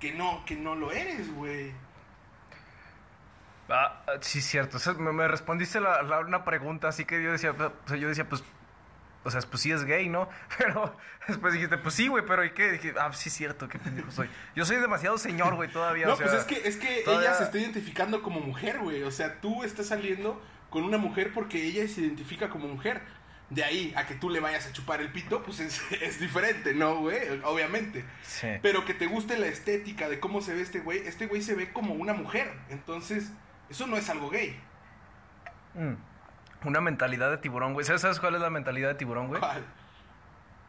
que 0.00 0.12
no, 0.12 0.44
que 0.44 0.56
no 0.56 0.74
lo 0.74 0.90
eres, 0.90 1.32
güey? 1.34 1.72
Ah, 3.68 4.02
sí, 4.20 4.40
cierto. 4.42 4.76
O 4.76 4.80
sea, 4.80 4.92
me, 4.94 5.12
me 5.12 5.26
respondiste 5.28 5.80
la, 5.80 6.02
la- 6.02 6.20
una 6.20 6.44
pregunta, 6.44 6.88
así 6.88 7.04
que 7.04 7.22
yo 7.22 7.32
decía, 7.32 7.52
pues, 7.54 7.70
o 7.84 7.88
sea, 7.88 7.96
yo 7.96 8.08
decía, 8.08 8.28
pues, 8.28 8.44
o 9.24 9.30
sea, 9.30 9.40
pues 9.40 9.62
sí 9.62 9.72
es 9.72 9.84
gay, 9.84 10.08
¿no? 10.10 10.28
Pero 10.58 10.96
después 11.26 11.54
dijiste, 11.54 11.78
pues 11.78 11.94
sí, 11.94 12.08
güey, 12.08 12.24
pero 12.26 12.44
¿y 12.44 12.50
qué? 12.52 12.72
Dije, 12.72 12.92
ah, 13.00 13.10
sí 13.14 13.30
es 13.30 13.34
cierto, 13.34 13.66
qué 13.68 13.78
pendejo 13.78 14.10
soy. 14.10 14.28
Yo 14.54 14.66
soy 14.66 14.76
demasiado 14.76 15.16
señor, 15.16 15.54
güey, 15.54 15.70
todavía. 15.72 16.06
No, 16.06 16.12
o 16.12 16.16
sea, 16.16 16.26
pues 16.26 16.40
es 16.40 16.44
que, 16.44 16.68
es 16.68 16.76
que 16.76 17.02
todavía- 17.04 17.28
ella 17.30 17.38
se 17.38 17.44
está 17.44 17.58
identificando 17.58 18.22
como 18.22 18.40
mujer, 18.40 18.80
güey. 18.80 19.02
O 19.02 19.10
sea, 19.10 19.40
tú 19.40 19.64
estás 19.64 19.86
saliendo 19.86 20.42
con 20.68 20.84
una 20.84 20.98
mujer 20.98 21.32
porque 21.32 21.62
ella 21.64 21.88
se 21.88 22.02
identifica 22.02 22.50
como 22.50 22.68
mujer. 22.68 23.00
De 23.50 23.62
ahí 23.62 23.92
a 23.96 24.06
que 24.06 24.14
tú 24.14 24.30
le 24.30 24.40
vayas 24.40 24.66
a 24.66 24.72
chupar 24.72 25.00
el 25.00 25.12
pito, 25.12 25.42
pues 25.42 25.60
es, 25.60 25.80
es 26.02 26.18
diferente, 26.20 26.74
¿no, 26.74 26.96
güey? 26.96 27.40
Obviamente. 27.44 28.04
Sí. 28.22 28.48
Pero 28.60 28.84
que 28.84 28.92
te 28.94 29.06
guste 29.06 29.38
la 29.38 29.46
estética 29.46 30.08
de 30.10 30.18
cómo 30.20 30.42
se 30.42 30.52
ve 30.54 30.60
este 30.62 30.80
güey, 30.80 30.98
este 31.06 31.26
güey 31.26 31.40
se 31.40 31.54
ve 31.54 31.72
como 31.72 31.94
una 31.94 32.12
mujer. 32.14 32.52
Entonces, 32.70 33.30
eso 33.74 33.86
no 33.88 33.96
es 33.96 34.08
algo 34.08 34.30
gay. 34.30 34.56
Mm. 35.74 35.94
Una 36.68 36.80
mentalidad 36.80 37.30
de 37.30 37.38
tiburón, 37.38 37.72
güey. 37.74 37.84
¿Sabes, 37.84 38.20
cuál 38.20 38.36
es 38.36 38.40
la 38.40 38.48
mentalidad 38.50 38.88
de 38.90 38.94
tiburón, 38.94 39.26
güey? 39.28 39.40
¿Cuál? 39.40 39.64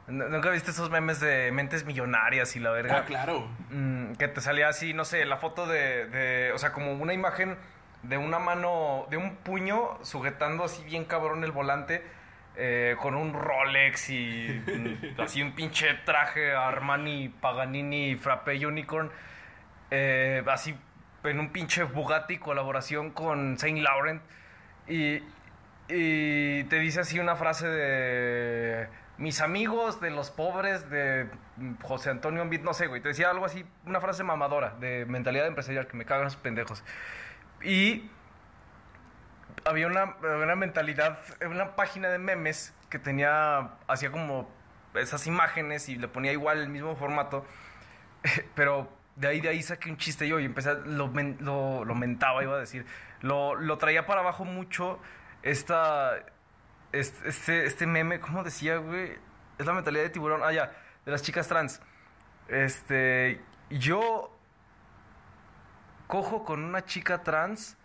¿Nu- 0.08 0.28
¿Nunca 0.30 0.50
viste 0.50 0.72
esos 0.72 0.89
memes 0.89 1.20
de 1.20 1.52
mentes 1.52 1.86
millonarias 1.86 2.56
y 2.56 2.60
la 2.60 2.72
verga? 2.72 2.98
Ah, 3.00 3.06
claro. 3.06 3.48
Mm, 3.70 4.13
que 4.13 4.28
te 4.28 4.41
salía 4.41 4.68
así, 4.68 4.94
no 4.94 5.06
sé, 5.06 5.24
la 5.26 5.38
foto 5.38 5.68
de, 5.68 6.08
de, 6.08 6.52
o 6.54 6.58
sea, 6.58 6.72
como 6.74 6.94
una 6.94 7.13
imagen 7.13 7.58
de 8.04 8.18
una 8.18 8.39
mano, 8.39 9.06
de 9.10 9.18
un 9.18 9.36
puño 9.38 9.98
sujetando 10.04 10.63
así 10.63 10.84
bien 10.84 11.06
cabrón 11.06 11.44
el 11.44 11.52
volante, 11.52 12.04
eh, 12.56 12.96
con 13.02 13.15
un 13.15 13.34
Rolex 13.34 14.10
y 14.10 14.63
mm, 14.65 15.22
así 15.22 15.41
un 15.41 15.54
pinche 15.54 15.94
traje 16.06 16.56
Armani, 16.56 17.30
Paganini, 17.30 18.15
Frappe 18.15 18.65
Unicorn, 18.65 19.12
eh, 19.91 20.44
así 20.48 20.76
en 21.28 21.40
un 21.40 21.50
pinche 21.50 21.84
Bugatti 21.84 22.38
colaboración 22.38 23.12
con 23.12 23.58
Saint 23.58 23.80
Laurent 23.80 24.22
y, 24.88 25.24
y 25.88 26.64
te 26.66 26.80
dice 26.80 27.02
así 27.02 27.20
una 27.20 27.36
frase 27.36 27.68
de 27.68 28.88
mis 29.18 29.42
amigos 29.42 30.02
de 30.02 30.12
los 30.12 30.30
pobres 30.30 30.90
de 30.90 31.30
José 31.82 32.10
Antonio 32.10 32.42
Envid, 32.42 32.62
no 32.62 32.74
sé, 32.74 32.88
güey, 32.88 33.02
te 33.02 33.10
decía 33.10 33.30
algo 33.30 33.46
así, 33.46 33.66
una 33.86 34.02
frase 34.02 34.24
mamadora 34.24 34.76
de 34.80 35.06
mentalidad 35.06 35.48
empresarial 35.48 35.88
que 35.88 35.96
me 35.96 36.06
cagan 36.06 36.28
esos 36.28 36.40
pendejos. 36.40 36.84
Y 37.64 38.10
había 39.64 39.88
una, 39.88 40.16
una 40.22 40.56
mentalidad, 40.56 41.20
una 41.46 41.76
página 41.76 42.10
de 42.10 42.20
memes 42.20 42.74
que 42.90 43.00
tenía, 43.00 43.72
hacía 43.88 44.12
como 44.12 44.50
esas 44.96 45.28
imágenes 45.28 45.90
y 45.90 45.96
le 45.96 46.08
ponía 46.08 46.32
igual 46.32 46.60
el 46.60 46.70
mismo 46.70 46.96
formato, 46.96 47.46
pero 48.56 48.90
de 49.15 49.28
ahí 49.28 49.41
de 49.41 49.49
ahí 49.49 49.62
saqué 49.63 49.89
un 49.89 49.97
chiste 49.97 50.28
yo 50.28 50.39
y 50.39 50.45
empecé, 50.45 50.69
a- 50.69 50.73
lo, 50.73 51.08
lo, 51.39 51.86
lo 51.86 51.95
mentaba, 51.95 52.43
iba 52.43 52.56
a 52.56 52.60
decir, 52.60 52.86
lo, 53.21 53.56
lo 53.56 53.78
traía 53.78 54.06
para 54.06 54.21
abajo 54.21 54.43
mucho 54.45 54.99
esta, 55.43 56.17
este, 56.91 57.30
este, 57.30 57.65
este 57.65 57.88
meme, 57.88 58.19
¿cómo 58.19 58.43
decía, 58.43 58.78
güey? 58.78 59.17
Es 59.58 59.65
la 59.65 59.73
mentalidad 59.73 60.04
de 60.04 60.10
tiburón, 60.10 60.41
ah, 60.43 60.51
ya, 60.51 60.71
de 61.06 61.12
las 61.12 61.21
chicas 61.21 61.47
trans. 61.47 61.82
Este, 62.49 63.41
yo 63.69 64.38
cojo 66.08 66.43
con 66.43 66.63
una 66.63 66.84
chica 66.86 67.23
trans. 67.23 67.78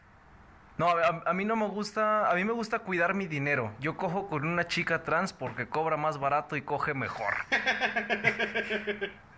No, 0.78 0.88
a, 0.88 1.22
a 1.26 1.32
mí 1.34 1.44
no 1.44 1.56
me 1.56 1.66
gusta, 1.68 2.30
a 2.30 2.34
mí 2.34 2.44
me 2.44 2.52
gusta 2.52 2.78
cuidar 2.80 3.12
mi 3.14 3.26
dinero. 3.26 3.72
Yo 3.80 3.96
cojo 3.96 4.28
con 4.28 4.46
una 4.46 4.66
chica 4.66 5.02
trans 5.02 5.32
porque 5.32 5.68
cobra 5.68 5.96
más 5.98 6.18
barato 6.18 6.56
y 6.56 6.62
coge 6.62 6.94
mejor. 6.94 7.34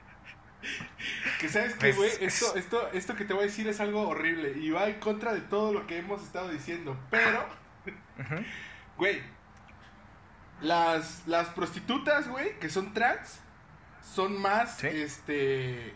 Que 1.41 1.49
sabes 1.49 1.75
que, 1.75 1.91
Es- 1.91 1.97
güey, 1.97 2.11
es- 2.11 2.21
esto, 2.43 2.57
esto, 2.57 2.91
esto 2.93 3.17
que 3.17 3.25
te 3.25 3.35
voy 3.35 3.43
a 3.45 3.47
decir 3.47 3.67
es 3.69 3.81
algo 3.81 4.09
horrible 4.09 4.53
y 4.59 4.71
va 4.71 4.89
en 4.89 5.01
contra 5.01 5.33
de 5.35 5.41
todo 5.41 5.73
lo 5.73 5.87
que 5.87 5.99
hemos 5.99 6.23
estado 6.23 6.49
diciendo. 6.51 6.99
Pero, 7.11 7.45
güey, 8.97 9.21
las, 10.61 11.27
las 11.27 11.49
prostitutas, 11.49 12.29
güey, 12.29 12.59
que 12.61 12.69
son 12.69 12.95
trans, 12.95 13.41
son 14.15 14.41
más, 14.41 14.77
Sí. 14.79 14.87
este, 14.89 15.95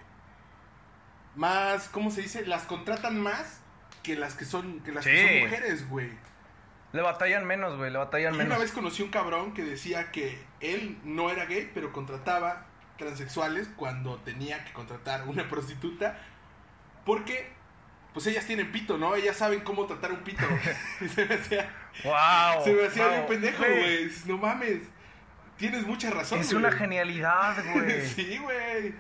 más, 1.37 1.88
¿cómo 1.88 2.11
se 2.11 2.22
dice? 2.22 2.46
Las 2.46 2.62
contratan 2.64 3.20
más 3.20 3.61
que 4.02 4.16
las 4.16 4.35
que 4.35 4.44
son, 4.44 4.81
que 4.81 4.92
las 4.92 5.05
que 5.05 5.22
son 5.29 5.40
mujeres, 5.44 5.88
güey. 5.88 6.11
Le 6.92 7.02
batallan 7.02 7.44
menos, 7.46 7.76
güey, 7.76 7.90
le 7.90 7.98
batallan 7.98 8.35
Y 8.35 8.38
menos. 8.38 8.52
una 8.55 8.62
vez 8.62 8.72
conocí 8.72 9.02
un 9.02 9.11
cabrón 9.11 9.52
que 9.55 9.62
decía 9.64 10.11
que 10.12 10.42
él 10.61 10.98
no 11.05 11.31
era 11.31 11.44
gay, 11.44 11.70
pero 11.74 11.92
contrataba 11.92 12.65
transexuales 12.96 13.68
cuando 13.76 14.16
tenía 14.18 14.64
que 14.64 14.72
contratar 14.72 15.26
una 15.28 15.48
prostituta. 15.48 16.18
Porque, 17.04 17.52
pues 18.12 18.26
ellas 18.26 18.46
tienen 18.46 18.72
pito, 18.72 18.98
¿no? 18.98 19.14
Ellas 19.14 19.37
saben 19.37 19.61
cómo 19.61 19.87
tratar 19.87 20.12
un 20.12 20.20
pito. 20.20 20.44
Y 21.00 21.09
se 21.09 21.24
me 21.26 21.35
hacía, 21.35 21.70
¡Wow! 22.04 22.64
se 22.64 22.72
me 22.72 22.87
hacía 22.87 23.04
wow, 23.04 23.12
bien 23.14 23.26
pendejo, 23.26 23.62
güey. 23.64 24.11
No 24.26 24.38
mames. 24.38 24.82
Tienes 25.56 25.87
mucha 25.87 26.11
razón, 26.11 26.40
Es 26.40 26.52
una 26.52 26.70
genialidad, 26.70 27.56
güey. 27.74 28.06
sí, 28.06 28.38
güey. 28.38 28.94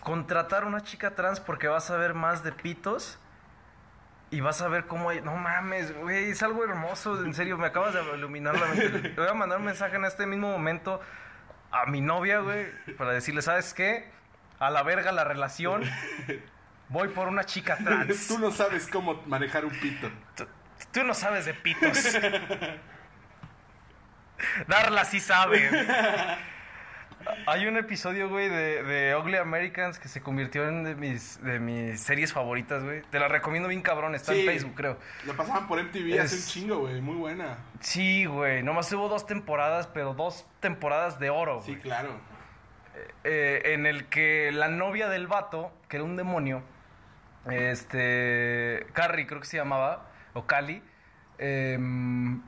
Contratar 0.00 0.64
a 0.64 0.66
una 0.66 0.82
chica 0.82 1.14
trans 1.14 1.40
porque 1.40 1.68
vas 1.68 1.90
a 1.90 1.96
ver 1.96 2.14
más 2.14 2.42
de 2.44 2.52
pitos 2.52 3.18
y 4.30 4.40
vas 4.40 4.62
a 4.62 4.68
ver 4.68 4.86
cómo 4.86 5.10
hay... 5.10 5.20
No 5.20 5.36
mames, 5.36 5.94
güey, 5.94 6.30
es 6.30 6.42
algo 6.42 6.64
hermoso, 6.64 7.22
en 7.24 7.34
serio, 7.34 7.58
me 7.58 7.66
acabas 7.66 7.94
de 7.94 8.00
iluminar 8.16 8.58
la 8.58 8.66
mente. 8.66 9.10
Le 9.10 9.14
voy 9.14 9.28
a 9.28 9.34
mandar 9.34 9.58
un 9.58 9.66
mensaje 9.66 9.96
en 9.96 10.04
este 10.04 10.26
mismo 10.26 10.50
momento 10.50 11.00
a 11.72 11.86
mi 11.86 12.00
novia, 12.00 12.38
güey, 12.40 12.66
para 12.96 13.12
decirle, 13.12 13.42
¿sabes 13.42 13.74
qué? 13.74 14.10
A 14.58 14.70
la 14.70 14.82
verga 14.82 15.10
la 15.10 15.24
relación, 15.24 15.82
voy 16.88 17.08
por 17.08 17.28
una 17.28 17.44
chica 17.44 17.76
trans. 17.76 18.28
Tú 18.28 18.38
no 18.38 18.50
sabes 18.50 18.86
cómo 18.86 19.22
manejar 19.26 19.64
un 19.64 19.72
pito. 19.72 20.10
Tú, 20.36 20.46
tú 20.92 21.02
no 21.02 21.14
sabes 21.14 21.46
de 21.46 21.54
pitos. 21.54 22.16
Darla 24.68 25.04
sí 25.04 25.18
sabe. 25.20 25.70
Hay 27.46 27.66
un 27.66 27.76
episodio, 27.76 28.28
güey, 28.28 28.48
de, 28.48 28.82
de 28.82 29.16
Ugly 29.16 29.36
Americans 29.36 29.98
que 29.98 30.08
se 30.08 30.20
convirtió 30.22 30.68
en 30.68 30.84
de 30.84 30.94
mis, 30.94 31.42
de 31.42 31.58
mis 31.60 32.00
series 32.00 32.32
favoritas, 32.32 32.82
güey. 32.84 33.02
Te 33.10 33.18
la 33.18 33.28
recomiendo 33.28 33.68
bien 33.68 33.82
cabrón, 33.82 34.14
está 34.14 34.32
Sí. 34.32 34.40
en 34.40 34.46
Facebook, 34.46 34.74
creo. 34.74 34.98
La 35.26 35.34
pasaban 35.34 35.66
por 35.68 35.78
MTV 35.78 36.18
hace 36.20 36.34
un 36.34 36.40
Es- 36.40 36.48
chingo, 36.48 36.78
güey. 36.80 37.00
Muy 37.00 37.16
buena. 37.16 37.58
Sí, 37.80 38.24
güey, 38.26 38.62
nomás 38.62 38.92
hubo 38.92 39.08
dos 39.08 39.26
temporadas, 39.26 39.86
pero 39.88 40.14
dos 40.14 40.46
temporadas 40.60 41.18
de 41.18 41.30
oro, 41.30 41.60
Sí, 41.62 41.72
güey. 41.72 41.82
claro. 41.82 42.10
eh, 43.24 43.62
en 43.72 43.86
el 43.86 44.06
que 44.06 44.50
la 44.52 44.68
novia 44.68 45.08
del 45.08 45.26
vato, 45.26 45.72
que 45.88 45.96
era 45.96 46.04
un 46.04 46.16
demonio, 46.16 46.62
este, 47.50 48.86
Carrie 48.92 49.26
creo 49.26 49.40
que 49.40 49.46
se 49.46 49.56
llamaba, 49.56 50.08
o 50.34 50.46
Cali, 50.46 50.82
em, 51.38 52.42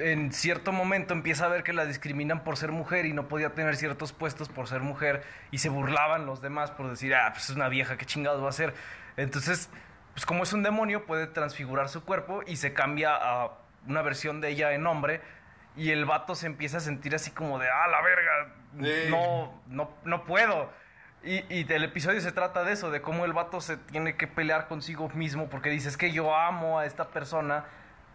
en 0.00 0.32
cierto 0.32 0.72
momento 0.72 1.14
empieza 1.14 1.44
a 1.44 1.48
ver 1.48 1.62
que 1.62 1.72
la 1.72 1.84
discriminan 1.84 2.42
por 2.44 2.56
ser 2.56 2.72
mujer 2.72 3.06
y 3.06 3.12
no 3.12 3.28
podía 3.28 3.50
tener 3.54 3.76
ciertos 3.76 4.12
puestos 4.12 4.48
por 4.48 4.66
ser 4.68 4.80
mujer 4.80 5.22
y 5.50 5.58
se 5.58 5.68
burlaban 5.68 6.26
los 6.26 6.40
demás 6.40 6.70
por 6.70 6.88
decir, 6.88 7.14
ah, 7.14 7.30
pues 7.32 7.50
es 7.50 7.56
una 7.56 7.68
vieja, 7.68 7.96
qué 7.96 8.06
chingados 8.06 8.42
va 8.42 8.48
a 8.48 8.52
ser. 8.52 8.74
Entonces, 9.16 9.70
pues 10.12 10.26
como 10.26 10.42
es 10.42 10.52
un 10.52 10.62
demonio, 10.62 11.06
puede 11.06 11.26
transfigurar 11.26 11.88
su 11.88 12.04
cuerpo 12.04 12.42
y 12.46 12.56
se 12.56 12.72
cambia 12.72 13.14
a 13.14 13.52
una 13.86 14.02
versión 14.02 14.40
de 14.40 14.48
ella 14.50 14.72
en 14.72 14.86
hombre 14.86 15.20
y 15.76 15.90
el 15.90 16.04
vato 16.04 16.34
se 16.34 16.46
empieza 16.46 16.78
a 16.78 16.80
sentir 16.80 17.14
así 17.14 17.30
como 17.30 17.58
de, 17.58 17.68
ah, 17.68 17.88
la 17.88 18.02
verga, 18.02 18.54
Sí. 18.80 19.10
no, 19.10 19.60
no, 19.66 19.90
no 20.04 20.24
puedo. 20.24 20.70
Y, 21.22 21.44
y 21.52 21.66
el 21.70 21.84
episodio 21.84 22.20
se 22.20 22.32
trata 22.32 22.64
de 22.64 22.72
eso, 22.72 22.90
de 22.90 23.02
cómo 23.02 23.24
el 23.24 23.32
vato 23.32 23.60
se 23.60 23.76
tiene 23.76 24.16
que 24.16 24.26
pelear 24.26 24.68
consigo 24.68 25.08
mismo 25.10 25.48
porque 25.50 25.68
dice, 25.70 25.88
es 25.88 25.96
que 25.96 26.12
yo 26.12 26.34
amo 26.34 26.78
a 26.78 26.86
esta 26.86 27.08
persona, 27.08 27.64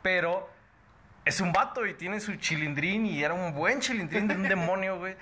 pero 0.02 0.50
es 1.26 1.42
un 1.42 1.52
vato 1.52 1.86
y 1.86 1.94
tiene 1.96 2.20
su 2.20 2.36
chilindrín 2.36 3.06
y 3.06 3.24
era 3.24 3.34
un 3.34 3.54
buen 3.54 3.80
chilindrín 3.80 4.28
de 4.28 4.36
un 4.36 4.44
demonio, 4.48 4.98
güey. 4.98 5.16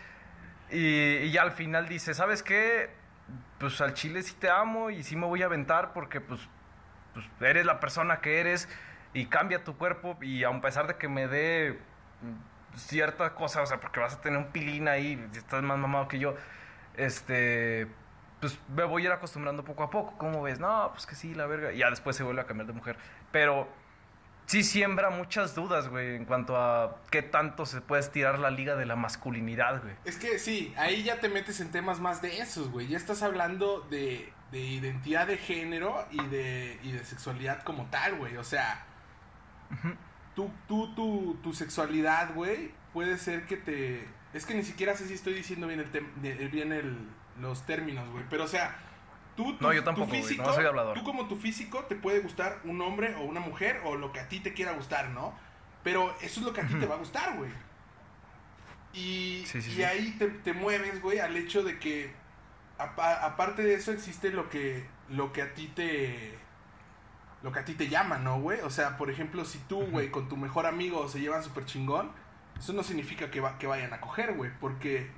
Y, 0.69 1.17
y 1.17 1.31
ya 1.31 1.41
al 1.41 1.51
final 1.51 1.87
dice, 1.87 2.13
¿sabes 2.13 2.43
qué? 2.43 2.91
Pues 3.57 3.79
al 3.81 3.93
chile 3.93 4.21
sí 4.21 4.35
te 4.35 4.49
amo 4.49 4.89
y 4.89 5.03
sí 5.03 5.15
me 5.15 5.25
voy 5.25 5.41
a 5.41 5.45
aventar 5.45 5.93
porque 5.93 6.21
pues, 6.21 6.41
pues 7.13 7.25
eres 7.41 7.65
la 7.65 7.79
persona 7.79 8.19
que 8.19 8.39
eres 8.39 8.67
y 9.13 9.27
cambia 9.27 9.63
tu 9.63 9.77
cuerpo 9.77 10.17
y 10.21 10.43
a 10.43 10.61
pesar 10.61 10.87
de 10.87 10.97
que 10.97 11.07
me 11.07 11.27
dé 11.27 11.79
cierta 12.75 13.33
cosa, 13.35 13.61
o 13.61 13.65
sea, 13.65 13.79
porque 13.79 13.99
vas 13.99 14.15
a 14.15 14.21
tener 14.21 14.37
un 14.37 14.51
pilín 14.51 14.87
ahí, 14.87 15.29
y 15.33 15.37
estás 15.37 15.61
más 15.63 15.77
mamado 15.77 16.07
que 16.07 16.19
yo, 16.19 16.35
este, 16.95 17.87
pues 18.39 18.59
me 18.75 18.83
voy 18.83 19.03
a 19.03 19.05
ir 19.05 19.11
acostumbrando 19.11 19.63
poco 19.63 19.83
a 19.83 19.89
poco, 19.89 20.17
¿cómo 20.17 20.41
ves? 20.41 20.59
No, 20.59 20.89
pues 20.91 21.05
que 21.05 21.15
sí, 21.15 21.33
la 21.33 21.45
verga, 21.45 21.71
y 21.71 21.79
ya 21.79 21.89
después 21.89 22.15
se 22.15 22.23
vuelve 22.23 22.41
a 22.41 22.45
cambiar 22.45 22.67
de 22.67 22.73
mujer, 22.73 22.97
pero 23.31 23.67
sí 24.45 24.63
siembra 24.63 25.09
muchas 25.09 25.55
dudas, 25.55 25.89
güey, 25.89 26.15
en 26.15 26.25
cuanto 26.25 26.57
a 26.57 27.01
qué 27.11 27.21
tanto 27.21 27.65
se 27.65 27.81
puede 27.81 28.01
estirar 28.01 28.39
la 28.39 28.51
liga 28.51 28.75
de 28.75 28.85
la 28.85 28.95
masculinidad, 28.95 29.81
güey. 29.81 29.95
Es 30.05 30.17
que 30.17 30.39
sí, 30.39 30.73
ahí 30.77 31.03
ya 31.03 31.19
te 31.19 31.29
metes 31.29 31.59
en 31.59 31.71
temas 31.71 31.99
más 31.99 32.21
de 32.21 32.39
esos, 32.39 32.69
güey. 32.69 32.87
Ya 32.87 32.97
estás 32.97 33.23
hablando 33.23 33.81
de, 33.89 34.31
de 34.51 34.59
identidad 34.59 35.27
de 35.27 35.37
género 35.37 36.05
y 36.11 36.23
de, 36.27 36.79
y 36.83 36.91
de 36.91 37.03
sexualidad 37.05 37.63
como 37.63 37.85
tal, 37.87 38.15
güey. 38.17 38.37
O 38.37 38.43
sea, 38.43 38.85
tú, 40.35 40.51
tú, 40.67 40.93
tu, 40.95 41.39
tu 41.41 41.53
sexualidad, 41.53 42.33
güey, 42.33 42.71
puede 42.93 43.17
ser 43.17 43.45
que 43.45 43.57
te... 43.57 44.07
Es 44.33 44.45
que 44.45 44.55
ni 44.55 44.63
siquiera 44.63 44.95
sé 44.95 45.07
si 45.07 45.13
estoy 45.13 45.33
diciendo 45.33 45.67
bien, 45.67 45.79
el 46.23 46.49
bien 46.49 46.71
el, 46.71 46.97
los 47.39 47.65
términos, 47.65 48.09
güey. 48.09 48.25
Pero, 48.29 48.45
o 48.45 48.47
sea, 48.47 48.75
tú, 49.35 49.57
tu, 49.57 49.63
No, 49.63 49.73
yo 49.73 49.83
tampoco, 49.83 50.11
físico, 50.11 50.43
no 50.43 50.53
soy 50.53 50.65
hablador. 50.65 50.97
tú 50.97 51.03
como 51.03 51.27
tu 51.27 51.35
físico 51.35 51.83
te 51.85 51.95
puede 51.95 52.19
gustar 52.19 52.59
un 52.63 52.81
hombre 52.81 53.15
o 53.15 53.21
una 53.21 53.39
mujer 53.39 53.81
o 53.85 53.95
lo 53.95 54.11
que 54.11 54.19
a 54.19 54.27
ti 54.29 54.39
te 54.39 54.53
quiera 54.53 54.73
gustar, 54.73 55.09
¿no? 55.09 55.33
Pero 55.83 56.15
eso 56.21 56.39
es 56.39 56.45
lo 56.45 56.53
que 56.53 56.61
a 56.61 56.67
ti 56.67 56.75
te 56.75 56.85
va 56.85 56.95
a 56.95 56.99
gustar, 56.99 57.37
güey. 57.37 57.51
Y, 58.93 59.43
Sí, 59.47 59.61
sí, 59.61 59.71
y 59.71 59.73
sí. 59.75 59.83
ahí 59.83 60.11
te, 60.19 60.27
te 60.27 60.53
mueves, 60.53 61.01
güey, 61.01 61.19
al 61.19 61.35
hecho 61.35 61.63
de 61.63 61.79
que 61.79 62.13
apa- 62.77 63.23
aparte 63.25 63.63
de 63.63 63.73
eso 63.75 63.91
existe 63.91 64.29
lo 64.31 64.49
que 64.49 64.85
lo 65.09 65.33
que 65.33 65.41
a 65.41 65.53
ti 65.53 65.67
te 65.67 66.37
lo 67.41 67.51
que 67.51 67.59
a 67.59 67.65
ti 67.65 67.73
te 67.73 67.89
llama, 67.89 68.17
¿no, 68.19 68.39
güey? 68.39 68.61
O 68.61 68.69
sea, 68.69 68.97
por 68.97 69.09
ejemplo, 69.09 69.43
si 69.43 69.57
tú, 69.59 69.81
güey, 69.87 70.09
con 70.11 70.29
tu 70.29 70.37
mejor 70.37 70.65
amigo 70.65 71.09
se 71.09 71.19
llevan 71.19 71.43
súper 71.43 71.65
chingón, 71.65 72.11
eso 72.57 72.71
no 72.71 72.83
significa 72.83 73.29
que, 73.31 73.41
va, 73.41 73.57
que 73.57 73.67
vayan 73.67 73.93
a 73.93 73.99
coger, 73.99 74.33
güey, 74.35 74.49
porque 74.61 75.11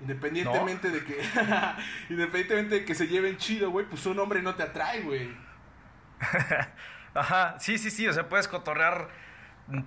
independientemente 0.00 0.90
de 0.90 1.04
que 1.04 1.22
independientemente 2.10 2.74
de 2.76 2.84
que 2.84 2.94
se 2.94 3.06
lleven 3.06 3.36
chido, 3.36 3.70
güey, 3.70 3.86
pues 3.86 4.04
un 4.06 4.18
hombre 4.18 4.42
no 4.42 4.54
te 4.54 4.62
atrae, 4.62 5.02
güey. 5.02 5.30
Ajá, 7.14 7.56
sí, 7.58 7.78
sí, 7.78 7.90
sí, 7.90 8.08
o 8.08 8.12
sea, 8.12 8.28
puedes 8.28 8.48
cotorrear 8.48 9.08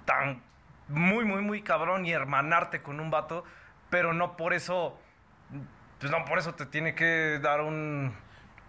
tan 0.05 0.41
muy, 0.88 1.26
muy, 1.26 1.41
muy 1.41 1.62
cabrón 1.62 2.05
y 2.05 2.12
hermanarte 2.12 2.82
con 2.82 2.99
un 2.99 3.12
vato, 3.12 3.43
pero 3.89 4.14
no 4.14 4.38
por 4.38 4.53
eso, 4.53 4.97
pues 5.99 6.12
no 6.12 6.24
por 6.26 6.39
eso 6.39 6.55
te 6.55 6.66
tiene 6.66 6.95
que 6.95 7.39
dar 7.41 7.62
un, 7.62 8.14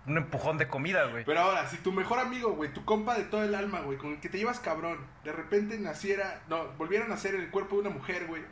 un 0.07 0.17
empujón 0.17 0.59
de 0.59 0.69
comida, 0.69 1.05
güey. 1.05 1.25
Pero 1.25 1.41
ahora, 1.41 1.69
si 1.69 1.77
tu 1.79 1.93
mejor 1.93 2.19
amigo, 2.19 2.53
güey, 2.53 2.73
tu 2.73 2.85
compa 2.85 3.17
de 3.17 3.25
todo 3.25 3.45
el 3.45 3.55
alma, 3.55 3.81
güey, 3.81 3.99
con 3.99 4.13
el 4.13 4.21
que 4.21 4.29
te 4.29 4.39
llevas 4.39 4.59
cabrón, 4.59 4.99
de 5.25 5.33
repente 5.33 5.79
naciera, 5.79 6.43
no, 6.49 6.73
volviera 6.73 7.05
a 7.05 7.09
nacer 7.09 7.35
en 7.35 7.43
el 7.43 7.51
cuerpo 7.51 7.77
de 7.77 7.83
una 7.83 7.91
mujer, 7.91 8.27
güey, 8.27 8.43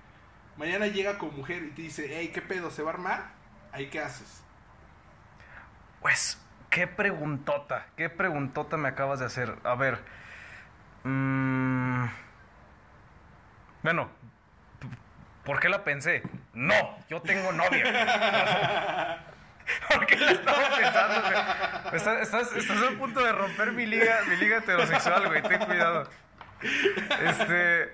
mañana 0.57 0.87
llega 0.87 1.19
con 1.19 1.35
mujer 1.37 1.63
y 1.65 1.71
te 1.71 1.83
dice, 1.83 2.07
hey, 2.11 2.31
¿qué 2.33 2.43
pedo? 2.43 2.71
¿Se 2.71 2.83
va 2.83 2.91
a 2.91 2.95
armar? 2.95 3.31
¿Ahí 3.73 3.89
qué 3.89 4.01
haces? 4.01 4.43
Pues, 6.01 6.41
qué 6.71 6.87
preguntota, 6.87 7.87
qué 7.97 8.09
preguntota 8.09 8.77
me 8.77 8.89
acabas 8.89 9.21
de 9.21 9.27
hacer. 9.27 9.57
A 9.65 9.75
ver, 9.75 9.99
mm, 11.05 12.07
bueno, 13.83 14.09
¿por 15.45 15.61
qué 15.61 15.69
la 15.69 15.85
pensé? 15.85 16.23
No, 16.55 16.75
yo 17.09 17.23
tengo 17.23 17.53
novia. 17.53 19.25
¿Por 19.93 20.07
qué 20.07 20.17
la 20.17 20.31
estaba 20.31 20.77
pensando, 21.91 22.23
estás 22.23 22.53
a 22.53 22.99
punto 22.99 23.25
de 23.25 23.33
romper 23.33 23.73
mi 23.73 23.87
liga, 23.87 24.21
mi 24.29 24.37
liga 24.37 24.59
heterosexual, 24.59 25.27
güey. 25.27 25.43
Ten 25.43 25.65
cuidado. 25.65 26.09
Este. 27.21 27.93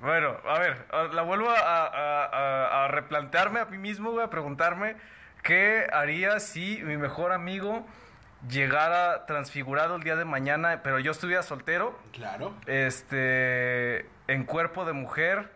Bueno, 0.00 0.36
a 0.46 0.58
ver, 0.60 0.86
a- 0.92 1.04
la 1.04 1.22
vuelvo 1.22 1.50
a, 1.50 1.58
a- 1.58 2.24
a- 2.24 2.84
a 2.84 2.88
replantearme 2.88 3.60
a 3.60 3.64
mí 3.64 3.78
mismo, 3.78 4.12
güey, 4.12 4.24
a 4.24 4.30
preguntarme 4.30 4.96
qué 5.42 5.86
haría 5.92 6.38
si 6.40 6.80
mi 6.84 6.96
mejor 6.96 7.32
amigo 7.32 7.84
llegara 8.48 9.26
transfigurado 9.26 9.96
el 9.96 10.04
día 10.04 10.14
de 10.14 10.24
mañana, 10.24 10.80
pero 10.84 11.00
yo 11.00 11.10
estuviera 11.10 11.42
soltero, 11.42 11.98
Claro. 12.12 12.54
este, 12.66 14.08
en 14.28 14.44
cuerpo 14.44 14.84
de 14.84 14.92
mujer. 14.92 15.50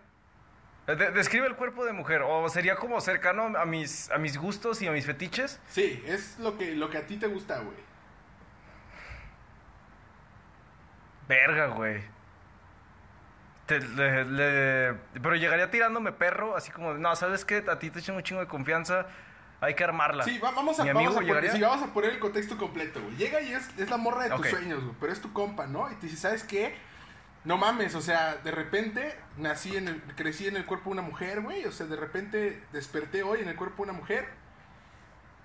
Eh, 0.88 0.96
de- 0.96 1.12
describe 1.12 1.46
el 1.46 1.54
cuerpo 1.54 1.84
de 1.84 1.92
mujer, 1.92 2.22
o 2.22 2.48
sería 2.48 2.74
como 2.74 3.00
cercano 3.00 3.56
a 3.56 3.64
mis, 3.64 4.10
a 4.10 4.18
mis 4.18 4.36
gustos 4.36 4.82
y 4.82 4.88
a 4.88 4.90
mis 4.90 5.06
fetiches. 5.06 5.60
Sí, 5.68 6.02
es 6.04 6.40
lo 6.40 6.58
que, 6.58 6.74
lo 6.74 6.90
que 6.90 6.98
a 6.98 7.06
ti 7.06 7.16
te 7.16 7.28
gusta, 7.28 7.60
güey. 7.60 7.76
Verga, 11.28 11.66
güey. 11.68 12.02
Te- 13.66 13.80
le- 13.80 14.24
le- 14.24 14.94
pero 15.22 15.36
llegaría 15.36 15.70
tirándome 15.70 16.12
perro, 16.12 16.56
así 16.56 16.70
como, 16.72 16.94
no, 16.94 17.14
¿sabes 17.16 17.44
qué? 17.44 17.64
A 17.70 17.78
ti 17.78 17.90
te 17.90 18.00
echan 18.00 18.16
un 18.16 18.22
chingo 18.22 18.40
de 18.40 18.48
confianza, 18.48 19.06
hay 19.60 19.74
que 19.74 19.84
armarla. 19.84 20.24
Sí, 20.24 20.38
va- 20.38 20.50
vamos 20.50 20.78
a, 20.80 20.84
vamos, 20.92 21.16
a 21.16 21.20
poner, 21.20 21.50
sí, 21.52 21.60
vamos 21.60 21.82
a 21.88 21.92
poner 21.92 22.10
el 22.10 22.18
contexto 22.18 22.58
completo, 22.58 23.00
güey. 23.00 23.16
Llega 23.16 23.40
y 23.40 23.52
es, 23.52 23.68
es 23.78 23.88
la 23.88 23.96
morra 23.96 24.24
de 24.24 24.30
tus 24.30 24.38
sueños, 24.50 24.82
güey, 24.82 24.96
pero 25.00 25.12
es 25.12 25.20
tu 25.20 25.32
compa, 25.32 25.66
¿no? 25.66 25.90
Y 25.90 25.94
te 25.94 26.06
dice, 26.06 26.16
¿sabes 26.18 26.42
qué? 26.44 26.74
No 27.44 27.56
mames, 27.56 27.94
o 27.96 28.00
sea, 28.00 28.36
de 28.36 28.50
repente 28.52 29.16
nací 29.36 29.76
en 29.76 29.88
el, 29.88 30.00
crecí 30.16 30.46
en 30.46 30.56
el 30.56 30.64
cuerpo 30.64 30.90
de 30.90 30.92
una 30.92 31.02
mujer, 31.02 31.40
güey. 31.40 31.64
O 31.64 31.72
sea, 31.72 31.86
de 31.86 31.96
repente 31.96 32.62
desperté 32.72 33.22
hoy 33.24 33.40
en 33.40 33.48
el 33.48 33.56
cuerpo 33.56 33.84
de 33.84 33.90
una 33.90 33.98
mujer. 33.98 34.28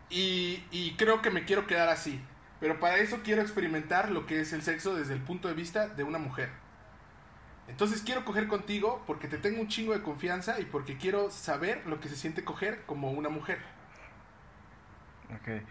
Y, 0.09 0.63
y 0.71 0.95
creo 0.97 1.21
que 1.21 1.31
me 1.31 1.43
quiero 1.43 1.67
quedar 1.67 1.89
así. 1.89 2.21
Pero 2.59 2.79
para 2.79 2.97
eso 2.97 3.21
quiero 3.23 3.41
experimentar 3.41 4.09
lo 4.09 4.25
que 4.25 4.41
es 4.41 4.53
el 4.53 4.61
sexo 4.61 4.95
desde 4.95 5.13
el 5.13 5.21
punto 5.21 5.47
de 5.47 5.53
vista 5.53 5.87
de 5.87 6.03
una 6.03 6.17
mujer. 6.17 6.49
Entonces 7.67 8.01
quiero 8.01 8.23
coger 8.23 8.47
contigo 8.47 9.03
porque 9.05 9.27
te 9.27 9.37
tengo 9.37 9.61
un 9.61 9.67
chingo 9.67 9.93
de 9.93 10.01
confianza 10.01 10.59
y 10.59 10.65
porque 10.65 10.97
quiero 10.97 11.29
saber 11.29 11.85
lo 11.85 11.99
que 11.99 12.09
se 12.09 12.15
siente 12.15 12.43
coger 12.43 12.83
como 12.85 13.11
una 13.11 13.29
mujer. 13.29 13.59
Ok. 15.35 15.63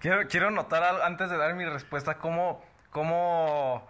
Quiero, 0.00 0.28
quiero 0.28 0.50
notar 0.50 1.02
antes 1.02 1.30
de 1.30 1.36
dar 1.36 1.54
mi 1.54 1.64
respuesta 1.64 2.18
cómo, 2.18 2.62
cómo 2.90 3.88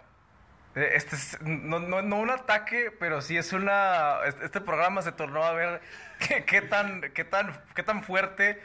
eh, 0.75 0.91
este 0.93 1.15
es, 1.15 1.41
no, 1.41 1.79
no, 1.79 2.01
no 2.01 2.17
un 2.17 2.29
ataque, 2.29 2.91
pero 2.99 3.21
sí 3.21 3.37
es 3.37 3.53
una, 3.53 4.19
este 4.41 4.61
programa 4.61 5.01
se 5.01 5.11
tornó 5.11 5.43
a 5.43 5.53
ver 5.53 5.81
qué, 6.27 6.45
qué 6.45 6.61
tan, 6.61 7.01
qué 7.13 7.23
tan, 7.23 7.61
qué 7.75 7.83
tan 7.83 8.03
fuerte, 8.03 8.61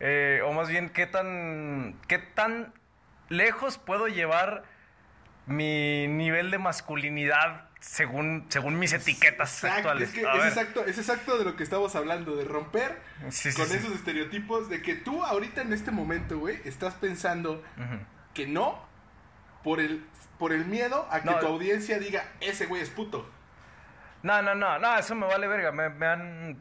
eh, 0.00 0.40
o 0.44 0.52
más 0.52 0.68
bien 0.68 0.90
qué 0.90 1.06
tan, 1.06 1.98
qué 2.08 2.18
tan 2.18 2.72
lejos 3.28 3.78
puedo 3.78 4.06
llevar 4.08 4.64
mi 5.46 6.06
nivel 6.08 6.50
de 6.50 6.58
masculinidad 6.58 7.68
según, 7.86 8.44
según 8.48 8.78
mis 8.78 8.92
etiquetas 8.92 9.54
Exacto, 9.64 9.76
actuales. 9.90 10.08
Es, 10.08 10.14
que 10.14 10.20
exacto, 10.22 10.84
es 10.84 10.98
exacto 10.98 11.38
de 11.38 11.44
lo 11.44 11.56
que 11.56 11.62
estamos 11.62 11.94
hablando, 11.94 12.34
de 12.36 12.44
romper 12.44 12.98
Sí, 13.30 13.52
sí, 13.52 13.56
con 13.58 13.68
sí. 13.68 13.76
esos 13.76 13.92
estereotipos 13.94 14.68
de 14.68 14.82
que 14.82 14.94
tú 14.94 15.22
ahorita 15.22 15.62
en 15.62 15.72
este 15.72 15.90
momento, 15.92 16.38
güey, 16.38 16.60
estás 16.64 16.94
pensando 16.94 17.62
que 18.34 18.46
no 18.46 18.84
por 19.62 19.80
el, 19.80 20.04
por 20.38 20.52
el 20.52 20.66
miedo 20.66 21.08
a 21.10 21.20
que 21.20 21.30
No. 21.30 21.38
tu 21.38 21.46
audiencia 21.46 21.98
diga, 21.98 22.24
ese 22.40 22.66
güey 22.66 22.82
es 22.82 22.90
puto. 22.90 23.30
No, 24.22 24.42
no, 24.42 24.54
no, 24.54 24.78
no, 24.78 24.98
eso 24.98 25.14
me 25.14 25.26
vale 25.26 25.46
verga. 25.46 25.70
Me, 25.72 25.88
me 25.88 26.06
han, 26.06 26.56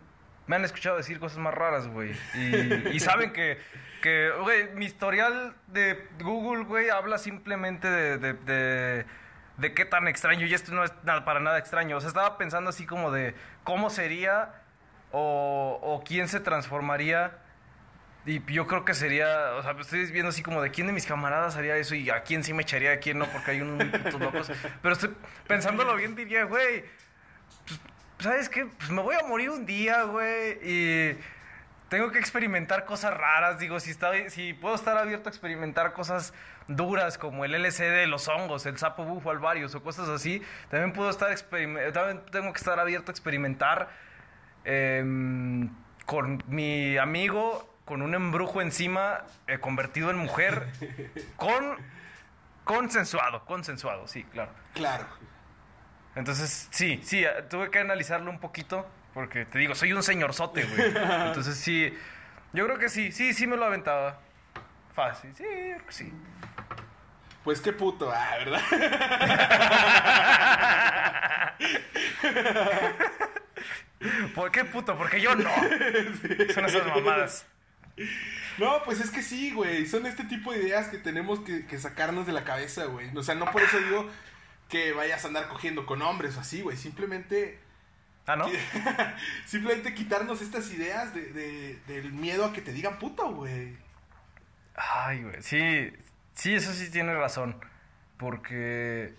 me 0.47 0.55
han 0.55 0.63
escuchado 0.63 0.97
decir 0.97 1.19
cosas 1.19 1.39
más 1.39 1.53
raras, 1.53 1.87
güey. 1.87 2.15
Y, 2.35 2.89
y 2.95 2.99
saben 2.99 3.33
que, 3.33 3.57
que, 4.01 4.29
güey, 4.41 4.69
mi 4.75 4.85
historial 4.85 5.55
de 5.67 6.07
Google, 6.21 6.65
güey, 6.65 6.89
habla 6.89 7.17
simplemente 7.17 7.89
de, 7.89 8.17
de, 8.19 8.33
de, 8.33 9.05
de 9.57 9.73
qué 9.73 9.85
tan 9.85 10.07
extraño. 10.07 10.45
Y 10.45 10.53
esto 10.53 10.73
no 10.73 10.83
es 10.83 10.91
para 11.25 11.39
nada 11.39 11.57
extraño. 11.57 11.97
O 11.97 12.01
sea, 12.01 12.09
estaba 12.09 12.37
pensando 12.37 12.69
así 12.69 12.85
como 12.85 13.11
de 13.11 13.35
cómo 13.63 13.89
sería 13.89 14.53
o, 15.11 16.03
quién 16.05 16.27
se 16.27 16.39
transformaría. 16.39 17.39
Y 18.25 18.43
yo 18.51 18.65
creo 18.65 18.85
que 18.85 18.95
sería, 18.95 19.53
o 19.53 19.61
sea, 19.61 19.75
estoy 19.79 20.11
viendo 20.11 20.29
así 20.29 20.41
como 20.41 20.61
de 20.61 20.71
quién 20.71 20.87
de 20.87 20.93
mis 20.93 21.05
camaradas 21.05 21.55
haría 21.57 21.77
eso 21.77 21.93
y 21.93 22.09
a 22.09 22.23
quién 22.23 22.43
sí 22.43 22.53
me 22.53 22.63
echaría, 22.63 22.93
a 22.93 22.97
quién 22.97 23.19
no, 23.19 23.27
porque 23.27 23.51
hay 23.51 23.61
unos 23.61 23.87
putos 23.87 24.19
locos. 24.19 24.51
Pero 24.81 24.93
estoy 24.93 25.15
pensándolo 25.47 25.95
bien, 25.95 26.15
diría, 26.15 26.45
güey, 26.45 26.85
pues, 27.67 27.79
¿sabes 28.17 28.49
qué? 28.49 28.65
Pues 28.65 28.89
me 28.89 29.03
voy 29.03 29.15
a 29.15 29.27
morir 29.27 29.51
un 29.51 29.67
día, 29.67 30.03
güey, 30.03 30.57
y 30.63 31.19
tengo 31.87 32.11
que 32.11 32.17
experimentar 32.17 32.85
cosas 32.85 33.15
raras. 33.15 33.59
Digo, 33.59 33.79
si, 33.79 33.91
está, 33.91 34.11
si 34.29 34.53
puedo 34.53 34.73
estar 34.73 34.97
abierto 34.97 35.29
a 35.29 35.31
experimentar 35.31 35.93
cosas 35.93 36.33
duras 36.67 37.17
como 37.17 37.45
el 37.45 37.51
de 37.51 38.07
los 38.07 38.27
hongos, 38.27 38.65
el 38.65 38.77
sapo 38.77 39.03
bufo 39.03 39.29
alvarius 39.29 39.75
o 39.75 39.83
cosas 39.83 40.09
así, 40.09 40.41
también 40.69 40.93
puedo 40.93 41.09
estar, 41.09 41.35
también 41.39 42.21
tengo 42.31 42.51
que 42.53 42.57
estar 42.57 42.79
abierto 42.79 43.11
a 43.11 43.13
experimentar 43.13 43.89
em, 44.63 45.69
con 46.05 46.43
mi 46.47 46.97
amigo 46.97 47.71
con 47.85 48.01
un 48.01 48.15
embrujo 48.15 48.61
encima 48.61 49.25
eh, 49.47 49.59
convertido 49.59 50.09
en 50.09 50.17
mujer 50.17 50.67
con 51.35 51.77
consensuado, 52.63 53.45
consensuado, 53.45 54.07
sí, 54.07 54.23
claro. 54.23 54.51
Claro. 54.73 55.05
Entonces, 56.15 56.67
sí, 56.71 56.99
sí, 57.03 57.23
eh, 57.23 57.43
tuve 57.47 57.69
que 57.69 57.79
analizarlo 57.79 58.31
un 58.31 58.39
poquito 58.39 58.87
porque 59.13 59.45
te 59.45 59.59
digo, 59.59 59.75
soy 59.75 59.93
un 59.93 60.03
señorzote, 60.03 60.65
güey. 60.65 60.87
Entonces, 61.27 61.57
sí, 61.57 61.93
yo 62.51 62.65
creo 62.65 62.77
que 62.77 62.89
sí, 62.89 63.11
sí, 63.11 63.33
sí 63.33 63.47
me 63.47 63.55
lo 63.55 63.65
aventaba. 63.65 64.19
Fácil, 64.95 65.35
sí, 65.35 65.43
yo 65.43 65.75
creo 65.75 65.85
que 65.85 65.91
sí. 65.91 66.11
Pues 67.43 67.61
qué 67.61 67.73
puto, 67.73 68.11
ah, 68.11 68.35
¿verdad? 68.39 68.61
¿Por 74.33 74.51
qué 74.51 74.65
puto? 74.65 74.97
Porque 74.97 75.21
yo 75.21 75.35
no. 75.35 75.49
Son 76.53 76.65
esas 76.65 76.85
mamadas. 76.87 77.45
No, 78.57 78.83
pues 78.83 78.99
es 78.99 79.09
que 79.09 79.21
sí, 79.21 79.51
güey. 79.51 79.85
Son 79.85 80.05
este 80.05 80.23
tipo 80.25 80.51
de 80.51 80.59
ideas 80.63 80.87
que 80.87 80.97
tenemos 80.97 81.39
que, 81.41 81.65
que 81.65 81.79
sacarnos 81.79 82.25
de 82.27 82.33
la 82.33 82.43
cabeza, 82.43 82.85
güey. 82.85 83.15
O 83.15 83.23
sea, 83.23 83.35
no 83.35 83.45
por 83.51 83.61
eso 83.61 83.77
digo 83.79 84.09
que 84.69 84.91
vayas 84.93 85.23
a 85.23 85.27
andar 85.29 85.47
cogiendo 85.47 85.85
con 85.85 86.01
hombres 86.01 86.37
o 86.37 86.41
así, 86.41 86.61
güey. 86.61 86.77
Simplemente 86.77 87.59
Ah, 88.27 88.35
¿no? 88.35 88.49
Simplemente 89.45 89.93
quitarnos 89.93 90.41
estas 90.41 90.71
ideas 90.73 91.13
de, 91.13 91.31
de- 91.31 91.79
del 91.87 92.11
miedo 92.11 92.43
a 92.45 92.53
que 92.53 92.61
te 92.61 92.73
digan 92.73 92.97
puto, 92.97 93.31
güey. 93.33 93.77
Ay, 94.75 95.23
güey, 95.23 95.41
sí, 95.41 95.91
sí, 96.33 96.55
eso 96.55 96.73
sí 96.73 96.91
tiene 96.91 97.13
razón. 97.15 97.59
Porque, 98.17 99.13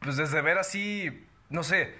pues 0.00 0.16
desde 0.16 0.40
ver 0.42 0.58
así, 0.58 1.26
no 1.50 1.62
sé, 1.62 1.94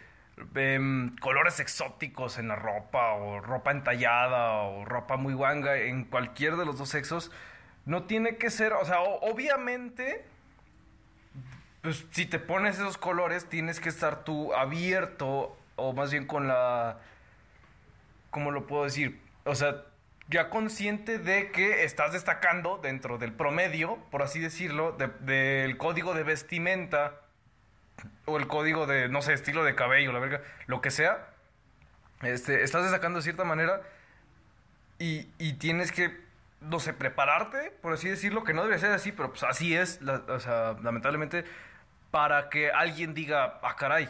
em, 0.54 1.16
colores 1.18 1.60
exóticos 1.60 2.38
en 2.38 2.48
la 2.48 2.56
ropa, 2.56 3.12
o 3.14 3.40
ropa 3.40 3.70
entallada, 3.72 4.52
o 4.62 4.84
ropa 4.84 5.16
muy 5.16 5.34
guanga, 5.34 5.76
en 5.78 6.04
cualquier 6.04 6.56
de 6.56 6.66
los 6.66 6.78
dos 6.78 6.88
sexos, 6.90 7.30
no 7.86 8.04
tiene 8.04 8.36
que 8.36 8.50
ser, 8.50 8.72
o 8.74 8.84
sea, 8.84 9.00
obviamente, 9.00 10.24
pues 11.82 12.06
si 12.10 12.26
te 12.26 12.38
pones 12.38 12.76
esos 12.76 12.98
colores, 12.98 13.48
tienes 13.48 13.80
que 13.80 13.88
estar 13.88 14.24
tú 14.24 14.54
abierto, 14.54 15.56
o 15.76 15.92
más 15.94 16.10
bien 16.12 16.26
con 16.26 16.46
la 16.48 16.98
¿cómo 18.30 18.50
lo 18.50 18.66
puedo 18.66 18.84
decir? 18.84 19.20
O 19.44 19.54
sea, 19.54 19.84
ya 20.30 20.48
consciente 20.48 21.18
de 21.18 21.50
que 21.50 21.82
estás 21.84 22.12
destacando 22.12 22.78
dentro 22.78 23.18
del 23.18 23.32
promedio, 23.32 23.96
por 24.10 24.22
así 24.22 24.38
decirlo, 24.38 24.92
del 24.92 25.76
código 25.76 26.14
de 26.14 26.22
vestimenta 26.22 27.20
o 28.26 28.38
el 28.38 28.46
código 28.46 28.86
de, 28.86 29.08
no 29.08 29.22
sé, 29.22 29.32
estilo 29.32 29.64
de 29.64 29.74
cabello, 29.74 30.12
la 30.12 30.20
verga, 30.20 30.40
lo 30.66 30.80
que 30.80 30.92
sea, 30.92 31.26
este, 32.22 32.62
estás 32.62 32.84
destacando 32.84 33.18
de 33.18 33.24
cierta 33.24 33.42
manera 33.42 33.82
y, 34.98 35.28
y 35.38 35.54
tienes 35.54 35.90
que, 35.90 36.16
no 36.60 36.78
sé, 36.78 36.92
prepararte, 36.92 37.72
por 37.82 37.92
así 37.92 38.08
decirlo, 38.08 38.44
que 38.44 38.54
no 38.54 38.62
debe 38.62 38.78
ser 38.78 38.92
así, 38.92 39.10
pero 39.10 39.30
pues 39.30 39.42
así 39.42 39.74
es, 39.74 40.00
o 40.02 40.38
sea, 40.38 40.76
lamentablemente, 40.80 41.44
para 42.12 42.50
que 42.50 42.70
alguien 42.70 43.14
diga, 43.14 43.58
ah, 43.62 43.74
caray, 43.76 44.08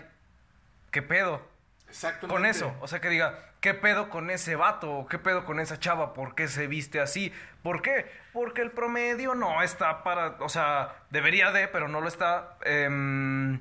¿qué 0.90 1.00
pedo? 1.00 1.49
Exactamente. 1.90 2.34
Con 2.34 2.46
eso, 2.46 2.74
o 2.80 2.88
sea, 2.88 3.00
que 3.00 3.08
diga, 3.08 3.38
¿qué 3.60 3.74
pedo 3.74 4.08
con 4.08 4.30
ese 4.30 4.56
vato? 4.56 5.06
¿Qué 5.10 5.18
pedo 5.18 5.44
con 5.44 5.60
esa 5.60 5.78
chava? 5.78 6.14
¿Por 6.14 6.34
qué 6.34 6.48
se 6.48 6.66
viste 6.66 7.00
así? 7.00 7.32
¿Por 7.62 7.82
qué? 7.82 8.10
Porque 8.32 8.62
el 8.62 8.70
promedio 8.70 9.34
no 9.34 9.62
está 9.62 10.02
para, 10.02 10.36
o 10.40 10.48
sea, 10.48 10.94
debería 11.10 11.52
de, 11.52 11.68
pero 11.68 11.88
no 11.88 12.00
lo 12.00 12.08
está 12.08 12.56
eh, 12.64 13.58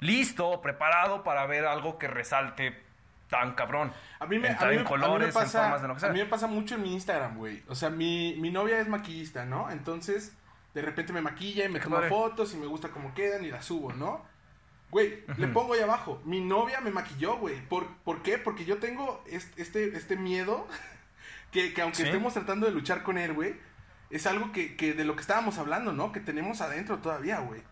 listo, 0.00 0.60
preparado 0.60 1.24
para 1.24 1.46
ver 1.46 1.66
algo 1.66 1.98
que 1.98 2.08
resalte 2.08 2.90
tan 3.28 3.54
cabrón. 3.54 3.92
A 4.18 4.26
mí 4.26 4.38
me, 4.38 4.48
a 4.48 4.66
mí, 4.66 4.84
colores, 4.84 5.32
pasa, 5.32 5.74
A 5.74 6.08
mí 6.08 6.18
me 6.18 6.26
pasa 6.26 6.46
mucho 6.46 6.74
en 6.74 6.82
mi 6.82 6.92
Instagram, 6.92 7.36
güey. 7.36 7.62
O 7.68 7.74
sea, 7.74 7.88
mi, 7.88 8.36
mi 8.38 8.50
novia 8.50 8.80
es 8.80 8.88
maquillista, 8.88 9.44
¿no? 9.44 9.70
Entonces, 9.70 10.36
de 10.74 10.82
repente 10.82 11.12
me 11.12 11.20
maquilla 11.20 11.64
y 11.64 11.68
me 11.68 11.80
toma 11.80 12.02
fotos 12.02 12.52
y 12.54 12.56
me 12.56 12.66
gusta 12.66 12.88
cómo 12.88 13.14
quedan 13.14 13.44
y 13.44 13.50
las 13.50 13.64
subo, 13.64 13.92
¿no? 13.92 14.26
Güey, 14.90 15.24
le 15.36 15.46
pongo 15.48 15.74
ahí 15.74 15.80
abajo. 15.80 16.20
Mi 16.24 16.40
novia 16.40 16.80
me 16.80 16.90
maquilló, 16.90 17.36
güey. 17.36 17.60
¿Por, 17.68 17.86
¿Por 17.98 18.22
qué? 18.22 18.38
Porque 18.38 18.64
yo 18.64 18.78
tengo 18.78 19.22
este, 19.26 19.96
este 19.96 20.16
miedo 20.16 20.66
que, 21.52 21.72
que 21.72 21.82
aunque 21.82 22.02
estemos 22.02 22.34
tratando 22.34 22.66
de 22.66 22.72
luchar 22.72 23.02
con 23.02 23.16
él, 23.16 23.32
güey, 23.32 23.54
es 24.10 24.26
algo 24.26 24.52
que, 24.52 24.76
que 24.76 24.92
de 24.92 25.04
lo 25.04 25.14
que 25.14 25.22
estábamos 25.22 25.58
hablando, 25.58 25.92
¿no? 25.92 26.12
Que 26.12 26.20
tenemos 26.20 26.60
adentro 26.60 26.98
todavía, 26.98 27.38
güey. 27.40 27.62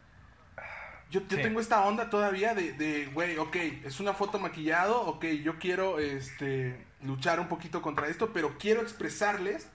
Yo, 1.10 1.22
yo 1.26 1.40
tengo 1.40 1.58
esta 1.58 1.84
onda 1.86 2.10
todavía 2.10 2.54
de, 2.54 2.74
de, 2.74 3.06
güey, 3.06 3.38
ok, 3.38 3.56
es 3.84 3.98
una 3.98 4.12
foto 4.12 4.38
maquillado, 4.38 5.00
ok, 5.06 5.24
yo 5.42 5.58
quiero 5.58 5.98
este, 5.98 6.84
luchar 7.02 7.40
un 7.40 7.48
poquito 7.48 7.80
contra 7.80 8.08
esto, 8.08 8.30
pero 8.34 8.58
quiero 8.58 8.82
expresarles 8.82 9.68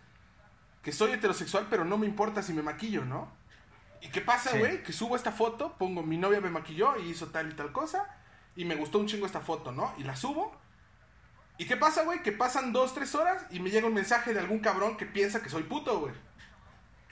que 0.83 0.91
soy 0.91 1.11
heterosexual, 1.11 1.65
pero 1.71 1.85
no 1.85 1.97
me 1.97 2.05
importa 2.05 2.43
si 2.43 2.53
me 2.53 2.61
maquillo, 2.61 3.03
¿no? 3.03 3.31
¿Y 4.03 4.09
qué 4.09 4.21
pasa, 4.21 4.55
güey? 4.57 4.83
Que 4.83 4.93
subo 4.93 5.15
esta 5.15 5.31
foto, 5.31 5.75
pongo 5.77 6.03
mi 6.03 6.17
novia 6.17 6.39
me 6.39 6.49
maquilló 6.49 6.97
y 6.97 7.09
hizo 7.09 7.27
tal 7.27 7.49
y 7.49 7.55
tal 7.55 7.71
cosa, 7.71 8.07
y 8.55 8.65
me 8.65 8.75
gustó 8.75 8.99
un 8.99 9.07
chingo 9.07 9.25
esta 9.25 9.39
foto, 9.39 9.71
¿no? 9.71 9.93
Y 9.97 10.03
la 10.03 10.15
subo. 10.15 10.55
¿Y 11.57 11.65
qué 11.65 11.77
pasa, 11.77 12.03
güey? 12.03 12.21
Que 12.21 12.31
pasan 12.31 12.73
dos, 12.73 12.93
tres 12.93 13.15
horas 13.15 13.45
y 13.49 13.59
me 13.59 13.69
llega 13.71 13.87
un 13.87 13.93
mensaje 13.93 14.33
de 14.33 14.39
algún 14.39 14.59
cabrón 14.59 14.97
que 14.97 15.05
piensa 15.05 15.41
que 15.41 15.49
soy 15.49 15.63
puto, 15.63 15.99
güey 15.99 16.13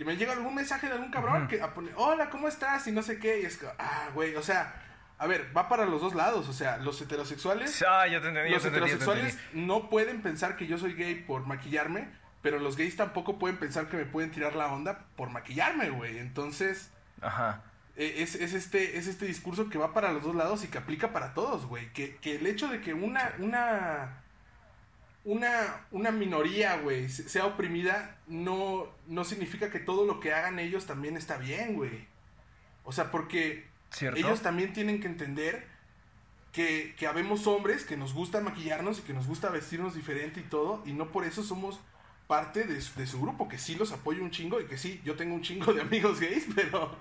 que 0.01 0.05
me 0.05 0.17
llega 0.17 0.33
algún 0.33 0.55
mensaje 0.55 0.87
de 0.87 0.93
algún 0.93 1.11
cabrón 1.11 1.47
que 1.47 1.59
pone, 1.59 1.91
hola, 1.95 2.31
¿cómo 2.31 2.47
estás? 2.47 2.87
Y 2.87 2.91
no 2.91 3.03
sé 3.03 3.19
qué. 3.19 3.41
Y 3.41 3.45
es 3.45 3.57
que, 3.57 3.67
ah, 3.77 4.09
güey, 4.15 4.33
o 4.35 4.41
sea, 4.41 4.73
a 5.19 5.27
ver, 5.27 5.55
va 5.55 5.69
para 5.69 5.85
los 5.85 6.01
dos 6.01 6.15
lados. 6.15 6.49
O 6.49 6.53
sea, 6.53 6.77
los 6.77 6.99
heterosexuales. 6.99 7.83
Ah, 7.87 8.07
ya 8.07 8.19
te 8.19 8.29
entendí, 8.29 8.49
los 8.49 8.65
heterosexuales 8.65 9.37
no 9.53 9.91
pueden 9.91 10.23
pensar 10.23 10.57
que 10.57 10.65
yo 10.65 10.79
soy 10.79 10.95
gay 10.95 11.13
por 11.13 11.45
maquillarme, 11.45 12.09
pero 12.41 12.59
los 12.59 12.77
gays 12.77 12.95
tampoco 12.95 13.37
pueden 13.39 13.57
pensar 13.57 13.89
que 13.89 13.97
me 13.97 14.05
pueden 14.05 14.31
tirar 14.31 14.55
la 14.55 14.71
onda 14.71 15.05
por 15.15 15.29
maquillarme, 15.29 15.89
güey. 15.89 16.17
Entonces. 16.19 16.89
Ajá. 17.21 17.63
E, 17.95 18.23
es, 18.23 18.35
es, 18.35 18.53
este, 18.53 18.97
es 18.97 19.07
este 19.07 19.25
discurso 19.25 19.69
que 19.69 19.77
va 19.77 19.93
para 19.93 20.13
los 20.13 20.23
dos 20.23 20.35
lados 20.35 20.63
y 20.63 20.67
que 20.67 20.77
aplica 20.77 21.13
para 21.13 21.33
todos, 21.33 21.65
güey. 21.65 21.91
Que, 21.93 22.17
que 22.17 22.35
el 22.35 22.47
hecho 22.47 22.67
de 22.67 22.81
que 22.81 22.93
una, 22.93 23.33
una 23.39 24.21
una, 25.23 25.85
una 25.91 26.11
minoría, 26.11 26.77
güey, 26.77 27.09
sea 27.09 27.45
oprimida, 27.45 28.17
no, 28.27 28.87
no 29.07 29.23
significa 29.23 29.69
que 29.69 29.79
todo 29.79 30.05
lo 30.05 30.19
que 30.19 30.33
hagan 30.33 30.59
ellos 30.59 30.85
también 30.85 31.15
está 31.15 31.37
bien, 31.37 31.75
güey. 31.75 32.07
O 32.83 32.91
sea, 32.91 33.11
porque 33.11 33.67
ellos 34.15 34.41
también 34.41 34.73
tienen 34.73 34.99
que 34.99 35.07
entender 35.07 35.67
que, 36.51 36.95
que 36.97 37.07
habemos 37.07 37.45
hombres 37.45 37.85
que 37.85 37.97
nos 37.97 38.13
gusta 38.13 38.41
maquillarnos 38.41 38.99
y 38.99 39.01
que 39.03 39.13
nos 39.13 39.27
gusta 39.27 39.49
vestirnos 39.49 39.93
diferente 39.93 40.39
y 40.39 40.43
todo, 40.43 40.81
y 40.85 40.93
no 40.93 41.11
por 41.11 41.23
eso 41.23 41.43
somos 41.43 41.79
parte 42.31 42.63
de 42.63 42.79
su, 42.79 42.97
de 42.97 43.05
su 43.05 43.19
grupo, 43.19 43.49
que 43.49 43.57
sí 43.57 43.75
los 43.75 43.91
apoyo 43.91 44.23
un 44.23 44.31
chingo 44.31 44.61
y 44.61 44.65
que 44.65 44.77
sí, 44.77 45.01
yo 45.03 45.17
tengo 45.17 45.35
un 45.35 45.41
chingo 45.41 45.73
de 45.73 45.81
amigos 45.81 46.17
gays, 46.21 46.47
pero... 46.55 46.97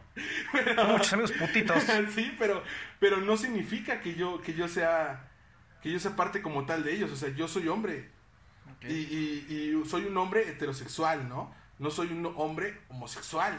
Muchos 0.89 1.12
amigos 1.12 1.31
putitos. 1.31 1.85
sí, 2.16 2.35
pero, 2.37 2.64
pero 2.99 3.18
no 3.18 3.37
significa 3.37 4.01
que 4.01 4.16
yo, 4.16 4.43
que 4.43 4.55
yo 4.55 4.66
sea 4.66 5.31
que 5.81 5.93
yo 5.93 6.01
sea 6.01 6.16
parte 6.16 6.43
como 6.43 6.66
tal 6.66 6.83
de 6.83 6.97
ellos. 6.97 7.12
O 7.12 7.16
sea, 7.16 7.28
yo 7.28 7.47
soy 7.47 7.68
hombre. 7.68 8.11
Y, 8.83 8.93
y, 8.93 9.83
soy 9.87 10.05
un 10.07 10.16
hombre 10.16 10.49
heterosexual, 10.49 11.28
¿no? 11.28 11.55
No 11.78 11.93
soy 11.93 12.09
un 12.09 12.26
hombre 12.37 12.81
homosexual. 12.89 13.57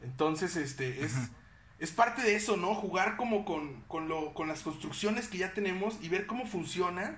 Entonces, 0.00 0.56
este, 0.56 1.04
es, 1.04 1.14
es 1.78 1.92
parte 1.92 2.22
de 2.22 2.34
eso, 2.34 2.56
¿no? 2.56 2.74
Jugar 2.74 3.16
como 3.16 3.44
con, 3.44 3.82
con, 3.82 4.08
lo, 4.08 4.34
con 4.34 4.48
las 4.48 4.62
construcciones 4.62 5.28
que 5.28 5.38
ya 5.38 5.54
tenemos 5.54 5.98
y 6.02 6.08
ver 6.08 6.26
cómo 6.26 6.46
funciona 6.46 7.16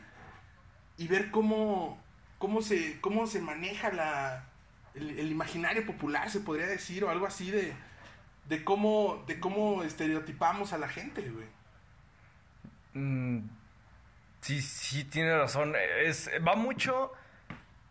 y 0.99 1.09
ver 1.09 1.31
cómo, 1.31 2.04
cómo, 2.39 2.63
se, 2.63 3.01
cómo 3.01 3.27
se 3.27 3.41
maneja 3.41 3.93
la, 3.93 4.45
el, 4.95 5.31
imaginario 5.31 5.87
popular, 5.87 6.31
se 6.31 6.41
podría 6.41 6.67
decir, 6.67 7.05
o 7.05 7.11
algo 7.11 7.27
así 7.27 7.51
de, 7.51 7.73
de, 8.49 8.65
cómo, 8.65 9.25
de 9.27 9.41
cómo 9.41 9.83
estereotipamos 9.83 10.73
a 10.73 10.79
la 10.79 10.89
gente, 10.89 11.23
güey. 11.31 11.47
Mm, 12.95 13.49
Sí, 14.45 14.61
sí, 14.61 15.05
tiene 15.05 15.35
razón. 15.39 15.73
Es, 16.03 16.31
va 16.47 16.55
mucho, 16.55 17.13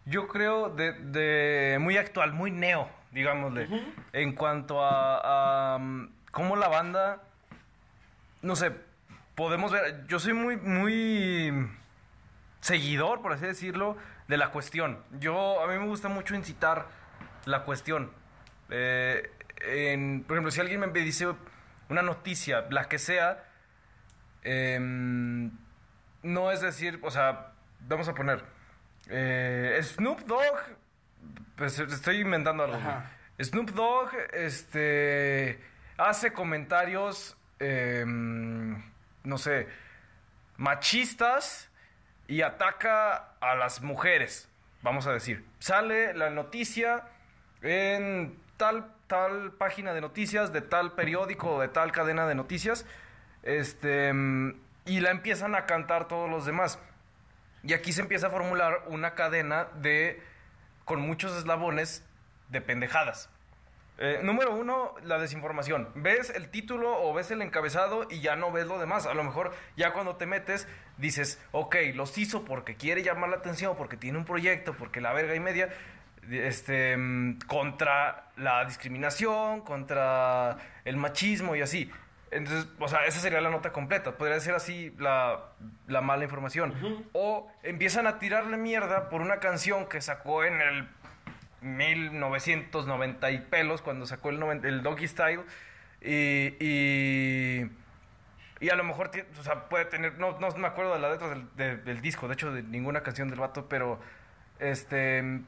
yo 0.06 0.28
creo, 0.28 0.70
de, 0.70 0.94
de 0.94 1.80
muy 1.80 1.98
actual, 1.98 2.32
muy 2.32 2.52
neo, 2.52 2.88
digámosle. 3.10 3.68
En 4.12 4.34
cuanto 4.34 4.80
a, 4.86 5.78
um, 5.78 6.10
cómo 6.30 6.56
la 6.56 6.68
banda, 6.68 7.24
no 8.44 8.56
sé, 8.56 8.72
podemos 9.34 9.72
ver, 9.72 10.06
yo 10.06 10.20
soy 10.20 10.34
muy, 10.34 10.58
muy 10.58 11.68
seguidor, 12.62 13.24
por 13.24 13.34
así 13.34 13.48
decirlo, 13.48 13.98
de 14.28 14.38
la 14.38 14.52
cuestión. 14.52 15.04
Yo, 15.20 15.62
a 15.64 15.68
mí 15.68 15.78
me 15.78 15.88
gusta 15.88 16.10
mucho 16.10 16.36
incitar 16.36 16.88
la 17.46 17.64
cuestión. 17.64 18.12
Eh, 18.70 19.32
en, 19.62 20.24
por 20.24 20.36
ejemplo, 20.36 20.52
si 20.52 20.62
alguien 20.62 20.80
me 20.80 20.88
dice 20.88 21.28
una 21.90 22.02
noticia, 22.02 22.66
la 22.70 22.86
que 22.86 23.00
sea, 23.00 23.44
eh, 24.44 24.80
no 26.24 26.52
es 26.52 26.62
decir, 26.62 27.00
o 27.04 27.12
sea, 27.12 27.54
vamos 27.82 28.08
a 28.08 28.14
poner, 28.14 28.44
eh, 29.10 29.80
Snoop 29.82 30.22
Dogg, 30.22 30.60
pues 31.56 31.80
estoy 31.80 32.22
inventando 32.22 32.64
algo. 32.64 32.80
Snoop 33.42 33.72
Dogg, 33.72 34.10
este, 34.34 35.60
hace 35.98 36.34
comentarios, 36.34 37.38
em, 37.60 38.82
no 39.24 39.38
sé, 39.38 39.68
machistas 40.58 41.70
y 42.28 42.42
ataca 42.42 43.34
a 43.40 43.56
las 43.56 43.82
mujeres, 43.82 44.50
vamos 44.82 45.08
a 45.08 45.14
decir. 45.14 45.46
Sale 45.60 46.14
la 46.14 46.30
noticia 46.30 47.04
en 47.62 48.38
tal, 48.58 48.92
tal 49.08 49.52
página 49.54 49.94
de 49.94 50.02
noticias, 50.02 50.54
de 50.54 50.62
tal 50.62 50.94
periódico, 50.94 51.62
de 51.62 51.68
tal 51.68 51.92
cadena 51.92 52.28
de 52.28 52.36
noticias, 52.36 52.86
este 53.44 54.12
y 54.86 55.00
la 55.00 55.12
empiezan 55.12 55.56
a 55.56 55.66
cantar 55.66 56.08
todos 56.08 56.30
los 56.30 56.46
demás. 56.46 56.80
Y 57.64 57.74
aquí 57.74 57.94
se 57.94 58.02
empieza 58.02 58.28
a 58.28 58.30
formular 58.30 58.84
una 58.88 59.16
cadena 59.16 59.68
de 59.76 60.22
con 60.86 61.00
muchos 61.02 61.38
eslabones 61.38 62.04
de 62.50 62.62
pendejadas. 62.62 63.30
Eh, 64.00 64.22
número 64.24 64.56
uno, 64.56 64.96
la 65.04 65.20
desinformación. 65.20 65.90
Ves 65.96 66.32
el 66.32 66.50
título 66.50 67.04
o 67.04 67.14
ves 67.14 67.30
el 67.30 67.42
encabezado 67.42 68.08
y 68.10 68.22
ya 68.22 68.36
no 68.36 68.52
ves 68.52 68.66
lo 68.66 68.80
demás. 68.80 69.06
A 69.06 69.14
lo 69.14 69.24
mejor 69.24 69.54
ya 69.78 69.94
cuando 69.94 70.16
te 70.16 70.26
metes 70.26 70.68
dices, 70.98 71.40
ok, 71.52 71.76
los 71.94 72.18
hizo 72.18 72.44
porque 72.44 72.76
quiere 72.76 73.04
llamar 73.04 73.30
la 73.30 73.38
atención, 73.38 73.76
porque 73.78 73.98
tiene 73.98 74.18
un 74.18 74.26
proyecto, 74.26 74.74
porque 74.74 75.00
la 75.00 75.14
verga 75.14 75.36
y 75.36 75.40
media, 75.40 75.70
este, 76.30 76.98
mm, 76.98 77.40
contra 77.46 78.32
la 78.38 78.66
discriminación, 78.66 79.62
contra 79.62 80.58
el 80.86 80.98
machismo 80.98 81.56
y 81.56 81.62
así. 81.62 81.92
Entonces, 82.32 82.68
o 82.80 82.88
sea, 82.88 83.06
esa 83.06 83.20
sería 83.20 83.42
la 83.42 83.52
nota 83.52 83.72
completa. 83.72 84.18
Podría 84.18 84.40
ser 84.40 84.56
así 84.56 84.92
la, 84.98 85.52
mala 86.02 86.24
información. 86.24 86.74
O 87.14 87.48
empiezan 87.62 88.08
a 88.08 88.18
tirarle 88.18 88.58
mierda 88.58 89.10
por 89.10 89.22
una 89.22 89.40
canción 89.40 89.88
que 89.88 90.02
sacó 90.02 90.44
en 90.44 90.60
el 90.62 90.90
1990 91.64 93.32
y 93.32 93.40
pelos, 93.40 93.82
cuando 93.82 94.06
sacó 94.06 94.30
el, 94.30 94.66
el 94.66 94.84
Doggy 94.84 95.08
Style. 95.08 95.42
Y, 96.02 96.56
y, 98.60 98.70
a 98.70 98.76
lo 98.76 98.84
mejor 98.84 99.12
puede 99.70 99.86
tener, 99.86 100.18
no, 100.20 100.40
no 100.40 100.50
me 100.52 100.68
acuerdo 100.68 100.94
de 100.94 101.00
la 101.00 101.12
letra 101.12 101.30
del, 101.30 101.84
del, 101.84 102.02
disco, 102.02 102.28
de 102.28 102.34
hecho, 102.34 102.52
de 102.52 102.64
ninguna 102.64 103.02
canción 103.04 103.30
del 103.30 103.40
vato, 103.40 103.68
pero 103.68 104.00
este, 104.60 105.42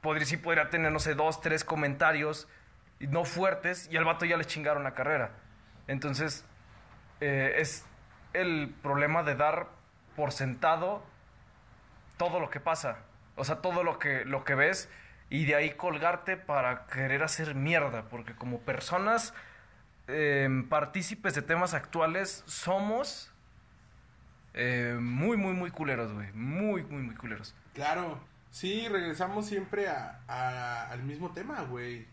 podría, 0.00 0.26
sí 0.26 0.36
podría 0.36 0.68
tener, 0.68 0.92
no 0.92 0.98
sé, 0.98 1.14
dos, 1.14 1.40
tres 1.40 1.64
comentarios 1.64 2.48
no 3.00 3.24
fuertes 3.24 3.88
y 3.90 3.96
al 3.96 4.04
vato 4.04 4.24
ya 4.24 4.36
le 4.36 4.44
chingaron 4.44 4.82
la 4.82 4.94
carrera. 4.94 5.30
Entonces, 5.86 6.44
eh, 7.20 7.54
es 7.58 7.86
el 8.32 8.74
problema 8.82 9.22
de 9.22 9.34
dar 9.34 9.68
por 10.16 10.32
sentado 10.32 11.02
todo 12.16 12.40
lo 12.40 12.50
que 12.50 12.60
pasa. 12.60 12.98
O 13.36 13.44
sea, 13.44 13.56
todo 13.56 13.84
lo 13.84 13.98
que, 13.98 14.24
lo 14.24 14.44
que 14.44 14.54
ves 14.54 14.90
y 15.30 15.44
de 15.44 15.54
ahí 15.54 15.70
colgarte 15.70 16.36
para 16.36 16.86
querer 16.86 17.22
hacer 17.22 17.54
mierda, 17.54 18.08
porque 18.08 18.34
como 18.34 18.60
personas 18.60 19.34
em, 20.06 20.68
partícipes 20.68 21.34
de 21.34 21.42
temas 21.42 21.74
actuales 21.74 22.42
somos 22.46 23.30
eh, 24.54 24.96
muy, 25.00 25.36
muy, 25.36 25.52
muy 25.52 25.70
culeros, 25.70 26.12
güey. 26.12 26.32
Muy, 26.32 26.82
muy, 26.84 27.02
muy 27.02 27.14
culeros. 27.14 27.54
Claro, 27.74 28.18
sí, 28.50 28.88
regresamos 28.88 29.46
siempre 29.46 29.88
a, 29.88 30.88
al 30.90 31.02
mismo 31.04 31.30
tema, 31.32 31.62
güey. 31.62 32.06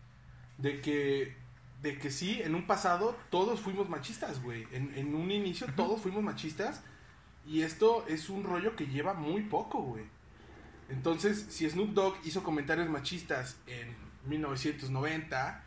De 0.58 0.80
que, 0.80 1.34
de 1.82 1.98
que 1.98 2.10
sí, 2.10 2.40
en 2.42 2.54
un 2.54 2.66
pasado 2.66 3.16
todos 3.30 3.60
fuimos 3.60 3.88
machistas, 3.88 4.42
güey. 4.42 4.66
En, 4.72 4.94
en 4.96 5.14
un 5.14 5.30
inicio 5.30 5.66
todos 5.74 6.00
fuimos 6.00 6.22
machistas. 6.22 6.84
Y 7.46 7.62
esto 7.62 8.04
es 8.08 8.28
un 8.28 8.44
rollo 8.44 8.76
que 8.76 8.86
lleva 8.86 9.14
muy 9.14 9.42
poco, 9.42 9.80
güey. 9.80 10.04
Entonces, 10.88 11.46
si 11.50 11.68
Snoop 11.68 11.90
Dogg 11.94 12.16
hizo 12.24 12.42
comentarios 12.42 12.88
machistas 12.88 13.56
en 13.66 13.94
1990, 14.26 15.62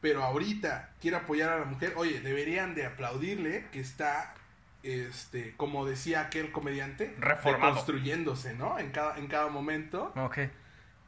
pero 0.00 0.22
ahorita 0.22 0.90
quiere 1.00 1.16
apoyar 1.16 1.50
a 1.50 1.58
la 1.60 1.64
mujer, 1.64 1.94
oye, 1.96 2.20
deberían 2.20 2.74
de 2.74 2.86
aplaudirle 2.86 3.66
que 3.72 3.80
está, 3.80 4.34
este, 4.82 5.54
como 5.56 5.86
decía 5.86 6.20
aquel 6.22 6.52
comediante, 6.52 7.14
Reformado. 7.18 7.74
construyéndose, 7.74 8.54
¿no? 8.54 8.78
En 8.78 8.90
cada, 8.90 9.18
en 9.18 9.26
cada 9.26 9.48
momento. 9.48 10.12
Ok. 10.16 10.38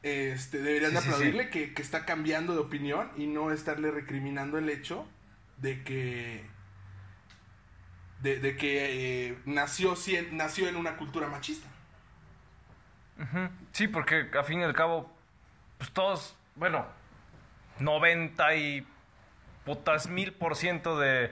Este, 0.03 0.61
deberían 0.61 0.93
de 0.93 0.97
Sí, 0.99 1.03
sí, 1.03 1.09
aplaudirle 1.13 1.49
Que, 1.51 1.73
que 1.75 1.81
está 1.83 2.05
cambiando 2.05 2.53
de 2.53 2.59
opinión 2.59 3.11
y 3.17 3.27
no 3.27 3.51
estarle 3.51 3.91
recriminando 3.91 4.57
el 4.57 4.67
hecho 4.69 5.07
de 5.57 5.83
que 5.83 6.43
de, 8.21 8.39
de 8.39 8.55
que 8.55 9.29
eh, 9.29 9.37
nació, 9.45 9.95
nació 10.31 10.67
en 10.67 10.75
una 10.75 10.97
cultura 10.97 11.27
machista. 11.27 11.67
Sí, 13.71 13.87
porque 13.87 14.29
a 14.37 14.43
fin 14.43 14.61
y 14.61 14.63
al 14.63 14.73
cabo, 14.73 15.11
pues 15.77 15.91
todos, 15.91 16.35
bueno, 16.55 16.85
90 17.79 18.55
y 18.55 18.87
putas 19.65 20.07
mil 20.07 20.33
por 20.33 20.55
ciento 20.55 20.97
de, 20.97 21.31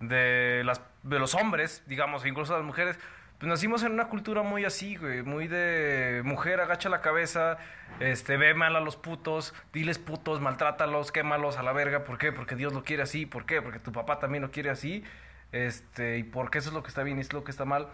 de, 0.00 0.62
las, 0.64 0.82
de 1.02 1.18
los 1.18 1.34
hombres, 1.34 1.82
digamos, 1.86 2.26
incluso 2.26 2.54
las 2.54 2.64
mujeres, 2.64 2.98
pues 3.38 3.48
nacimos 3.48 3.82
en 3.84 3.92
una 3.92 4.08
cultura 4.08 4.42
muy 4.42 4.64
así, 4.64 4.96
güey, 4.96 5.22
muy 5.22 5.46
de 5.46 6.22
mujer, 6.24 6.60
agacha 6.60 6.88
la 6.88 7.00
cabeza, 7.00 7.58
este, 8.00 8.36
ve 8.36 8.54
mal 8.54 8.76
a 8.76 8.80
los 8.80 8.96
putos, 8.96 9.54
diles 9.72 9.98
putos, 9.98 10.40
maltrátalos, 10.40 11.12
quémalos 11.12 11.56
a 11.56 11.62
la 11.62 11.72
verga, 11.72 12.04
¿por 12.04 12.18
qué? 12.18 12.32
Porque 12.32 12.56
Dios 12.56 12.72
lo 12.72 12.82
quiere 12.82 13.02
así, 13.02 13.26
¿por 13.26 13.46
qué? 13.46 13.62
Porque 13.62 13.78
tu 13.78 13.92
papá 13.92 14.18
también 14.18 14.42
lo 14.42 14.50
quiere 14.50 14.70
así, 14.70 15.04
este, 15.52 16.18
y 16.18 16.24
porque 16.24 16.58
eso 16.58 16.68
es 16.68 16.74
lo 16.74 16.82
que 16.82 16.88
está 16.88 17.02
bien 17.02 17.18
y 17.18 17.20
es 17.20 17.32
lo 17.32 17.44
que 17.44 17.50
está 17.50 17.64
mal. 17.64 17.88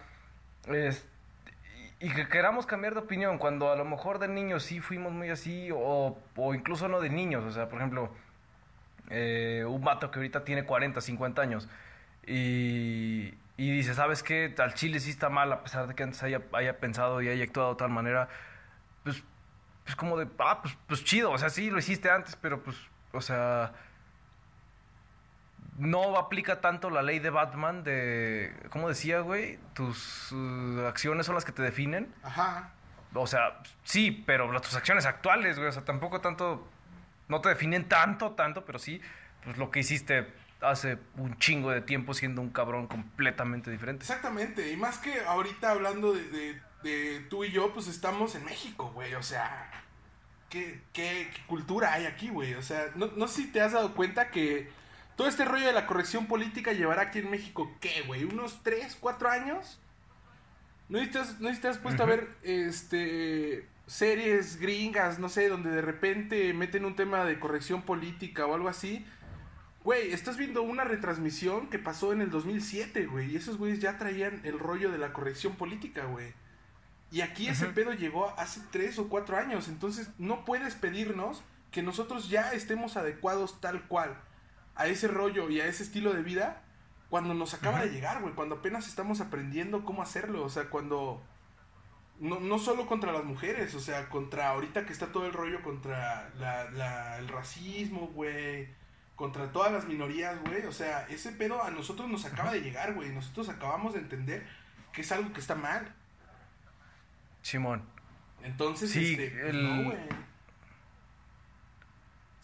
Este, 0.67 1.14
y 2.05 2.11
que 2.11 2.27
queramos 2.27 2.67
cambiar 2.67 2.93
de 2.93 2.99
opinión 2.99 3.39
cuando 3.39 3.71
a 3.71 3.75
lo 3.75 3.83
mejor 3.83 4.19
de 4.19 4.27
niños 4.27 4.61
sí 4.61 4.79
fuimos 4.79 5.11
muy 5.11 5.31
así 5.31 5.71
o, 5.73 6.15
o 6.35 6.53
incluso 6.53 6.87
no 6.87 7.01
de 7.01 7.09
niños, 7.09 7.43
o 7.43 7.49
sea, 7.51 7.67
por 7.67 7.79
ejemplo, 7.79 8.11
eh, 9.09 9.65
un 9.67 9.83
vato 9.83 10.11
que 10.11 10.19
ahorita 10.19 10.43
tiene 10.43 10.65
40, 10.65 11.01
50 11.01 11.41
años 11.41 11.67
y, 12.27 13.33
y 13.57 13.71
dice, 13.71 13.95
¿sabes 13.95 14.21
qué? 14.21 14.53
Al 14.59 14.75
chile 14.75 14.99
sí 14.99 15.09
está 15.09 15.29
mal 15.29 15.51
a 15.51 15.63
pesar 15.63 15.87
de 15.87 15.95
que 15.95 16.03
antes 16.03 16.21
haya, 16.21 16.43
haya 16.51 16.77
pensado 16.77 17.23
y 17.23 17.29
haya 17.29 17.43
actuado 17.43 17.71
de 17.71 17.79
tal 17.79 17.89
manera, 17.89 18.29
pues, 19.03 19.23
pues 19.83 19.95
como 19.95 20.15
de, 20.15 20.27
ah, 20.37 20.61
pues, 20.61 20.77
pues 20.85 21.03
chido, 21.03 21.31
o 21.31 21.39
sea, 21.39 21.49
sí 21.49 21.71
lo 21.71 21.79
hiciste 21.79 22.11
antes, 22.11 22.35
pero 22.35 22.61
pues, 22.61 22.77
o 23.13 23.21
sea, 23.21 23.73
no 25.77 26.17
aplica 26.17 26.61
tanto 26.61 26.89
la 26.89 27.01
ley 27.01 27.19
de 27.19 27.29
Batman 27.29 27.83
de, 27.83 28.53
¿cómo 28.69 28.87
decía, 28.87 29.19
güey? 29.19 29.59
Tus 29.73 30.31
uh, 30.31 30.85
acciones 30.87 31.25
son 31.25 31.35
las 31.35 31.43
que 31.45 31.51
te 31.51 31.61
definen. 31.61 32.13
Ajá. 32.23 32.71
O 33.13 33.27
sea, 33.27 33.61
sí, 33.83 34.23
pero 34.25 34.51
las 34.51 34.61
tus 34.61 34.75
acciones 34.75 35.05
actuales, 35.05 35.57
güey, 35.57 35.69
o 35.69 35.71
sea, 35.71 35.83
tampoco 35.83 36.21
tanto, 36.21 36.67
no 37.27 37.41
te 37.41 37.49
definen 37.49 37.87
tanto, 37.87 38.31
tanto, 38.31 38.65
pero 38.65 38.79
sí, 38.79 39.01
pues 39.43 39.57
lo 39.57 39.71
que 39.71 39.79
hiciste 39.81 40.27
hace 40.61 40.97
un 41.17 41.37
chingo 41.37 41.71
de 41.71 41.81
tiempo 41.81 42.13
siendo 42.13 42.41
un 42.41 42.49
cabrón 42.49 42.87
completamente 42.87 43.69
diferente. 43.69 44.03
Exactamente. 44.03 44.71
Y 44.71 44.77
más 44.77 44.97
que 44.97 45.21
ahorita 45.25 45.71
hablando 45.71 46.13
de, 46.13 46.23
de- 46.29 46.61
de 46.83 47.19
tú 47.29 47.43
y 47.43 47.51
yo, 47.51 47.73
pues 47.73 47.87
estamos 47.87 48.35
en 48.35 48.45
México, 48.45 48.91
güey. 48.93 49.15
O 49.15 49.23
sea, 49.23 49.71
¿qué, 50.49 50.81
qué, 50.93 51.29
qué 51.33 51.41
cultura 51.47 51.93
hay 51.93 52.05
aquí, 52.05 52.29
güey? 52.29 52.53
O 52.53 52.61
sea, 52.61 52.91
no, 52.95 53.07
no 53.15 53.27
sé 53.27 53.43
si 53.43 53.51
te 53.51 53.59
has 53.61 53.71
dado 53.73 53.93
cuenta 53.95 54.29
que 54.29 54.69
todo 55.15 55.27
este 55.27 55.45
rollo 55.45 55.67
de 55.67 55.73
la 55.73 55.87
corrección 55.87 56.27
política 56.27 56.73
llevará 56.73 57.03
aquí 57.03 57.19
en 57.19 57.29
México, 57.29 57.71
¿qué, 57.79 58.03
güey? 58.05 58.23
¿Unos 58.23 58.61
3, 58.63 58.97
4 58.99 59.29
años? 59.29 59.79
¿No 60.89 60.99
has, 60.99 61.39
no 61.39 61.49
has 61.49 61.77
puesto 61.77 62.03
a 62.03 62.05
ver 62.05 62.35
este 62.43 63.67
series 63.87 64.57
gringas, 64.57 65.19
no 65.19 65.29
sé, 65.29 65.47
donde 65.47 65.69
de 65.69 65.81
repente 65.81 66.53
meten 66.53 66.85
un 66.85 66.95
tema 66.95 67.23
de 67.23 67.39
corrección 67.39 67.83
política 67.83 68.45
o 68.45 68.53
algo 68.55 68.69
así? 68.69 69.05
Güey, 69.83 70.11
estás 70.11 70.37
viendo 70.37 70.63
una 70.63 70.83
retransmisión 70.83 71.69
que 71.69 71.77
pasó 71.77 72.11
en 72.11 72.21
el 72.21 72.31
2007, 72.31 73.05
güey. 73.05 73.31
Y 73.31 73.35
esos 73.35 73.57
güeyes 73.57 73.79
ya 73.79 73.97
traían 73.97 74.41
el 74.43 74.57
rollo 74.57 74.91
de 74.91 74.97
la 74.97 75.13
corrección 75.13 75.55
política, 75.55 76.05
güey. 76.05 76.33
Y 77.11 77.21
aquí 77.21 77.47
ese 77.47 77.67
pedo 77.67 77.93
llegó 77.93 78.33
hace 78.39 78.61
tres 78.71 78.97
o 78.97 79.07
cuatro 79.07 79.37
años. 79.37 79.67
Entonces 79.67 80.09
no 80.17 80.43
puedes 80.43 80.73
pedirnos 80.73 81.43
que 81.71 81.83
nosotros 81.83 82.29
ya 82.29 82.51
estemos 82.51 82.97
adecuados 82.97 83.61
tal 83.61 83.83
cual 83.87 84.17
a 84.75 84.87
ese 84.87 85.07
rollo 85.07 85.49
y 85.49 85.61
a 85.61 85.65
ese 85.67 85.83
estilo 85.83 86.13
de 86.13 86.21
vida 86.23 86.61
cuando 87.09 87.33
nos 87.33 87.53
acaba 87.53 87.81
de 87.81 87.91
llegar, 87.91 88.21
güey. 88.21 88.33
Cuando 88.33 88.55
apenas 88.55 88.87
estamos 88.87 89.21
aprendiendo 89.21 89.85
cómo 89.85 90.01
hacerlo. 90.01 90.43
O 90.43 90.49
sea, 90.49 90.69
cuando... 90.69 91.23
No, 92.19 92.39
no 92.39 92.59
solo 92.59 92.85
contra 92.87 93.11
las 93.11 93.23
mujeres, 93.25 93.75
o 93.75 93.79
sea, 93.79 94.07
contra 94.09 94.49
ahorita 94.49 94.85
que 94.85 94.93
está 94.93 95.07
todo 95.07 95.25
el 95.25 95.33
rollo 95.33 95.61
contra 95.61 96.29
la, 96.39 96.69
la- 96.71 97.17
el 97.17 97.27
racismo, 97.27 98.07
güey 98.07 98.67
contra 99.15 99.49
todas 99.53 99.71
las 99.71 99.85
minorías, 99.85 100.37
güey. 100.41 100.65
O 100.65 100.73
sea, 100.73 101.07
ese 101.07 101.31
pedo 101.31 101.63
a 101.63 101.71
nosotros 101.71 102.09
nos 102.09 102.25
acaba 102.25 102.51
de 102.51 102.59
llegar, 102.59 102.93
güey. 102.95 103.11
Nosotros 103.13 103.47
acabamos 103.47 103.93
de 103.93 103.99
entender 103.99 104.45
que 104.91 105.01
es 105.01 105.11
algo 105.13 105.31
que 105.31 105.39
está 105.39 105.55
mal. 105.55 105.93
Simón. 107.41 107.83
Entonces, 108.43 108.91
Sí, 108.91 109.13
este, 109.13 109.49
el- 109.49 109.63
no, 109.63 109.83
güey. 109.85 109.97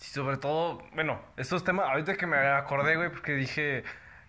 Sobre 0.02 0.38
todo, 0.38 0.84
bueno, 0.95 1.22
estos 1.38 1.64
temas, 1.64 1.88
ahorita 1.88 2.16
que 2.16 2.26
me 2.26 2.36
acordé, 2.36 2.95
güey, 2.95 3.10
porque 3.10 3.34
dije, 3.34 3.84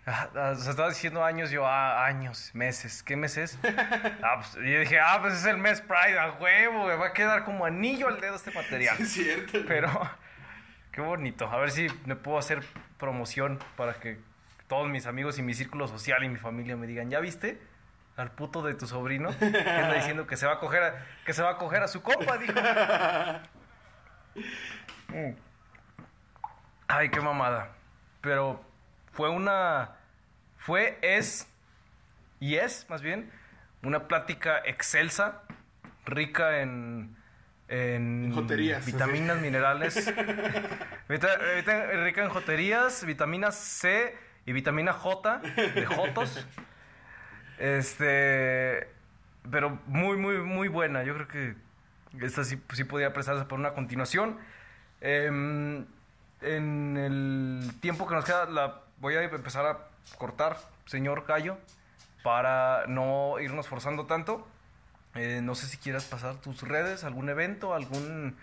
ah, 0.07 0.29
ah, 0.37 0.51
o 0.53 0.55
sea, 0.55 0.71
estaba 0.71 0.91
diciendo 0.91 1.25
años, 1.25 1.51
yo, 1.51 1.67
ah, 1.67 2.05
años, 2.05 2.51
meses, 2.53 3.03
¿qué 3.03 3.17
meses? 3.17 3.59
ah, 4.23 4.37
pues, 4.37 4.57
y 4.57 4.77
dije, 4.79 5.01
ah, 5.01 5.19
pues 5.23 5.33
es 5.35 5.47
el 5.47 5.57
mes 5.57 5.81
Pride, 5.81 6.19
a 6.19 6.33
huevo, 6.33 6.87
me 6.87 6.95
va 6.95 7.07
a 7.07 7.13
quedar 7.15 7.45
como 7.45 7.65
anillo 7.65 8.09
al 8.09 8.21
dedo 8.21 8.37
este 8.37 8.51
material. 8.51 8.97
Sí, 8.99 9.03
es 9.03 9.13
cierto. 9.13 9.53
güey. 9.53 9.67
Pero, 9.67 9.89
qué 10.93 11.01
bonito. 11.01 11.49
A 11.49 11.57
ver 11.57 11.71
si 11.71 11.89
me 12.05 12.17
puedo 12.17 12.39
hacer 12.39 12.63
promoción 12.99 13.59
para 13.77 13.95
que 13.95 14.19
todos 14.69 14.91
mis 14.91 15.07
amigos 15.07 15.39
y 15.39 15.43
mi 15.43 15.55
círculo 15.55 15.89
social 15.89 16.23
y 16.23 16.29
mi 16.29 16.39
familia 16.39 16.77
me 16.77 16.87
digan, 16.87 17.09
¿ya 17.11 17.19
viste? 17.21 17.59
Al 18.17 18.31
puto 18.31 18.63
de 18.63 18.75
tu 18.75 18.87
sobrino 18.87 19.31
que 19.39 19.47
anda 19.47 19.95
diciendo 19.95 20.27
que 20.27 20.37
se 20.37 20.47
va 20.47 20.53
a 20.55 20.59
coger 20.61 20.83
a, 20.83 21.07
que 21.25 21.33
se 21.33 21.43
va 21.43 21.53
a 21.53 21.57
coger 21.57 21.83
a 21.83 21.89
su 21.89 22.03
compa, 22.03 22.37
dijo. 22.37 22.55
Mm. 25.09 25.37
Ay, 26.95 27.09
qué 27.09 27.21
mamada. 27.21 27.71
Pero 28.21 28.63
fue 29.13 29.29
una 29.31 29.93
fue 30.59 30.99
es 31.03 31.49
y 32.39 32.57
es 32.57 32.87
más 32.91 33.03
bien 33.03 33.31
una 33.83 34.07
plática 34.09 34.59
excelsa, 34.65 35.43
rica 36.05 36.61
en 36.61 37.17
en 37.69 38.25
En 38.27 38.33
joterías, 38.35 38.85
vitaminas, 38.85 39.41
minerales, 39.41 39.95
Vita- 41.09 41.39
vita- 41.57 41.87
rica 42.05 42.23
en 42.23 42.29
joterías, 42.29 43.05
vitamina 43.07 43.51
C 43.51 44.15
y 44.45 44.53
vitamina 44.53 44.93
J 44.93 45.39
de 45.39 45.87
Jotos. 45.87 46.47
Este, 47.59 48.89
pero 49.51 49.79
muy, 49.87 50.17
muy, 50.17 50.39
muy 50.39 50.69
buena. 50.69 51.03
Yo 51.05 51.15
creo 51.15 51.29
que 51.29 51.55
esta 52.21 52.45
sí, 52.45 52.61
sí 52.75 52.85
podría 52.85 53.13
prestarse 53.13 53.45
por 53.45 53.59
una 53.59 53.73
continuación. 53.73 54.39
Em, 55.01 55.87
en 56.43 56.97
el 56.97 57.73
tiempo 57.81 58.07
que 58.07 58.15
nos 58.15 58.25
queda, 58.25 58.47
la 58.47 58.83
voy 58.99 59.15
a 59.15 59.23
empezar 59.23 59.67
a 59.67 59.89
cortar, 60.19 60.59
señor 60.87 61.25
Gallo, 61.27 61.59
para 62.23 62.87
no 62.87 63.39
irnos 63.41 63.69
forzando 63.69 64.07
tanto. 64.07 64.47
Eh, 65.15 65.41
no 65.43 65.55
sé 65.55 65.67
si 65.67 65.77
quieras 65.77 66.05
pasar 66.05 66.37
tus 66.37 66.63
redes, 66.63 67.05
algún 67.05 67.29
evento, 67.29 67.75
algún 67.75 68.37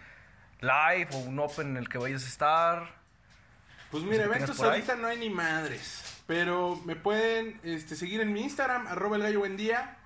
live 0.61 1.07
o 1.13 1.17
un 1.17 1.39
open 1.39 1.69
en 1.69 1.77
el 1.77 1.89
que 1.89 1.97
vayas 1.97 2.23
a 2.25 2.27
estar. 2.27 2.99
Pues 3.91 4.03
mira, 4.03 4.25
eventos 4.25 4.59
ahorita 4.59 4.95
no 4.95 5.07
hay 5.07 5.17
ni 5.17 5.29
madres. 5.29 6.21
Pero 6.27 6.79
me 6.85 6.95
pueden 6.95 7.59
este, 7.63 7.95
seguir 7.95 8.21
en 8.21 8.31
mi 8.33 8.41
Instagram, 8.43 8.85
arroba 8.87 9.15
el 9.15 9.23
gallo 9.23 9.39
buen 9.39 9.57
día. 9.57 9.97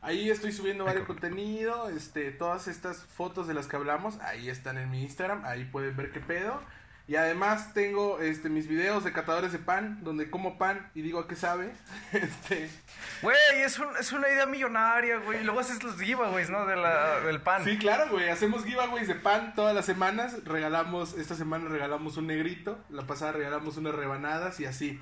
Ahí 0.00 0.30
estoy 0.30 0.52
subiendo 0.52 0.84
varios 0.84 1.06
contenido. 1.06 1.88
Este, 1.88 2.30
todas 2.30 2.68
estas 2.68 2.98
fotos 2.98 3.48
de 3.48 3.54
las 3.54 3.66
que 3.66 3.76
hablamos, 3.76 4.20
ahí 4.20 4.48
están 4.48 4.78
en 4.78 4.90
mi 4.90 5.02
Instagram. 5.02 5.44
Ahí 5.44 5.64
pueden 5.64 5.96
ver 5.96 6.12
qué 6.12 6.20
pedo. 6.20 6.62
Y 7.08 7.16
además 7.16 7.74
tengo 7.74 8.20
este 8.20 8.48
mis 8.48 8.68
videos 8.68 9.02
de 9.04 9.12
catadores 9.12 9.52
de 9.52 9.58
pan, 9.58 10.02
donde 10.04 10.30
como 10.30 10.56
pan 10.56 10.88
y 10.94 11.02
digo 11.02 11.18
a 11.18 11.28
qué 11.28 11.36
sabe. 11.36 11.72
Este, 12.12 12.70
Güey, 13.22 13.36
es, 13.64 13.78
un- 13.78 13.96
es 13.98 14.12
una 14.12 14.28
idea 14.28 14.46
millonaria, 14.46 15.18
güey. 15.18 15.40
Y 15.40 15.44
luego 15.44 15.60
haces 15.60 15.82
los 15.82 16.00
giveaways, 16.00 16.50
¿no? 16.50 16.64
De 16.66 16.76
la, 16.76 17.20
del 17.20 17.40
pan. 17.40 17.64
sí, 17.64 17.76
claro, 17.78 18.08
güey, 18.10 18.28
hacemos 18.28 18.64
giveaways 18.64 19.08
de 19.08 19.14
pan 19.16 19.54
todas 19.54 19.74
las 19.74 19.84
semanas. 19.84 20.44
Regalamos, 20.44 21.14
esta 21.14 21.34
semana 21.34 21.68
regalamos 21.68 22.16
un 22.16 22.28
negrito, 22.28 22.82
la 22.88 23.02
pasada 23.06 23.32
regalamos 23.32 23.76
unas 23.76 23.94
rebanadas 23.94 24.60
y 24.60 24.66
así. 24.66 25.00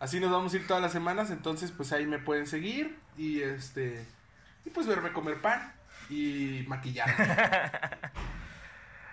Así 0.00 0.20
nos 0.20 0.30
vamos 0.30 0.52
a 0.52 0.56
ir 0.56 0.66
todas 0.66 0.82
las 0.82 0.92
semanas, 0.92 1.30
entonces 1.30 1.70
pues 1.70 1.92
ahí 1.92 2.06
me 2.06 2.18
pueden 2.18 2.46
seguir 2.46 2.98
y 3.16 3.42
este 3.42 4.04
y 4.64 4.70
pues 4.70 4.86
verme 4.86 5.12
comer 5.12 5.40
pan 5.40 5.72
y 6.10 6.64
maquillarme. 6.68 7.14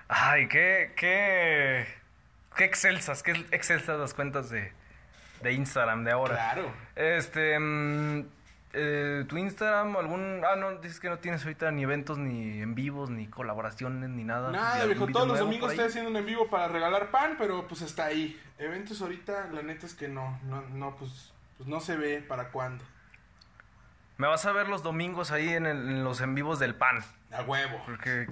Ay, 0.07 0.47
qué, 0.49 0.93
qué, 0.97 1.87
qué 2.55 2.65
excelsas, 2.65 3.23
qué 3.23 3.31
excelsas 3.51 3.99
las 3.99 4.13
cuentas 4.13 4.49
de, 4.49 4.71
de 5.41 5.53
Instagram 5.53 6.03
de 6.03 6.11
ahora. 6.11 6.35
claro. 6.35 6.71
Este, 6.95 7.57
mm, 7.59 8.25
eh, 8.73 9.25
tu 9.27 9.37
Instagram, 9.37 9.97
algún, 9.97 10.41
ah, 10.49 10.55
no, 10.55 10.71
dices 10.77 10.99
que 10.99 11.09
no 11.09 11.19
tienes 11.19 11.43
ahorita 11.43 11.71
ni 11.71 11.83
eventos, 11.83 12.17
ni 12.17 12.61
en 12.61 12.73
vivos, 12.75 13.09
ni 13.09 13.27
colaboraciones, 13.27 14.09
ni 14.09 14.23
nada. 14.23 14.51
Nada, 14.51 14.77
¿Y 14.77 14.81
algún 14.81 15.07
viejo, 15.07 15.11
todos 15.11 15.27
los 15.27 15.39
domingos 15.39 15.71
estoy 15.71 15.87
haciendo 15.87 16.09
un 16.09 16.15
en 16.17 16.25
vivo 16.25 16.49
para 16.49 16.67
regalar 16.69 17.11
pan, 17.11 17.35
pero 17.37 17.67
pues 17.67 17.81
hasta 17.81 18.05
ahí. 18.05 18.39
Eventos 18.57 19.01
ahorita, 19.01 19.47
la 19.51 19.61
neta 19.63 19.85
es 19.85 19.93
que 19.93 20.07
no, 20.07 20.39
no, 20.43 20.61
no, 20.69 20.95
pues, 20.95 21.33
pues 21.57 21.67
no 21.67 21.79
se 21.81 21.97
ve 21.97 22.21
para 22.21 22.49
cuándo. 22.49 22.85
Me 24.17 24.27
vas 24.27 24.45
a 24.45 24.51
ver 24.51 24.67
los 24.69 24.83
domingos 24.83 25.31
ahí 25.31 25.49
en, 25.49 25.65
el- 25.65 25.89
en 25.89 26.03
los 26.03 26.21
en 26.21 26.35
vivos 26.35 26.59
del 26.59 26.75
pan, 26.75 27.03
A 27.31 27.41
huevo. 27.41 27.81
porque 27.85 28.27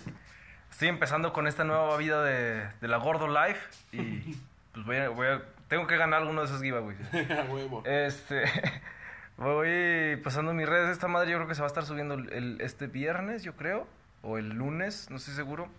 estoy 0.71 0.87
empezando 0.87 1.33
con 1.33 1.47
esta 1.47 1.63
nueva 1.63 1.95
vida 1.97 2.23
de, 2.23 2.67
de 2.81 2.87
la 2.87 2.97
Gordo 2.97 3.27
Life 3.27 3.59
y 3.91 4.37
pues 4.73 4.85
voy 4.85 4.97
a, 4.97 5.09
voy 5.09 5.27
a- 5.27 5.41
tengo 5.67 5.85
que 5.87 5.97
ganar 5.97 6.21
alguno 6.21 6.41
de 6.41 6.47
esos 6.47 6.61
giveaways. 6.61 6.97
Este, 7.85 8.43
voy 9.37 10.17
pasando 10.23 10.53
mis 10.53 10.67
redes. 10.67 10.89
Esta 10.89 11.07
madre 11.07 11.31
yo 11.31 11.37
creo 11.37 11.47
que 11.47 11.55
se 11.55 11.61
va 11.61 11.67
a 11.67 11.69
estar 11.69 11.85
subiendo 11.85 12.15
el, 12.15 12.59
este 12.61 12.87
viernes, 12.87 13.43
yo 13.43 13.55
creo. 13.55 13.87
O 14.21 14.37
el 14.37 14.49
lunes, 14.49 15.09
no 15.09 15.15
estoy 15.17 15.33
seguro. 15.33 15.69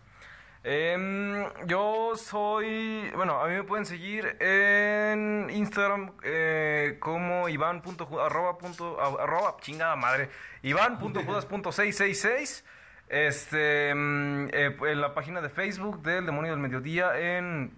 Em, 0.63 1.45
yo 1.67 2.13
soy, 2.17 3.11
bueno, 3.17 3.41
a 3.41 3.49
mí 3.49 3.55
me 3.55 3.65
pueden 3.65 3.87
seguir 3.87 4.37
en 4.41 5.49
Instagram 5.51 6.13
eh, 6.23 6.97
como 7.01 7.49
Iván. 7.49 7.81
punto 7.83 8.07
ju- 8.07 8.21
arroba, 8.25 8.59
punto, 8.59 9.01
a- 9.01 9.23
arroba, 9.25 9.57
chingada 9.61 9.97
madre, 9.97 10.29
Iván.judas.666. 10.63 12.63
Este, 13.11 13.93
mm, 13.93 14.51
eh, 14.53 14.77
en 14.87 15.01
la 15.01 15.15
página 15.15 15.41
de 15.41 15.49
Facebook 15.49 16.01
del 16.03 16.25
Demonio 16.25 16.53
del 16.53 16.61
Mediodía 16.61 17.19
en, 17.19 17.73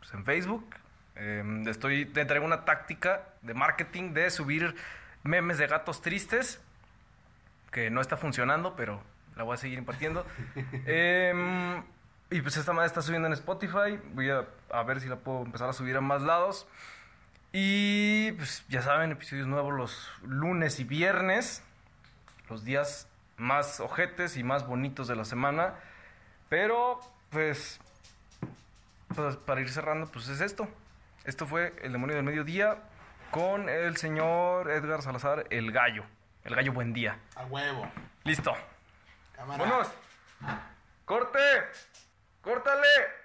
pues, 0.00 0.12
en 0.12 0.24
Facebook. 0.24 0.68
Eh, 1.14 1.62
estoy, 1.68 2.06
te 2.06 2.24
traigo 2.24 2.44
una 2.44 2.64
táctica 2.64 3.22
de 3.42 3.54
marketing 3.54 4.14
de 4.14 4.30
subir 4.30 4.74
memes 5.22 5.58
de 5.58 5.68
gatos 5.68 6.02
tristes, 6.02 6.60
que 7.70 7.88
no 7.88 8.00
está 8.00 8.16
funcionando, 8.16 8.74
pero 8.74 9.00
la 9.36 9.44
voy 9.44 9.54
a 9.54 9.58
seguir 9.58 9.78
impartiendo. 9.78 10.26
Em, 10.86 11.84
y 12.30 12.40
pues 12.42 12.56
esta 12.56 12.72
madre 12.72 12.88
está 12.88 13.00
subiendo 13.00 13.28
en 13.28 13.34
Spotify, 13.34 14.00
voy 14.12 14.30
a, 14.30 14.44
a 14.70 14.82
ver 14.82 15.00
si 15.00 15.08
la 15.08 15.16
puedo 15.16 15.44
empezar 15.44 15.68
a 15.68 15.72
subir 15.72 15.96
a 15.96 16.00
más 16.00 16.20
lados. 16.20 16.66
Y 17.52 18.32
pues 18.32 18.64
ya 18.68 18.82
saben, 18.82 19.12
episodios 19.12 19.46
nuevos 19.46 19.72
los 19.72 20.10
lunes 20.24 20.80
y 20.80 20.84
viernes, 20.84 21.62
los 22.50 22.64
días 22.64 23.06
más 23.36 23.80
ojetes 23.80 24.36
y 24.36 24.42
más 24.42 24.66
bonitos 24.66 25.08
de 25.08 25.16
la 25.16 25.24
semana. 25.24 25.74
Pero 26.48 27.00
pues 27.30 27.80
pues, 29.14 29.36
para 29.36 29.60
ir 29.60 29.70
cerrando, 29.70 30.06
pues 30.06 30.28
es 30.28 30.40
esto. 30.40 30.68
Esto 31.24 31.46
fue 31.46 31.74
El 31.82 31.92
Demonio 31.92 32.16
del 32.16 32.24
Mediodía 32.24 32.78
con 33.30 33.68
el 33.68 33.96
señor 33.96 34.70
Edgar 34.70 35.02
Salazar, 35.02 35.46
el 35.50 35.72
gallo. 35.72 36.04
El 36.44 36.54
gallo 36.54 36.72
buen 36.72 36.92
día. 36.92 37.18
A 37.36 37.46
huevo. 37.46 37.88
Listo. 38.24 38.54
Cámara. 39.34 39.64
¡Vámonos! 39.64 39.88
¡Corte! 41.04 41.38
¡Córtale! 42.42 43.23